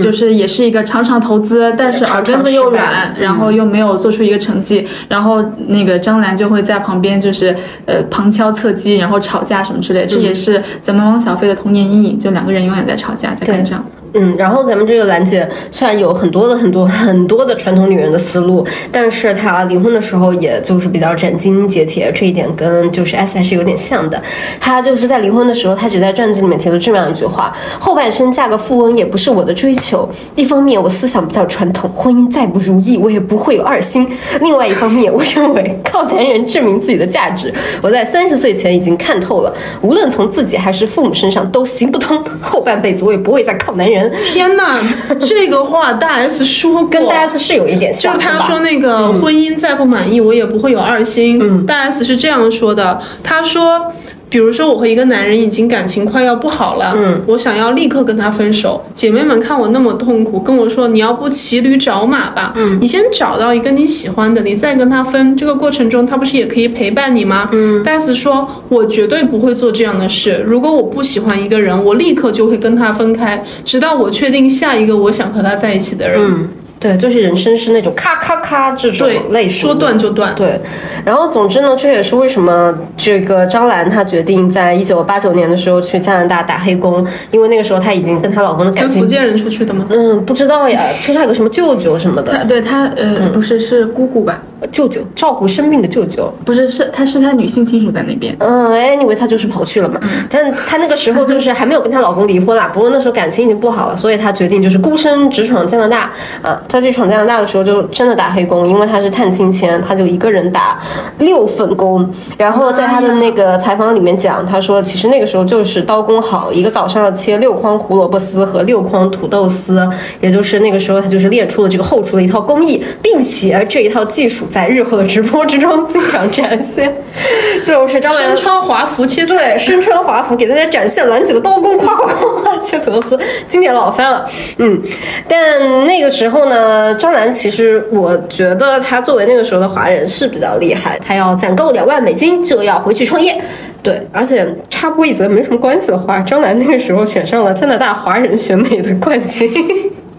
[0.00, 7.56] 就是也是一个常常投资，但是耳根子又软，然后又没有做出一个成绩，然后那个张兰就会在旁边就是
[7.86, 13.84] 呃旁敲侧击，然后吵架什么之类，这也是咱们汪小菲的童年阴影，就两个人永远在吵架，在干仗。
[14.14, 24.20] 嗯，然后咱们这个兰姐虽然有很多的很多 很多的传统女人的思路，但是她离婚的时候也就是比较斩钉截铁，这一点跟就是 S 还是有点像的。
[24.58, 30.08] 她就是在离婚的时候，她只在传记里面提了这么样一句话：后半生嫁个富翁也不是我的追求。
[30.34, 34.06] 一方面我思想比较传统，婚姻再不如意我也不会有二心；
[34.40, 37.52] 另外一方面，我认为靠男人证明自己的价值，
[37.82, 42.24] 我在三十岁前已经看透了，无论从自己还是父母身上都行不通。
[42.40, 43.97] 后半辈子我也不会再靠男人。
[44.22, 44.80] 天哪，
[45.20, 51.38] 这个话大 S 说过，跟大 S 是有一点像，就是他说那个婚姻再不满意，我也不会有二心。
[51.40, 53.92] 嗯大 S 是这样说的，他说。
[54.28, 58.84] 比如说，我和一个男人已经感情快要不好了，嗯，我想要立刻跟他分手。
[58.94, 65.36] 姐妹们看我那么痛苦，跟我说你要不骑驴找马吧，嗯，你先找到一个你喜欢的，你再跟他分。
[65.36, 67.48] 这个过程中，他不是也可以陪伴你吗？
[67.52, 70.44] 嗯，戴斯说，我绝对不会做这样的事。
[70.46, 76.20] 如果我不喜欢一个人，我立刻就会跟他分开，直到我确定下一个我想和他在一起的人。
[76.20, 76.48] 嗯。
[76.80, 80.32] 对，就是人生是那种咔咔咔这种类型，说断就断。
[80.34, 80.60] 对，
[81.04, 88.94] 然后总之呢，这也是为什么这个张兰她决定在一九八九年的时候去加拿大打黑工，因为那个时候她已经跟她老公的感情。
[88.94, 89.86] 跟福建人出去的吗？
[89.90, 92.44] 嗯，不知道呀，说她有个什么舅舅什么的。
[92.46, 94.40] 对她，呃，不是，是姑姑吧？
[94.70, 98.36] 舅舅照顾生病的舅舅，不是，是她是她女性亲属在那边。
[98.40, 100.00] 嗯，anyway，她就是跑去了嘛。
[100.30, 106.10] 但她那个时候就是还没有跟她老公离婚啦，不过那时候感情已经不好了，所以她决定就是孤身直闯加拿大
[106.42, 106.60] 啊。
[106.68, 110.78] 他去闯加拿大的时候，就真的打黑工，因为他是探亲签，他就一个人打
[111.18, 112.08] 六份工。
[112.36, 119.80] 然后在他的那个采访里面讲，他说其实那个时候就是刀工好，一个早上要切六筐胡萝卜丝和六筐土豆丝，
[120.20, 126.92] 也就是那个时候他就是练出了这个后厨的一套工艺，并且这一套技术在日后的直播之中经常展现。
[127.64, 134.24] 就是张兰身穿华服切对，身穿华服给大家展现兰姐的刀工，夸夸夸切土豆丝，经典老番了。
[134.58, 134.80] 嗯，
[135.26, 143.40] 但那个时候呢，张兰其实我觉得她作为那个时候的华人是比较厉害，她要攒够两万美金就要回去创业。
[143.82, 149.50] 对，而且插播一则没什么关系的话，张兰那个时候选上了加拿大华人选美的冠军。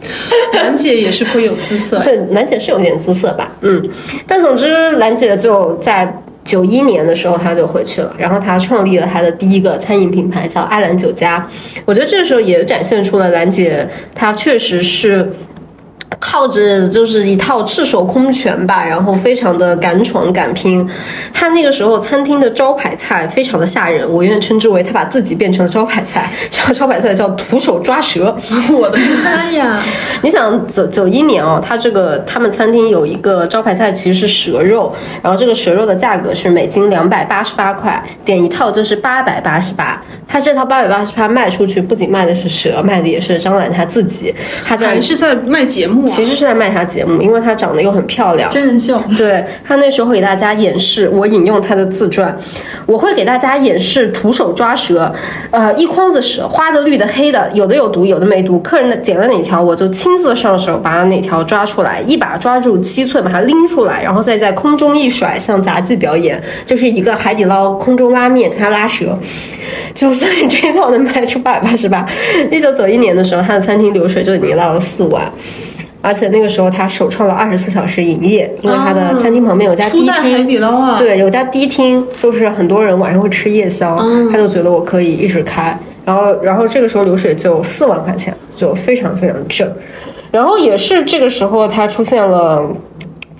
[0.53, 3.89] 兰姐也是颇有姿色，对，兰姐是有点姿色吧，嗯，
[4.26, 11.47] 但总之兰姐就在九一年的时候，她就回去了，然后她创立了她的第一个餐饮品牌，叫爱兰酒家。
[11.85, 15.31] 我觉得这时候也展现出了兰姐，她确实是。
[16.19, 20.87] 靠着就是一套赤手空拳吧，然后非常的敢闯敢拼。
[21.33, 26.29] 他那个时候餐厅的招牌菜非常的吓人，我愿称之为他把自己变成了招牌菜。
[26.51, 28.35] 这个招牌菜叫徒手抓蛇。
[28.71, 29.81] 我的妈呀！
[30.21, 40.01] 你想九九一年哦，他这个他们餐厅有一个招牌菜其实是蛇肉，然后这个蛇肉的价格是每斤两百八十八块，点一套就是八百八十八。
[40.27, 44.33] 他这套八百八十八卖出去，不仅卖的是蛇，卖的也是张兰他自己。
[44.63, 48.99] 他在还是在卖节目、啊，其实是在卖他节目，因为他长得又很漂亮，真人秀。
[49.15, 52.36] 对他那时候给大家演示，我引用他的自传，
[52.86, 55.14] 我会给大家演示徒手抓蛇，
[55.52, 58.60] 呃，一筐子蛇，花的、绿的、黑的，有的有毒，有的没毒。
[58.60, 69.18] 客人的点了哪条，我就亲自上手把哪条抓出来，一把抓住七寸，把它拎出来，然后再在空中一甩，像杂技表演，就是一个海底捞空中拉面加拉蛇。
[69.94, 72.07] 就算这一套能卖出八百八十八，
[72.49, 75.31] 一九九一年的时候，他的餐厅流水就已经到了四万。
[76.01, 80.45] 而且那个时候他首创了二十四小时营业，因为他的餐厅旁边有家迪厅，
[80.97, 83.97] 对，有家迪厅，就是很多人晚上会吃夜宵，
[84.31, 89.71] 他就觉得我可以一直开，然后然后这个时候流水就四万块钱，就非常非常正，
[90.31, 92.65] 然后也是这个时候他出现了。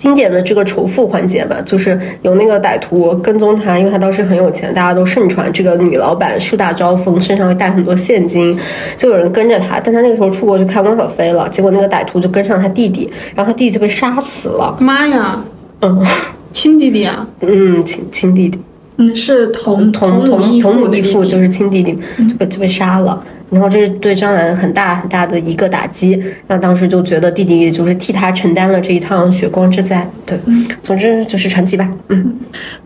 [0.00, 8.58] 经典的这个仇富环节吧，就是有那个歹徒跟踪他，因为他当时很有钱，大家都盛传这个女老板树大招风，身上会带很多现金，
[8.96, 9.78] 就有人跟着他。
[9.78, 14.74] 但他那个时候出国去看汪小菲了，结果那个歹徒就跟上他弟弟，然后他弟弟就被杀死了。
[14.80, 15.44] 妈呀，
[15.82, 16.02] 嗯
[16.50, 18.58] 亲弟弟啊，嗯，亲亲弟弟，
[18.96, 21.92] 嗯，是同同同同母异父就是亲弟弟，
[22.26, 23.22] 就被就被杀了。
[23.50, 30.08] 然后这是对张兰很大很大的一个打击，那当时就觉得弟弟就是替他承担了这一趟血光之灾。
[30.24, 30.38] 对，
[30.82, 31.88] 总之就是传奇吧。
[32.08, 32.36] 嗯，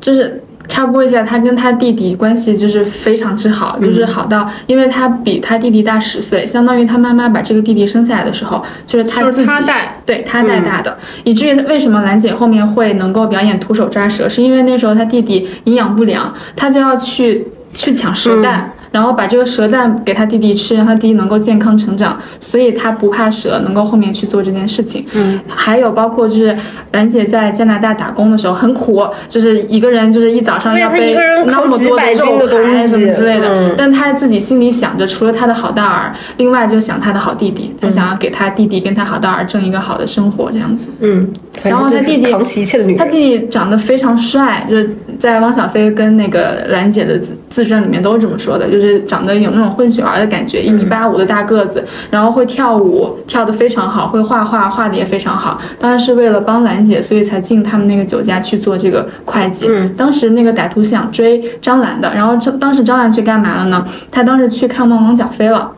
[0.00, 18.72] 就是插播一下，他跟他弟弟关系就是非常之好，就是好到，因为他比他弟弟大十岁，相当于他妈妈把这个弟弟生下来的时候，就是他自己他带，对他带大的，以至于为什么兰姐后面会能够表演徒手抓蛇，是因为那时候他弟弟营养不良，他就要去去抢蛇蛋。
[18.94, 25.04] 然后把这个蛇蛋给他弟弟吃，让他弟弟能够健康成长，所以他不怕蛇，能够后面去做这件事情。
[25.14, 26.56] 嗯，还有包括就是
[26.92, 40.86] 兰姐在加拿大打工的时候很苦，就是一个人就是一早上要背对她一个人那么多的肉东排什么之类的，嗯但他自己心里想着，除了他的好大儿，另外就想他的好弟弟，他想要给他弟弟跟他好大儿挣一个好的生活这样子。
[41.00, 41.28] 嗯，
[41.64, 43.04] 然后他弟弟扛起一切的女他。
[43.06, 55.60] 弟弟长得非常帅，就是在汪小菲跟那个兰姐的自自传里面都是这么说的，就是长得有那种混血儿的感觉，一米八五的大个子，然后会跳舞，跳得非常好，会画画，画的也非常好。
[55.78, 59.68] 当然是为了帮兰姐，所以才进他们那个酒家去做这个会计。
[59.96, 63.86] 当时那个歹徒想追张兰的，然后张当时张兰去干嘛了呢？
[64.10, 65.72] 她当时去看望汪小菲了。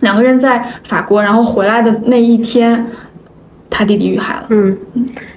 [0.00, 2.84] 两个人在法国，然后回来的那一天，
[3.70, 4.46] 他弟弟遇害了。
[4.48, 4.76] 嗯，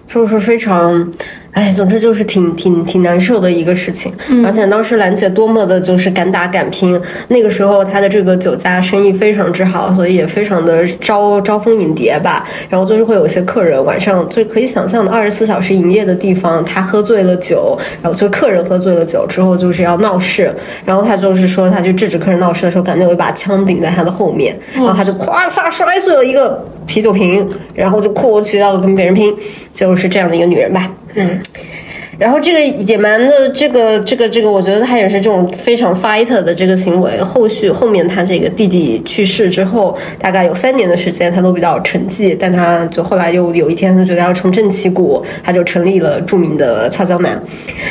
[0.07, 1.07] 就是非常，
[1.55, 4.13] 哎，总之就是挺挺挺难受的一个事情。
[4.45, 12.45] 而且当时兰姐多么的就是敢打敢拼，那个时候她的这个酒家生意非常之好，所以也非常的招招蜂引蝶吧。
[12.69, 20.53] 然后就是会有一些客人晚上就可以想象的二十四小时营业的地方，他喝醉了酒，然后就客人喝醉了酒之后就是要闹事，
[20.83, 29.33] 然后他就是说他去制止客人闹事的时候，感觉有一把枪顶在他的后面，然后他就咵嚓摔碎了一个啤酒瓶，然后就阔过去要跟别人拼，
[29.73, 31.41] 就是这样的一个女人吧，嗯。
[32.17, 37.17] 然后这个野蛮的这个这个这个，我觉得他也是这种非常 fighter 的这个行为。
[37.19, 42.35] 后续后面他这个弟弟去世之后，大概有三年的时间，他都比较沉寂。
[42.39, 47.41] 但他就后来又有一天，他觉得要重振旗鼓，他就成立了著名的俏江南。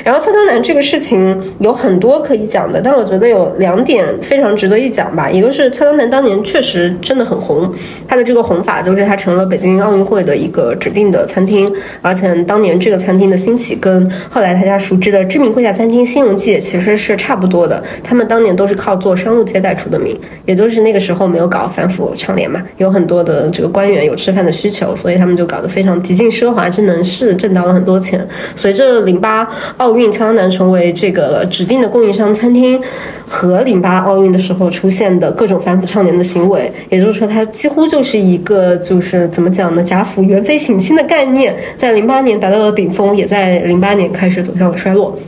[0.05, 5.31] 然后俏江南这个事情有很多可以讲的，但我觉得有两点非常值得一讲吧。
[5.31, 7.71] 一个是俏江南当年确实真的很红，
[8.09, 11.71] 他的这个红法就是他成了北京奥运会的一个指定的餐厅，
[12.01, 17.83] 而且当年这个餐厅的兴起跟后来大家熟知的知名贵价餐厅新荣记其实是差不多的。
[18.03, 28.27] 他们当年都是靠做商务接待出的名，也就是那个时候没有搞反腐倡廉嘛，有很多的这个官员有吃饭的需求，所以他们就搞得非常极尽奢华之能事，挣到了很多钱。
[28.57, 32.81] 随着零八奥运，江南成为这个指定的供应商餐厅，
[33.27, 45.19] 和零八奥运的时候出现的各种反腐倡廉的行为，也就是说，它几乎就是一个就是怎么讲呢，贾府元妃省亲的概念，在零八年达到了顶峰，也在零八年开始走向了衰落。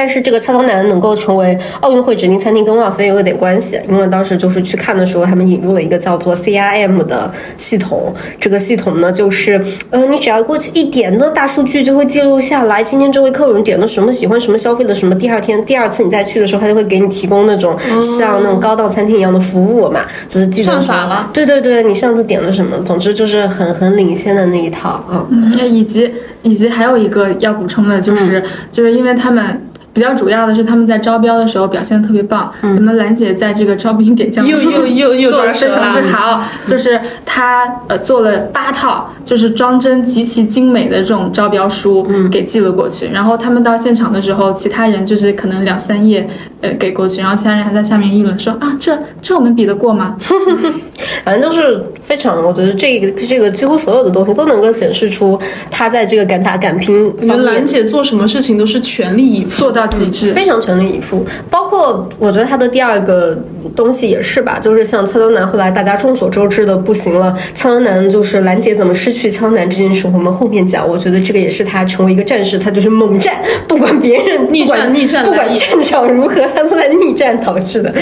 [0.00, 8.14] 但是这个菜刀男能够成为奥运会指定餐厅，跟汪小菲有点关系，因为当时就是去看的时候，他们引入了一个叫做 CRM 的系统。
[8.40, 15.14] 这个系统呢，就是呃，你只要过去一点，那大数据就会记录下来，今天这位客人点了什么，喜欢什么，消费了什么。
[15.14, 25.26] 第二天、第二次你再去的时候，他就会给你提供那种像那种高档餐厅一样的服务嘛，就是记得算说法了对对对，你上次点了什么，总之就是很很领先的那一套啊。
[25.58, 26.10] 那以及
[26.42, 29.60] 以及还有一个要补充的就是，就是因为他们。
[30.00, 32.50] 比较主要的是他们在招标的时候表现得特别棒。
[32.62, 36.10] 咱们兰姐在这个招兵点将又又又又做抓蛇的非常之。
[36.10, 43.08] 好，就是她呃做了八套，就是装帧极其精美的这种招标书给寄了过去。
[43.12, 46.26] 然后他们到现场的时候，其他人就是可能两三页
[46.62, 50.16] 呃给过去，然后其他人还在下面议论说啊这这我们比得过吗？
[51.26, 55.38] 反正就是非常，我觉得这个这个几乎所有的东西都能够显示出
[55.70, 59.72] 他在这个敢打敢拼我们兰姐做什么事情都是全力以赴做。
[59.72, 60.32] 到极致。
[60.32, 61.26] 非常全力以赴。
[61.50, 63.38] 包括我觉得他的第二个
[63.76, 70.80] 东西也是吧，就是像俏江南后来大家众所周知的不行了，俏江南就是兰姐怎么失去俏江南这件事，我们后面讲。
[70.88, 73.34] 我觉得这个也是他成为一个战士，他就是猛战，
[73.68, 77.92] 不管别人逆战不管逆战不管来也战场如何，他都在逆战导致的。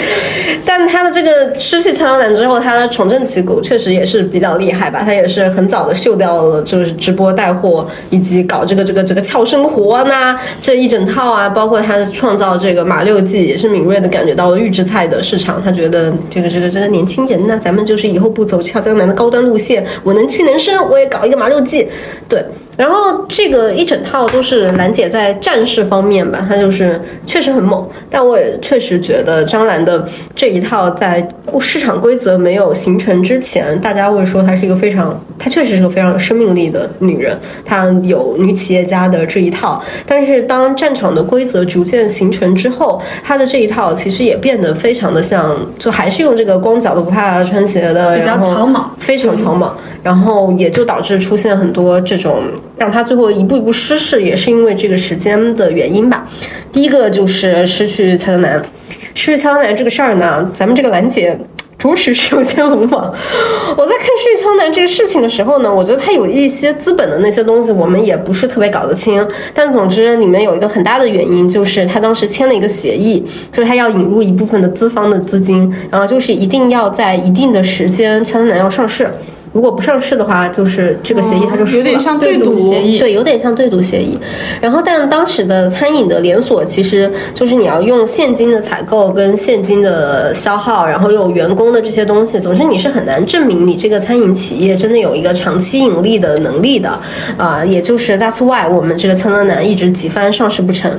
[0.65, 5.03] 但他的这个失去俏江南之后，他的重振旗鼓确实也是比较厉害吧。
[5.03, 15.48] 他也是很早的秀掉了，就是直播带货以及搞这个这个这个俏生活呐这一整套啊，包括他创造这个马六记，也是敏锐的感觉到了预制菜的市场。
[15.63, 21.87] 他觉得这个这个这个年轻人呢，咱们就是以后不走俏江南的高端路线，我能屈能伸，我也搞一个麻六记，
[22.27, 22.43] 对。
[22.79, 26.97] 然后这个一整套都是兰姐在战士方面吧，她就是
[27.27, 31.27] 确实很猛，但我也确实觉得张兰的这一套在
[31.59, 48.95] 市场规则没有形成之前，大家会说她是一个非常，她确实是个非常有生命力的女人，她有女企业家的这一套，但是当战场的规则逐渐形成之后，她的这一套其实也变得非常的像，就还是用这个光脚的不怕穿鞋的，比较草莽。
[48.97, 52.43] 非常草莽，然后也就导致出现很多这种
[52.79, 56.27] 让他最后一步一步失势，也是因为这个时间的原因吧。
[56.71, 58.63] 第一个就是失去俏江南，
[59.13, 61.37] 失去俏江南这个事儿呢，咱们这个兰姐
[61.77, 63.13] 着实是有些鲁莽。
[63.77, 69.25] 我在看《睡枪男》这个事情的时候呢，我觉得他有一些资本的那些东西，我们也不是特别搞得清。
[69.53, 79.09] 但总之，里面有一个很大的原因，就是他当时签了一个协议，就是他要引入一部分的资方的资金，然后就是一定要在一定的时间，枪男要上市。
[79.51, 81.77] 如果不上市的话，就是这个协议它就输了。
[81.77, 84.17] 有点像对赌协议对，有点像对赌协议。
[84.61, 96.99] 然后，但当时的餐饮的连锁其实就是你要用现金的采购跟现金的消耗，然后又有员工的这些东西，总之你是很难证明你这个餐饮企业真的有一个长期盈利的能力的。
[97.37, 100.91] 啊、也就是 That's why 我们这个枪男男一直几番上市不成，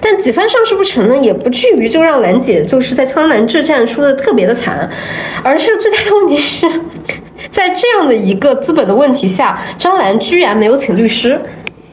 [0.00, 4.90] 但几番上市不成呢，也不至于就让兰姐就是在枪男之战输的特别的惨，
[5.42, 6.66] 而是最大的问题是。
[7.54, 11.40] 在这样的一个资本的问题下，张兰居然没有请律师，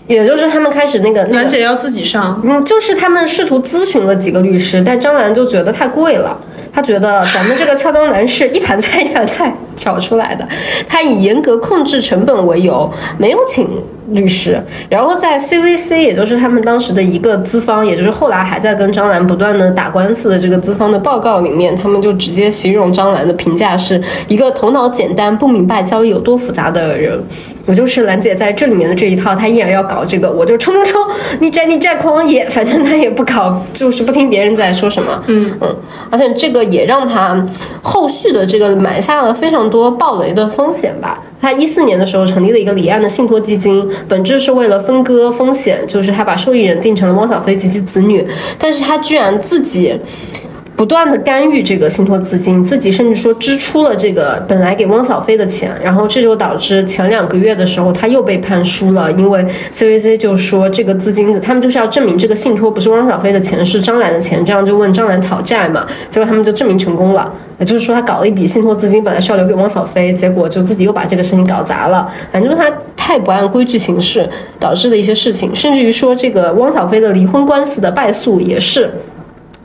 [0.07, 6.35] 也就是他们开始那个那个兰姐要自己上，嗯，就是他们试图咨询了几个律师，但张兰就觉得太贵了。
[6.73, 10.47] 她觉得咱们这个俏江南是一盘菜一盘菜炒出来的，
[10.87, 12.87] 他以严格控制成本为由，
[13.17, 13.67] 没有请
[14.09, 14.61] 律师。
[14.87, 27.19] 然后在 CVC，也就是他们当时的一个资方，也就是后来还在跟张兰不断的打官司的这个资方的报告里面，他们就直接形容张兰的评价是一个头脑简单、不明白交易有多复杂的人。
[27.67, 30.99] 我就是兰姐在这里面的这一套，她依然要搞这个，我就冲冲冲，
[31.39, 35.23] 你战你战狂野，反正她也不搞，就是不听别人在说什么。
[35.27, 35.75] 嗯嗯，
[36.09, 37.47] 而且这个也让她
[37.83, 41.23] 后续的这个埋下了非常多暴雷的风险吧。
[41.41, 48.23] 他一四年的时候成立了一个离岸的信托基金，本质是为了分割风险，就是他把受益人定成了汪小菲及其子女，
[48.59, 49.99] 但是他居然自己。
[50.73, 67.31] 不断的干预这个信托资金，自己甚至说支出了这个本来给汪小菲的钱，然后这就导致前两个月的时候他又被判输了，因为 CVC 就说这个资金的，他们就是要证明这个信托不是汪小菲的钱，是张兰的钱，这样就问张兰讨债嘛，结果他们就证明成功了，
[67.61, 74.27] 也就是说他搞了一笔信托资金，本来是要留给汪小菲，结果就自己又把这个事情搞砸了，反正他太不按规矩行事
[74.59, 78.91] 导致的一些事情，甚至于说这个汪小菲的离婚官司的败诉也是。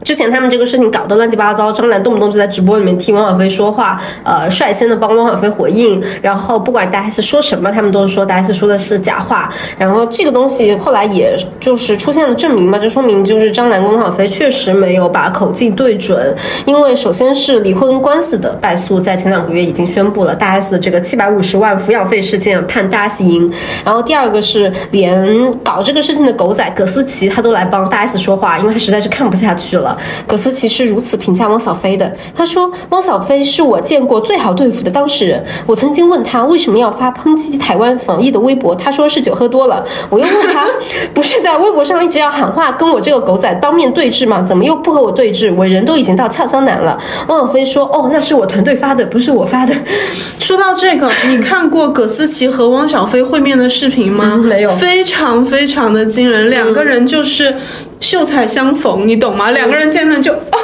[0.07, 16.33] 之前他们这个事情搞得乱七八糟，张兰动不动就在直播里面替汪小菲说话，呃，率先的帮汪小菲回应，然后不管大 S 说什么，他们都说大 S 说的是假话，然后这个东西后来也就是出现了证明嘛，就说明就是张兰跟汪小菲确实没有把口径对准，
[16.66, 23.53] 因为首先是离婚官司的败诉，在前两个月已经宣布了大 S 的这个七百五十万抚养费事件判大 S 赢，
[23.85, 29.95] 然后第二个是连搞这个事情的狗仔葛思琪他都来帮大 S 说话，因为他实在是看不下去了。
[30.27, 35.44] 葛思琪是如此评价汪小菲的，他说汪小菲是我见过最好对付的当事人。
[35.66, 39.85] 我曾经问他为什么要发抨击台湾防疫的微博，他说是酒喝多了。
[40.09, 40.66] 我又问他，
[41.14, 44.43] 不是在微博上一直要喊话跟我这个狗仔当面对质吗？
[44.43, 45.51] 怎么又不和我对质？
[45.51, 46.98] 我人都已经到俏江南了。
[47.28, 49.74] 汪小菲说，哦，那是我团队发的，不是我发的。
[50.39, 54.35] 说到这个，你看过葛思琪和汪小菲会面的视频吗？
[54.36, 57.55] 嗯没有非常非常的惊人，两个人就是
[58.01, 59.51] 秀才相逢，你懂吗？
[59.51, 60.59] 两个人见面就啊。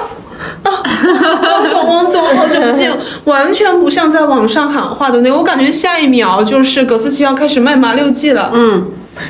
[0.64, 0.82] 啊，
[1.42, 2.92] 王总，王总，好久不见，
[3.24, 5.36] 完全不像在网上喊话的那个。
[5.36, 8.50] 我感觉下一秒就是葛思琪要开始卖麻六记了。
[8.52, 8.86] 嗯，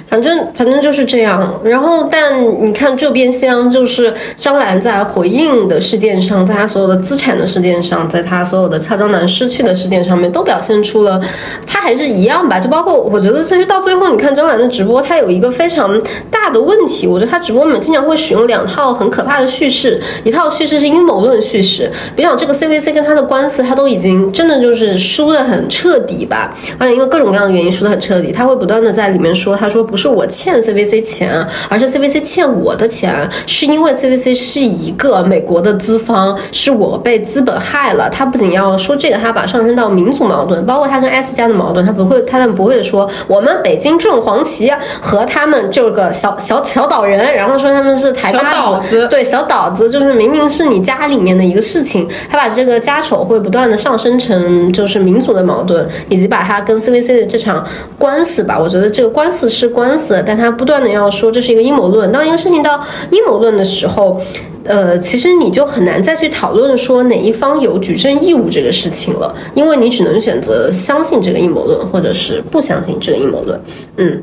[0.07, 1.61] 反正反正就是这样。
[1.65, 11.21] 然后，但你看这边厢，就是张兰在回应的事件上，在她所有的资产的事件上，在她所有的俏江南失去的事件上面，都表现出了
[11.67, 12.61] 她还是一样吧。
[12.61, 15.89] 就包括我觉得，其实到最后，你看张兰的直播，她有一个非常
[16.31, 17.07] 大的问题。
[17.07, 38.11] 我觉得她直播里面经常会使用两套很可怕的叙事，一套叙事是阴谋论叙事，比如讲这个 CVC 跟他的官司，他都已经真的就是输的很彻底吧，而且因为各种各样的原因输的很彻底，他会不断的在里面说，他说不是我欠 CVC 钱，而是 CVC 欠我的钱，是因为 CVC 是一个美国的资方，是我被资本害了。
[38.11, 44.71] 他不仅要说这个，他把上升到民族矛盾，包括他跟 S 家的矛盾，他不会，他们不会说我们北京正黄旗
[45.01, 57.67] 和他们这个小小小岛人，然后说他们是台小巴岛子对小岛子，就是明明是你家里面的一个事情，他把这个家丑会不断的上升成就是民族的矛盾，以及把他跟 CVC 的这场
[57.97, 62.11] 官司吧，我觉得这个官司是官司，但他不断的要说这是一个阴谋论。
[62.13, 64.21] 当一个事情到阴谋论的时候，
[64.65, 73.61] 呃，其实你就很难再去讨论说哪一方有举证义务这个事情了，因为你只能选择相信这个阴谋论，或者是不相信这个阴谋论。
[73.97, 74.23] 嗯，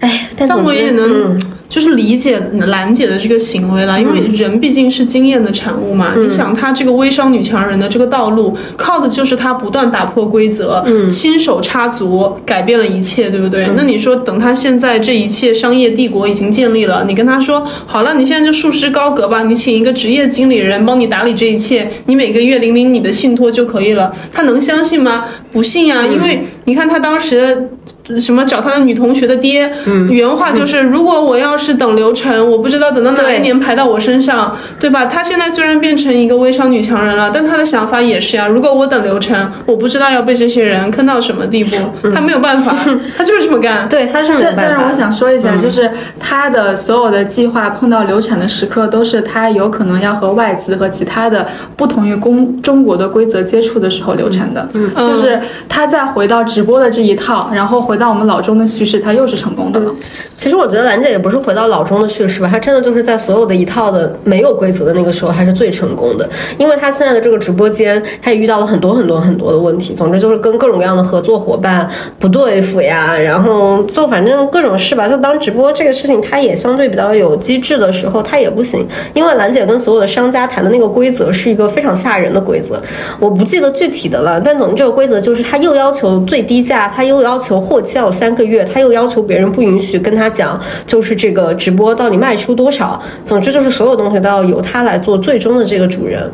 [0.00, 1.40] 哎，但我也能嗯
[1.72, 6.12] 就是理解兰姐的这个行为了，因为人毕竟是经验的产物嘛。
[6.18, 13.70] 你想，她这个微商女强人的这个道路，靠的就是她不断打破规则，亲手插足，改变了一切，对不对？
[13.74, 25.24] 那你说，等她现在这一切商业帝国已经建立了，你跟她说好了，你现在就束之高阁吧，你请一个职业经理人帮你打理这一切，你每个月领领你的信托就可以了，她能相信吗？
[25.50, 27.70] 不信呀，因为你看她当时。
[28.16, 35.06] 什么找他的女同学的爹，嗯原话就是：如果我要是等流程，我不知道等到哪一年排到我身上，对吧？
[35.06, 38.48] 他现在虽然变成一个微商女强人了，但他的想法也是呀。
[38.48, 41.76] 如果我等流程，我不知道要被这些人坑到什么地步，
[42.12, 42.76] 他没有办法，
[43.16, 43.88] 他就是这么干。
[43.88, 44.62] 对，他是没有办法。
[44.62, 45.88] 但是我想说一下，就是
[46.18, 51.46] 他的所有的计划碰到流产的时刻，都是他有可能要和外资和其他的
[51.76, 54.68] 不同于公中国的规则接触的时候流产的。
[54.74, 57.80] 嗯，就是他再回到直播的这一套，然后。
[57.91, 59.94] 回回到我们老中的叙事，他又是成功的了。
[60.42, 66.28] 其实我觉得兰姐也不是回到老中的叙事吧，她真的就是在所有的一套的没有规则的那个时候，还是最成功的。
[66.58, 69.94] 因为她现在的这个直播间，她也遇到了很多很多很多的问题。
[69.94, 71.88] 总之就是跟各种各样的合作伙伴
[72.18, 75.08] 不对付呀，然后就反正各种事吧。
[75.08, 78.84] 就当直播这个事情，它也相对比较有机制的时候，它也不行。
[79.14, 82.82] 因为兰姐跟所有的商家谈的那个规则是一个非常吓人的规则，
[83.20, 84.40] 我不记得具体的了。
[84.40, 87.80] 但总之这个规则就是，他又要求最低价，他又要求货。
[87.80, 93.00] 期要三个月，他又要求别人不允许跟他讲，就是这个直播到底卖出多少。
[93.24, 96.28] 总之就是所有东西都要由他来做最终的这个主人，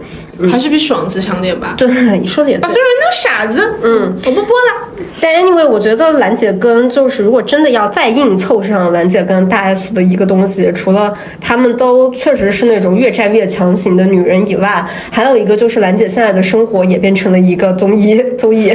[0.50, 1.74] 还是比爽子强点吧？
[1.76, 1.88] 对，
[2.18, 3.74] 你说的也把所有人当傻子。
[3.82, 4.88] 嗯，我不播了。
[5.20, 18.72] 但 anyway，我觉得兰姐跟就是如果真的要再硬凑上兰姐跟大 S 的一个东西，除了他们都确实是那种越战越强型的女人以外，还有一个就是兰姐现在的生活也变成了一个综艺 综艺，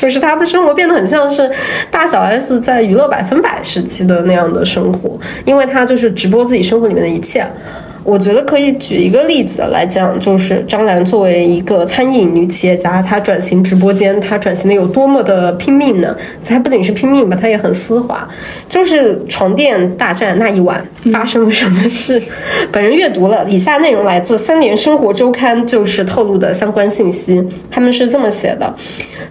[0.00, 1.50] 就是她的生活变得很像是
[1.90, 7.46] 大小 S 在娱乐百分百时期的那样的生活，因为她就是直播自己生活里面的一切。
[8.06, 16.16] 我觉得可以举一个例子来讲，就是张兰作为一个餐饮女企业家，她转型直播间，她转型的有多么的拼命呢？
[16.46, 18.26] 她不仅是拼命吧，她也很丝滑。
[18.68, 22.22] 就是床垫大战那一晚发生了什么事？
[22.70, 27.44] 本人阅读了以下内容，来自《三联生活周刊》，就是透露的相关信息。
[27.68, 28.72] 他们是这么写的：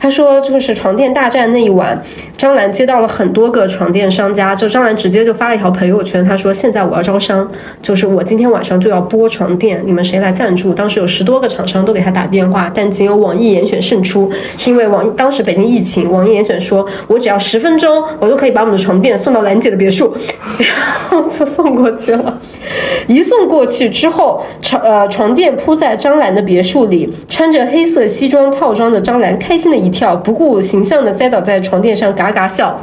[0.02, 1.97] 他说，就是床垫大战那一晚，
[2.35, 7.49] 张兰接到了很多个床垫商家，就张兰直接就发了一条朋友圈，他说：“现在我要招商，
[7.81, 10.74] 就是我今天晚。”就要播床垫，你们谁来赞助？
[10.74, 20.16] 当时有十多个厂商都给他打电话，但仅有网易严选胜出，是因为网当时北京疫情，网易严选说，我只要十分钟，我就可以把我们的床垫送到兰姐的别墅，
[20.58, 20.70] 然
[21.10, 22.40] 后就送过去了。
[23.08, 32.80] 一送过去之后，床呃床垫铺在张兰的别墅里，穿着黑色西装套装的张兰开心的一跳，不顾形象的栽倒在床垫上，嘎嘎笑。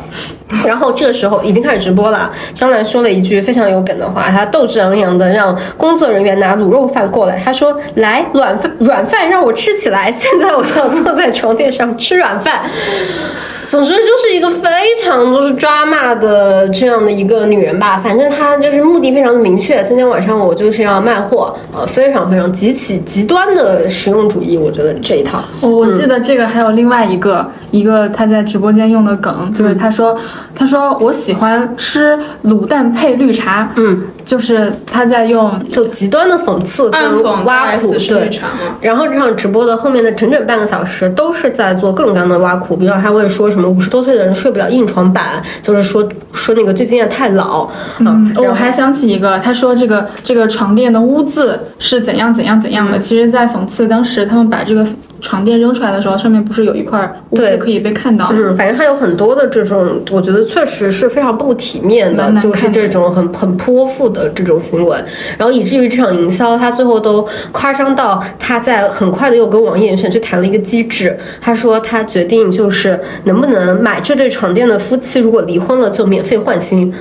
[0.67, 12.65] 然后这时候已经开始直播了，张兰说了一句非常有梗的话，她斗志昂扬的让工作人员拿卤肉饭过来，她说：“来软饭软饭让我吃起来，现在我就要坐在床垫上吃软饭。”
[13.67, 14.69] 总之就是一个非
[15.03, 25.43] 常就是抓马的这样的一个女人吧，反正她就是目的非常的明确，今天晚上我就是要卖货，呃，非常非常极其极端的实用主义，我觉得这一套。
[25.61, 30.17] 我我记得这个还有另外一个一个她在直播间用的梗，就是她说
[30.55, 38.31] 她说我喜欢吃卤蛋配绿茶，嗯，就是他在用就极端的讽刺跟挖苦，对。
[38.81, 43.69] 然后这场直播的后面的整整半个小时都是在做各种各样的挖苦，比如他会说什么。
[43.73, 47.71] 五十多岁的人睡不了硬床板，就是说说那个最近也太老。
[48.01, 54.87] 嗯，我还想起一个，他说这个这个床垫的污渍是怎样怎样怎样的，其实在讽刺当时他们把这个。
[55.23, 58.29] 床垫扔出来的时候，上面不是有一块污渍可以被看到？
[58.33, 64.97] 嗯，反正它有很多的这种，我觉得确实是非常不体面的，就是这种很很泼妇的这种行为，
[65.39, 76.93] 然后以至于这场营销，他最后都夸张到他在很快的又跟网易严选去谈了一个机制，他说他决定就是能不能买这对床垫的夫妻如果离婚了就免费换新。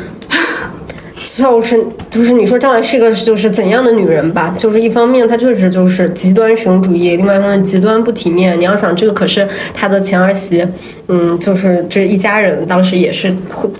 [1.37, 4.53] 就是就是你说张兰是个就是怎样的女人吧？
[4.57, 8.59] 就是一方面她确实就是极端实用主义，另外一方面极端不体面。
[8.59, 10.67] 你要想这个可是她的前儿媳。
[11.13, 13.35] 嗯，就是这一家人当时也是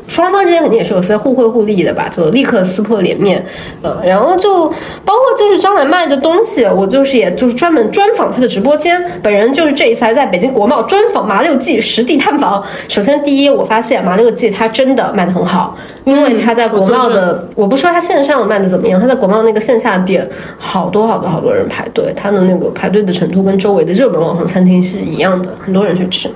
[0.05, 3.41] 双方之间肯定也是有些互惠互利的吧，就立刻撕破脸面，
[3.81, 4.67] 呃，然后就
[5.05, 12.61] 包括就是张兰卖的东西，我就是也就是专门专访她的直播间，本人就是这一次还在北京国贸专访麻六记实地探访。
[12.89, 20.27] 首先第一，我发现麻六记它真的卖的很好，因为它在国贸的，我不说它线上卖的怎么样，它在国贸那个线下店
[20.57, 26.29] 好多好多好多人排队，它的那个排队的程度跟周围的热门网红餐厅是一样的，很多人去吃，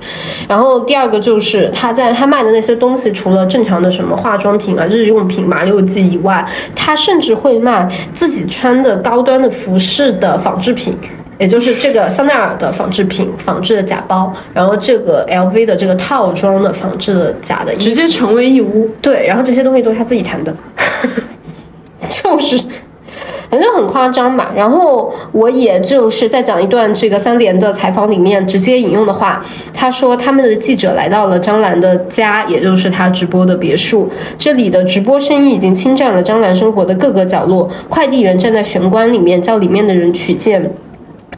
[0.48, 0.85] 然后。
[0.86, 10.96] 第二个就是他在他卖的那些东西，除了正常的什么化妆品啊、日用品、马六记以外，他甚至会卖自己穿的高端的服饰的仿制品。
[11.38, 18.90] 也就是这个香奈儿的仿制品、仿制的假包，然后这个 LV 的这个套装的仿制的假的衣服，直接成为义乌。
[19.02, 20.56] 对，然后这些东西都是他自己谈的，
[22.08, 22.58] 就是。
[23.50, 40.70] 反正很夸张吧，然后我也就是在讲一段这个三联的采访里面直接引用的话，他说他们的记者来到了张兰的家，也就是他直播的别墅，这里的直播声音已经侵占了张兰生活的各个角落，快递员站在玄关里面叫里面的人取件。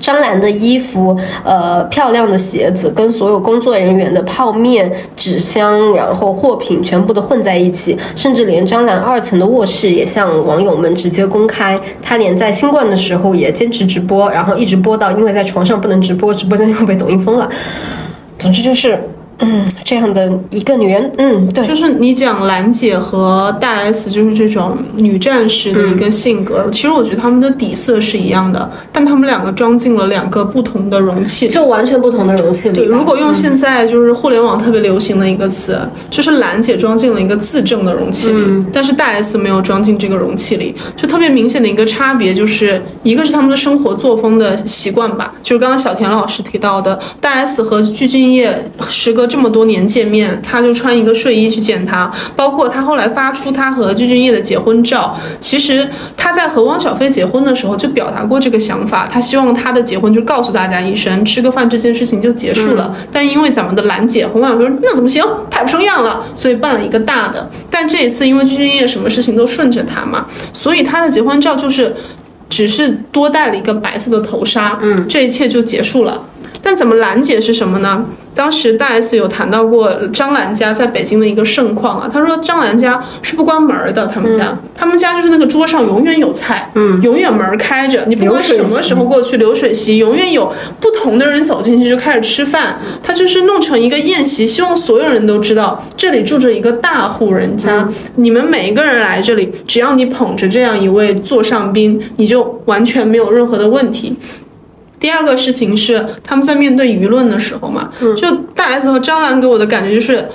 [0.00, 11.78] 张兰的衣服，呃，漂亮的鞋子，跟所有工作人员的泡面、纸箱，然后货品全部都混在一起，甚至连张兰二层的卧室也向网友们直接公开。
[12.02, 17.48] 她连在新冠的时候也坚持直播，然后一直播到因为在床上不能直播，直播间又被抖音封了。
[18.38, 18.98] 总之就是。
[19.40, 26.68] 嗯，这样的一个女人，嗯，对，就是你讲兰姐和大 S，就是这种女战士的一个性格。
[26.72, 32.74] 其实我觉得他们的底色是一样的，但他们两个装进了两个不同的容器，就完全不同的容器里。
[32.78, 35.78] 对，如果用现在就是互联网特别流行的一个词，
[36.10, 48.52] 就是兰姐装进了一个自证的容器里，但是大 S 没有装进这个容器里，就特别明显的一个差别，就是一个是他们的生活作风的习惯吧，就是刚刚小田老师提到的，大 S 和具俊晔
[48.88, 49.27] 时隔。
[49.28, 52.10] 这么多年见面，他就穿一个睡衣去见他。
[52.34, 62.94] 包括他后来发出他和具俊晔的结婚照，其实他在和汪小菲结婚的时候就表达过这个想法，他希望他的结婚就告诉大家一声，吃个饭这件事情就结束了。
[63.12, 67.48] 但因为咱们的兰姐和汪小菲说那怎么行，太不成样了，所以办了一个大的。
[67.70, 71.94] 但这一次因为具俊晔什么事情都顺着他嘛，所以他的结婚照就是
[72.48, 76.22] 只是多戴了一个白色的头纱，嗯，这一切就结束了。
[76.62, 78.04] 但怎么兰姐是什么呢？
[78.34, 104.14] 当时大 S 有谈到过张兰家在北京的一个盛况啊，她说张兰家是不关门的，他们家，他们家就是那个桌上永远有菜，嗯，永远门开着，你不管什么时候过去，流水席永远有不同的人走进去就开始吃饭，他就是弄成一个宴席，希望所有人都知道这里住着一个大户人家，你们每一个人来这里，只要你捧着这样一位座上宾，你就完全没有任何的问题。
[105.00, 110.28] 第二个事情是他们在面对舆论的时候嘛，就大 S 和张兰给我的感觉就是，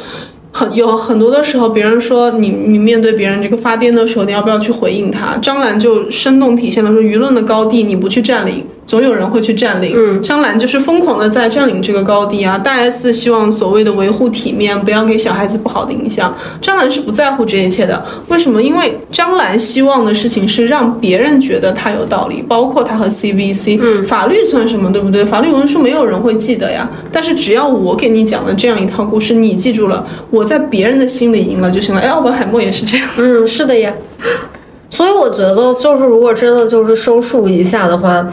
[0.52, 5.35] 很有很多的时候，别人说你你面对别人这个发癫的时候，你要不要去回应他？
[5.38, 8.65] 张兰就生动体现了说舆论的高地你不去占领。
[8.85, 10.22] 总有人会去占领。
[10.22, 12.57] 张兰就是疯狂的在占领这个高地啊！
[12.57, 16.35] 大 S 希望所谓的维护体面，不要给小孩子不好的影响。
[16.61, 18.03] 张兰是不在乎这一切的。
[18.27, 18.61] 为什么？
[18.61, 23.80] 因为张兰希望的事情是让别人觉得她有道理，包括她和 CVC。
[23.81, 25.23] 嗯，法律算什么，对不对？
[25.23, 26.89] 法律文书没有人会记得呀。
[27.11, 32.01] 但是只要我给你讲了这样一套故事，你记住了，我在别人的心里赢了就行了。
[32.01, 33.07] 哎，奥本海默也是这样。
[33.18, 33.93] 嗯，是的呀。
[34.89, 38.27] 所以我觉得，就是如果真的就是收束一下的话。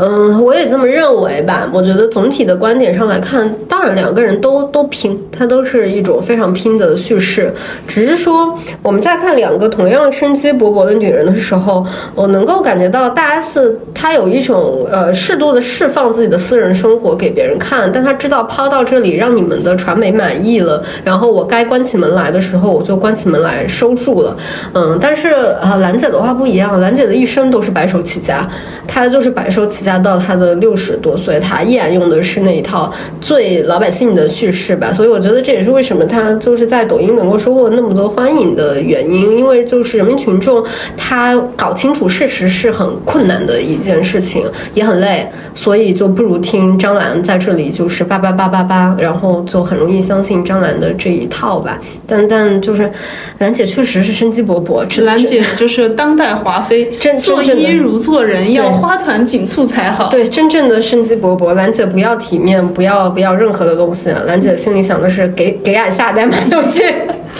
[0.00, 1.68] 嗯，我也这么认为吧。
[1.74, 7.52] 我觉得总体的观点上来看，当然两个人都都拼，它都是一种非常拼的叙事。
[7.86, 24.34] 只是说我们在看两个同样生机勃勃的女人的时候，我能够感觉到大 S 她有一种呃适度的释放自己的私人生活给别人看，但她知道抛到这里让你们的传媒满意了，然后我该关起门来的时候我就关起门来收住了。
[24.72, 25.28] 嗯，但是
[25.60, 28.48] 啊兰姐的话不一样，兰姐的一生都是白手起家，
[28.86, 29.89] 她就是白手起家。
[29.98, 40.64] 到他的六十多岁，他依然用的是那一套最老百姓的叙事吧，所以我觉得这也是为什么他就是在抖音能够收获那么多欢迎的原因，因为就是人民群众
[40.96, 44.44] 他搞清楚事实是很困难的一件事情，
[44.74, 51.80] 也很累，所以就不如听张兰在这里就是叭叭叭叭叭，然后就很容易相信张兰的这一套吧。
[52.06, 52.90] 但但就是
[53.38, 56.90] 兰姐确实是生机勃勃，兰姐就是当代华妃，
[57.20, 59.79] 做衣如做人，要花团锦簇才。
[59.80, 61.54] 还好，对，真正的生机勃勃。
[61.54, 64.10] 兰姐不要体面，不要不要任何的东西。
[64.26, 66.82] 兰姐心里想的是给给俺下单买东西。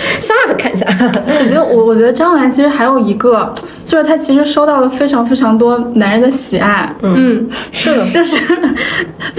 [0.21, 0.87] 上来看一下，
[1.27, 3.53] 我觉得我我觉得张兰其实还有一个，
[3.85, 6.93] 就是她其实收到了非常非常多男人的喜爱。
[7.03, 8.37] 嗯，是的， 就是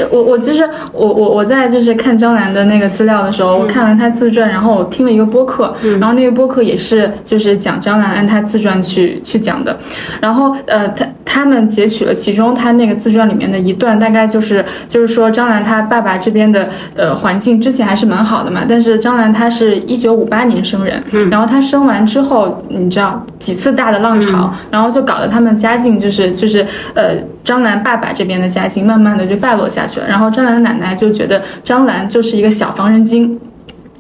[0.10, 9.78] 我我其实我我我在就是看张兰的那个资料的时候，我看完她自传，然后我听了一个播客，然后那个播客也是就是讲张兰按她自传去去讲的，
[10.22, 20.51] 然后呃他他们截取了其中他那个自传里面的一段，大概就是就是说张兰她爸爸这边的呃环境之前还是蛮好的嘛，但是张兰她是一九五八年。
[20.52, 33.40] 年生人，然后他生完之后，你知道几次大的浪潮，好，然后就搞得他们家境就是就是呃张兰爸爸这边的家境慢慢的就败落下去了，然后张兰的奶奶就觉得张兰就是一个小防人精。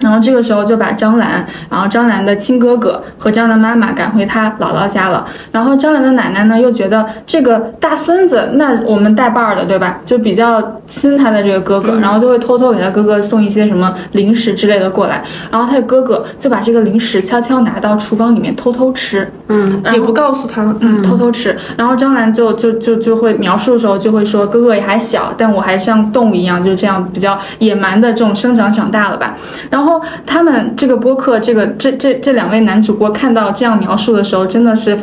[0.02, 5.26] 然后这个时候就把张兰，然后张兰的亲哥哥和张兰妈妈赶回他姥姥家了。
[5.52, 9.99] 然后张兰的奶奶呢，又觉得这个大孙子，那我们带伴儿的，对吧？
[10.03, 15.23] 就比较亲他的这个哥哥，然后就会偷偷给他哥哥送一些什么零食之类的过来。
[15.52, 21.56] 然后他的哥哥就把这个零食悄悄拿到厨房里面偷偷吃，嗯，也不告诉他，嗯，偷偷吃。
[21.78, 29.36] 然后张兰就就就就会描述的时候就会说，哥哥也还小，但我还像动物一样，就是这样比较野蛮的这种生长长大了吧。
[29.69, 29.90] 然后。
[30.26, 34.95] 他们这个播客，这个这这这两位男主播看到这样描述的时候，真的是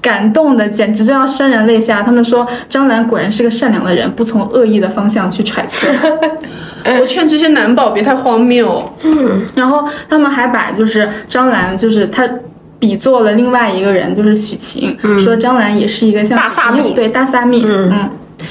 [0.00, 2.02] 感动的，简直就要潸然泪下。
[2.02, 5.88] 他们说张兰果然是个善良的人，不从恶意的方向去揣测。
[7.00, 8.84] 我劝这些男宝别太荒谬。
[9.02, 12.28] 嗯，然后他们还把就是张兰，就是他
[12.78, 17.90] 比作了另外一个人，就是许晴，说张兰也是一个像大萨蜜，对大萨蜜，嗯。
[17.90, 18.10] 嗯，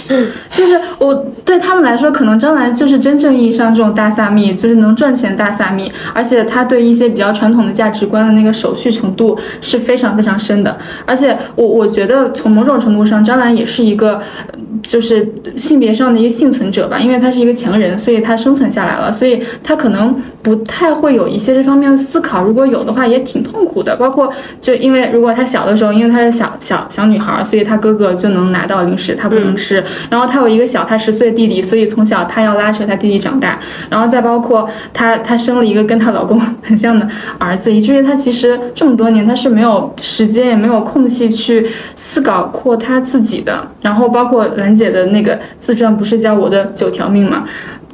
[0.10, 1.14] 嗯 就是我
[1.46, 10.78] 对他们来说，可能张兰就是真正意义上这种大萨蜜，就是能赚钱大萨蜜，而且他对一些比较传统的价值观的那个守序程度是非常非常深的。
[11.06, 14.22] 而且我我觉得从某种程度上，张兰也是一个，
[14.82, 15.28] 就是
[15.58, 22.44] 性别上的一个幸存者吧，因为她是一个强人，所以她生存下来了，所以她可能不太会有一些这方面的思考。
[22.44, 23.96] 如果有的话，也挺痛苦的。
[23.96, 24.32] 包括
[24.62, 29.73] 就因为如果她小的时候，因为她是小小小女孩，所以她哥哥就能拿到零食，她不能吃。
[30.10, 33.58] 然后她有一个小她十岁的弟弟，所以从小她要拉扯她弟弟长大。
[33.90, 43.66] 然后再包括她，她生了一个跟她老公 很像的儿子，以至于她其实这么多年她是没有时间也没有空隙去思考过她自己的。
[43.82, 47.46] 然后包括兰姐的那个自传，不是叫我的九条命吗？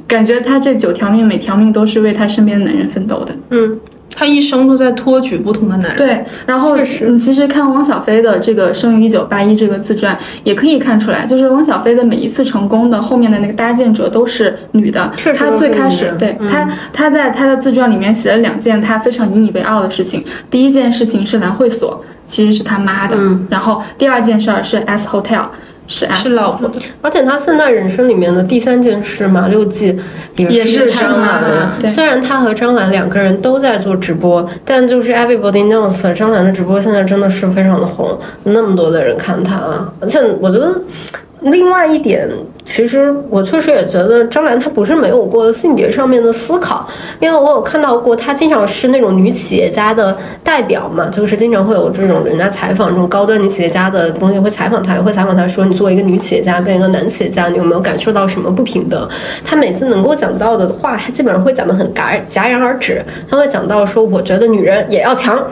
[0.08, 3.32] 感觉她这九条命每条命都是为她身边的男人奋斗的。
[3.50, 3.78] 嗯。
[4.20, 5.96] 她一生都在托举不同的男人。
[5.96, 10.14] 对，然后你，其实看汪小菲的这个《生于一九八一》这个自传，
[10.44, 15.10] 也可以看出来，就是汪小菲的每一次成功的后面的那个搭建者都是女的。
[15.34, 20.22] 她最开始，对她，她在她的自传里面写了两件她非常引以为傲的事情。
[20.50, 23.16] 第一件事情是蓝会所，其实是他妈的。
[23.48, 25.46] 然后第二件事儿是 S Hotel。
[25.90, 29.98] 是是老婆的，而且他现在人生里面的第三件事，马六记
[30.36, 31.86] 也是张兰。
[31.86, 40.80] 虽然他和张兰两个人都在做直播，但就是 everybody knows，张兰的直播现在真的是非常的红，那么多的人看他，而且我觉得。
[41.42, 42.28] 另外一点，
[42.70, 46.88] 其实我确实也觉得张兰她不是没有过性别上面的思考，
[47.18, 59.08] 因为我有看到过她经常是那种女企业家的代表嘛，就是经常会有这种人家采访这种高端女企业家的东西会采访她，也会采访她说你作为一个女企业家跟一个男企业家，你有没有感受到什么不平等？
[59.44, 65.44] 她每次能够讲到的话，她基本上会讲得很戛戛然而止，她会讲到说我觉得女人也要强。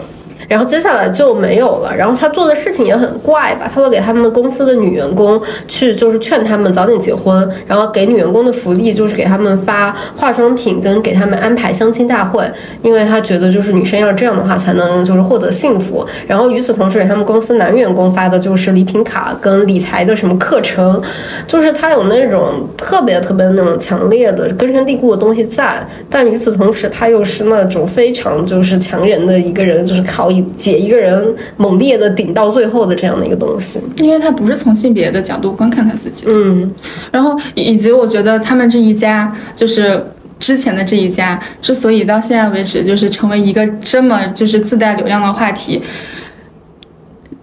[0.48, 1.94] 然后接下来就没有了。
[1.94, 3.70] 然后他做的事情也很怪吧？
[3.72, 7.46] 他会给他们公司的女员工去，就是劝他们早点结婚。
[7.66, 12.50] 然后给女员工的福利就是给他们发化妆品，跟给他们安排相亲大会。
[12.82, 16.06] 因为他觉得就是女生要这样的话才能就是获得幸福。
[16.26, 21.02] 然后与此同时给他们公司男员工发的就是礼品卡跟理财的什么课程。
[21.46, 25.86] 就是他有那种特别特别那种强烈的根深蒂固的东西在。
[26.08, 30.30] 但与此同时，他又是那种非常就是强人的一个人，就是靠。
[30.56, 36.72] 解一个人猛烈的顶到最后的这样的一个东西，因为他不是从性别的角度观看他自己的，嗯，
[37.10, 40.02] 然后以及我觉得他们这一家就是
[40.38, 45.82] 之前的这一家之所以到现在为止就是成为一个这么就是自带流量的话题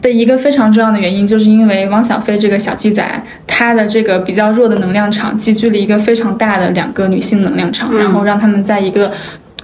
[0.02, 9.12] 的一个非常重要的原因，就是因为汪小菲这个小鸡仔他的这个比较弱的能量场积聚了一个非常大的两个女性能量场，然后让他们在一个。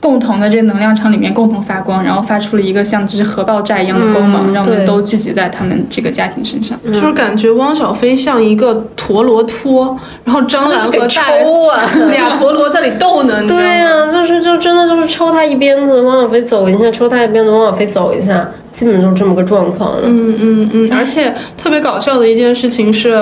[0.02, 6.78] 共同的这个能量场里面共同发光，然后发出了一个像就是核爆炸一样的光芒，让我们都聚集在他们这个家庭身上。
[6.88, 9.96] 就是感觉汪小菲像一个陀螺托，
[10.26, 13.48] 然后张兰和大 S 俩陀螺在里斗呢。
[13.48, 18.50] 对呀，就是就真的就是抽他一鞭子，汪小菲走一下；抽他一鞭子，汪小菲走一下。
[18.72, 20.04] 基本就这么个状况了。
[20.06, 23.22] 嗯嗯嗯，而且特别搞笑的一件事情是，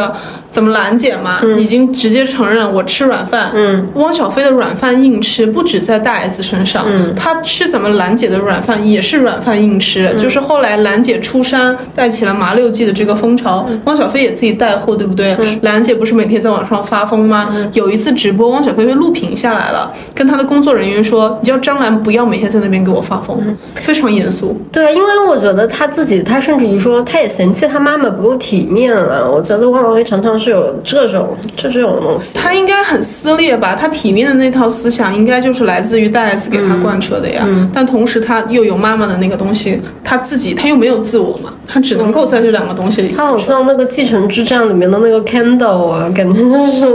[0.51, 3.51] 怎么兰姐嘛，已经直接承认我吃软饭。
[3.53, 10.13] 嗯，汪小菲的软饭硬吃不止在大 S 身上，嗯，他吃咱们兰姐的软饭也是软饭硬吃。
[10.17, 15.35] 就是后来兰姐出山带起了麻六记的这个风潮，汪小菲也自己带货，对不对？
[15.61, 17.49] 兰姐不是每天在网上发疯吗？
[17.73, 23.39] 有一次直播，汪小菲被录屏下来了，跟他的工作人员说：“你叫张兰不要每天在那边给我发疯。”
[23.76, 24.55] 非常严肃。
[24.71, 25.38] 对，因为我。
[25.39, 29.29] 觉得他自己，他甚至于说，他也嫌弃他妈妈不够体面了。
[29.31, 32.37] 我觉得汪小菲常常是有这种这这种东西。
[32.37, 33.75] 他应该很撕裂吧？
[33.75, 37.47] 他体面的那套思想，应该就是来自于大 S 给他贯彻的呀。
[37.73, 41.51] 但同时，他又有妈妈的那个东西，他自己他又没有自我嘛。
[41.67, 43.37] 他只能够在这两个东西里他好。
[43.39, 46.85] 像那个《继承之战》里面的那个 Candle 啊，感觉就是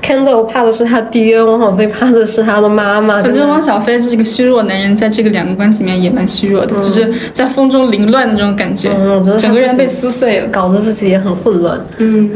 [0.00, 3.16] Candle 怕的是他爹，汪小菲怕的是他的妈妈。
[3.18, 8.90] 我觉得汪小菲这个虚弱男人，在这个两个关系里面也蛮虚弱的，就是在风中凌乱的那种感觉，
[9.38, 10.48] 整个人被撕碎了。
[10.48, 11.78] 搞得自己也很混乱。
[11.98, 12.30] 嗯，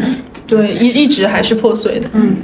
[0.47, 2.09] 对，一一直还是破碎的。
[2.13, 2.37] 嗯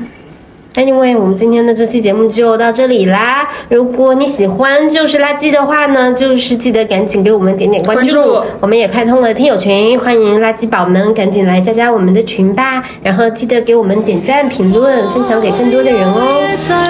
[0.75, 3.49] ，Anyway，我们今天的这期节目就到这里啦。
[3.69, 8.15] 如果你喜欢就是垃圾的话呢，就是记得赶紧给我们点点关注。
[8.15, 12.83] 关注我们也开通了听友群，欢迎垃圾宝们赶紧来加加我们的群吧。
[13.03, 16.41] 然后记得给我们点赞、评论、分享给更多的人哦。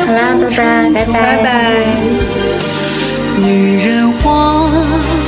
[0.07, 1.75] 好啦，拜拜，拜拜拜拜。
[3.41, 4.69] 女人花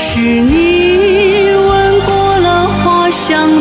[0.00, 3.57] 是你吻过了花香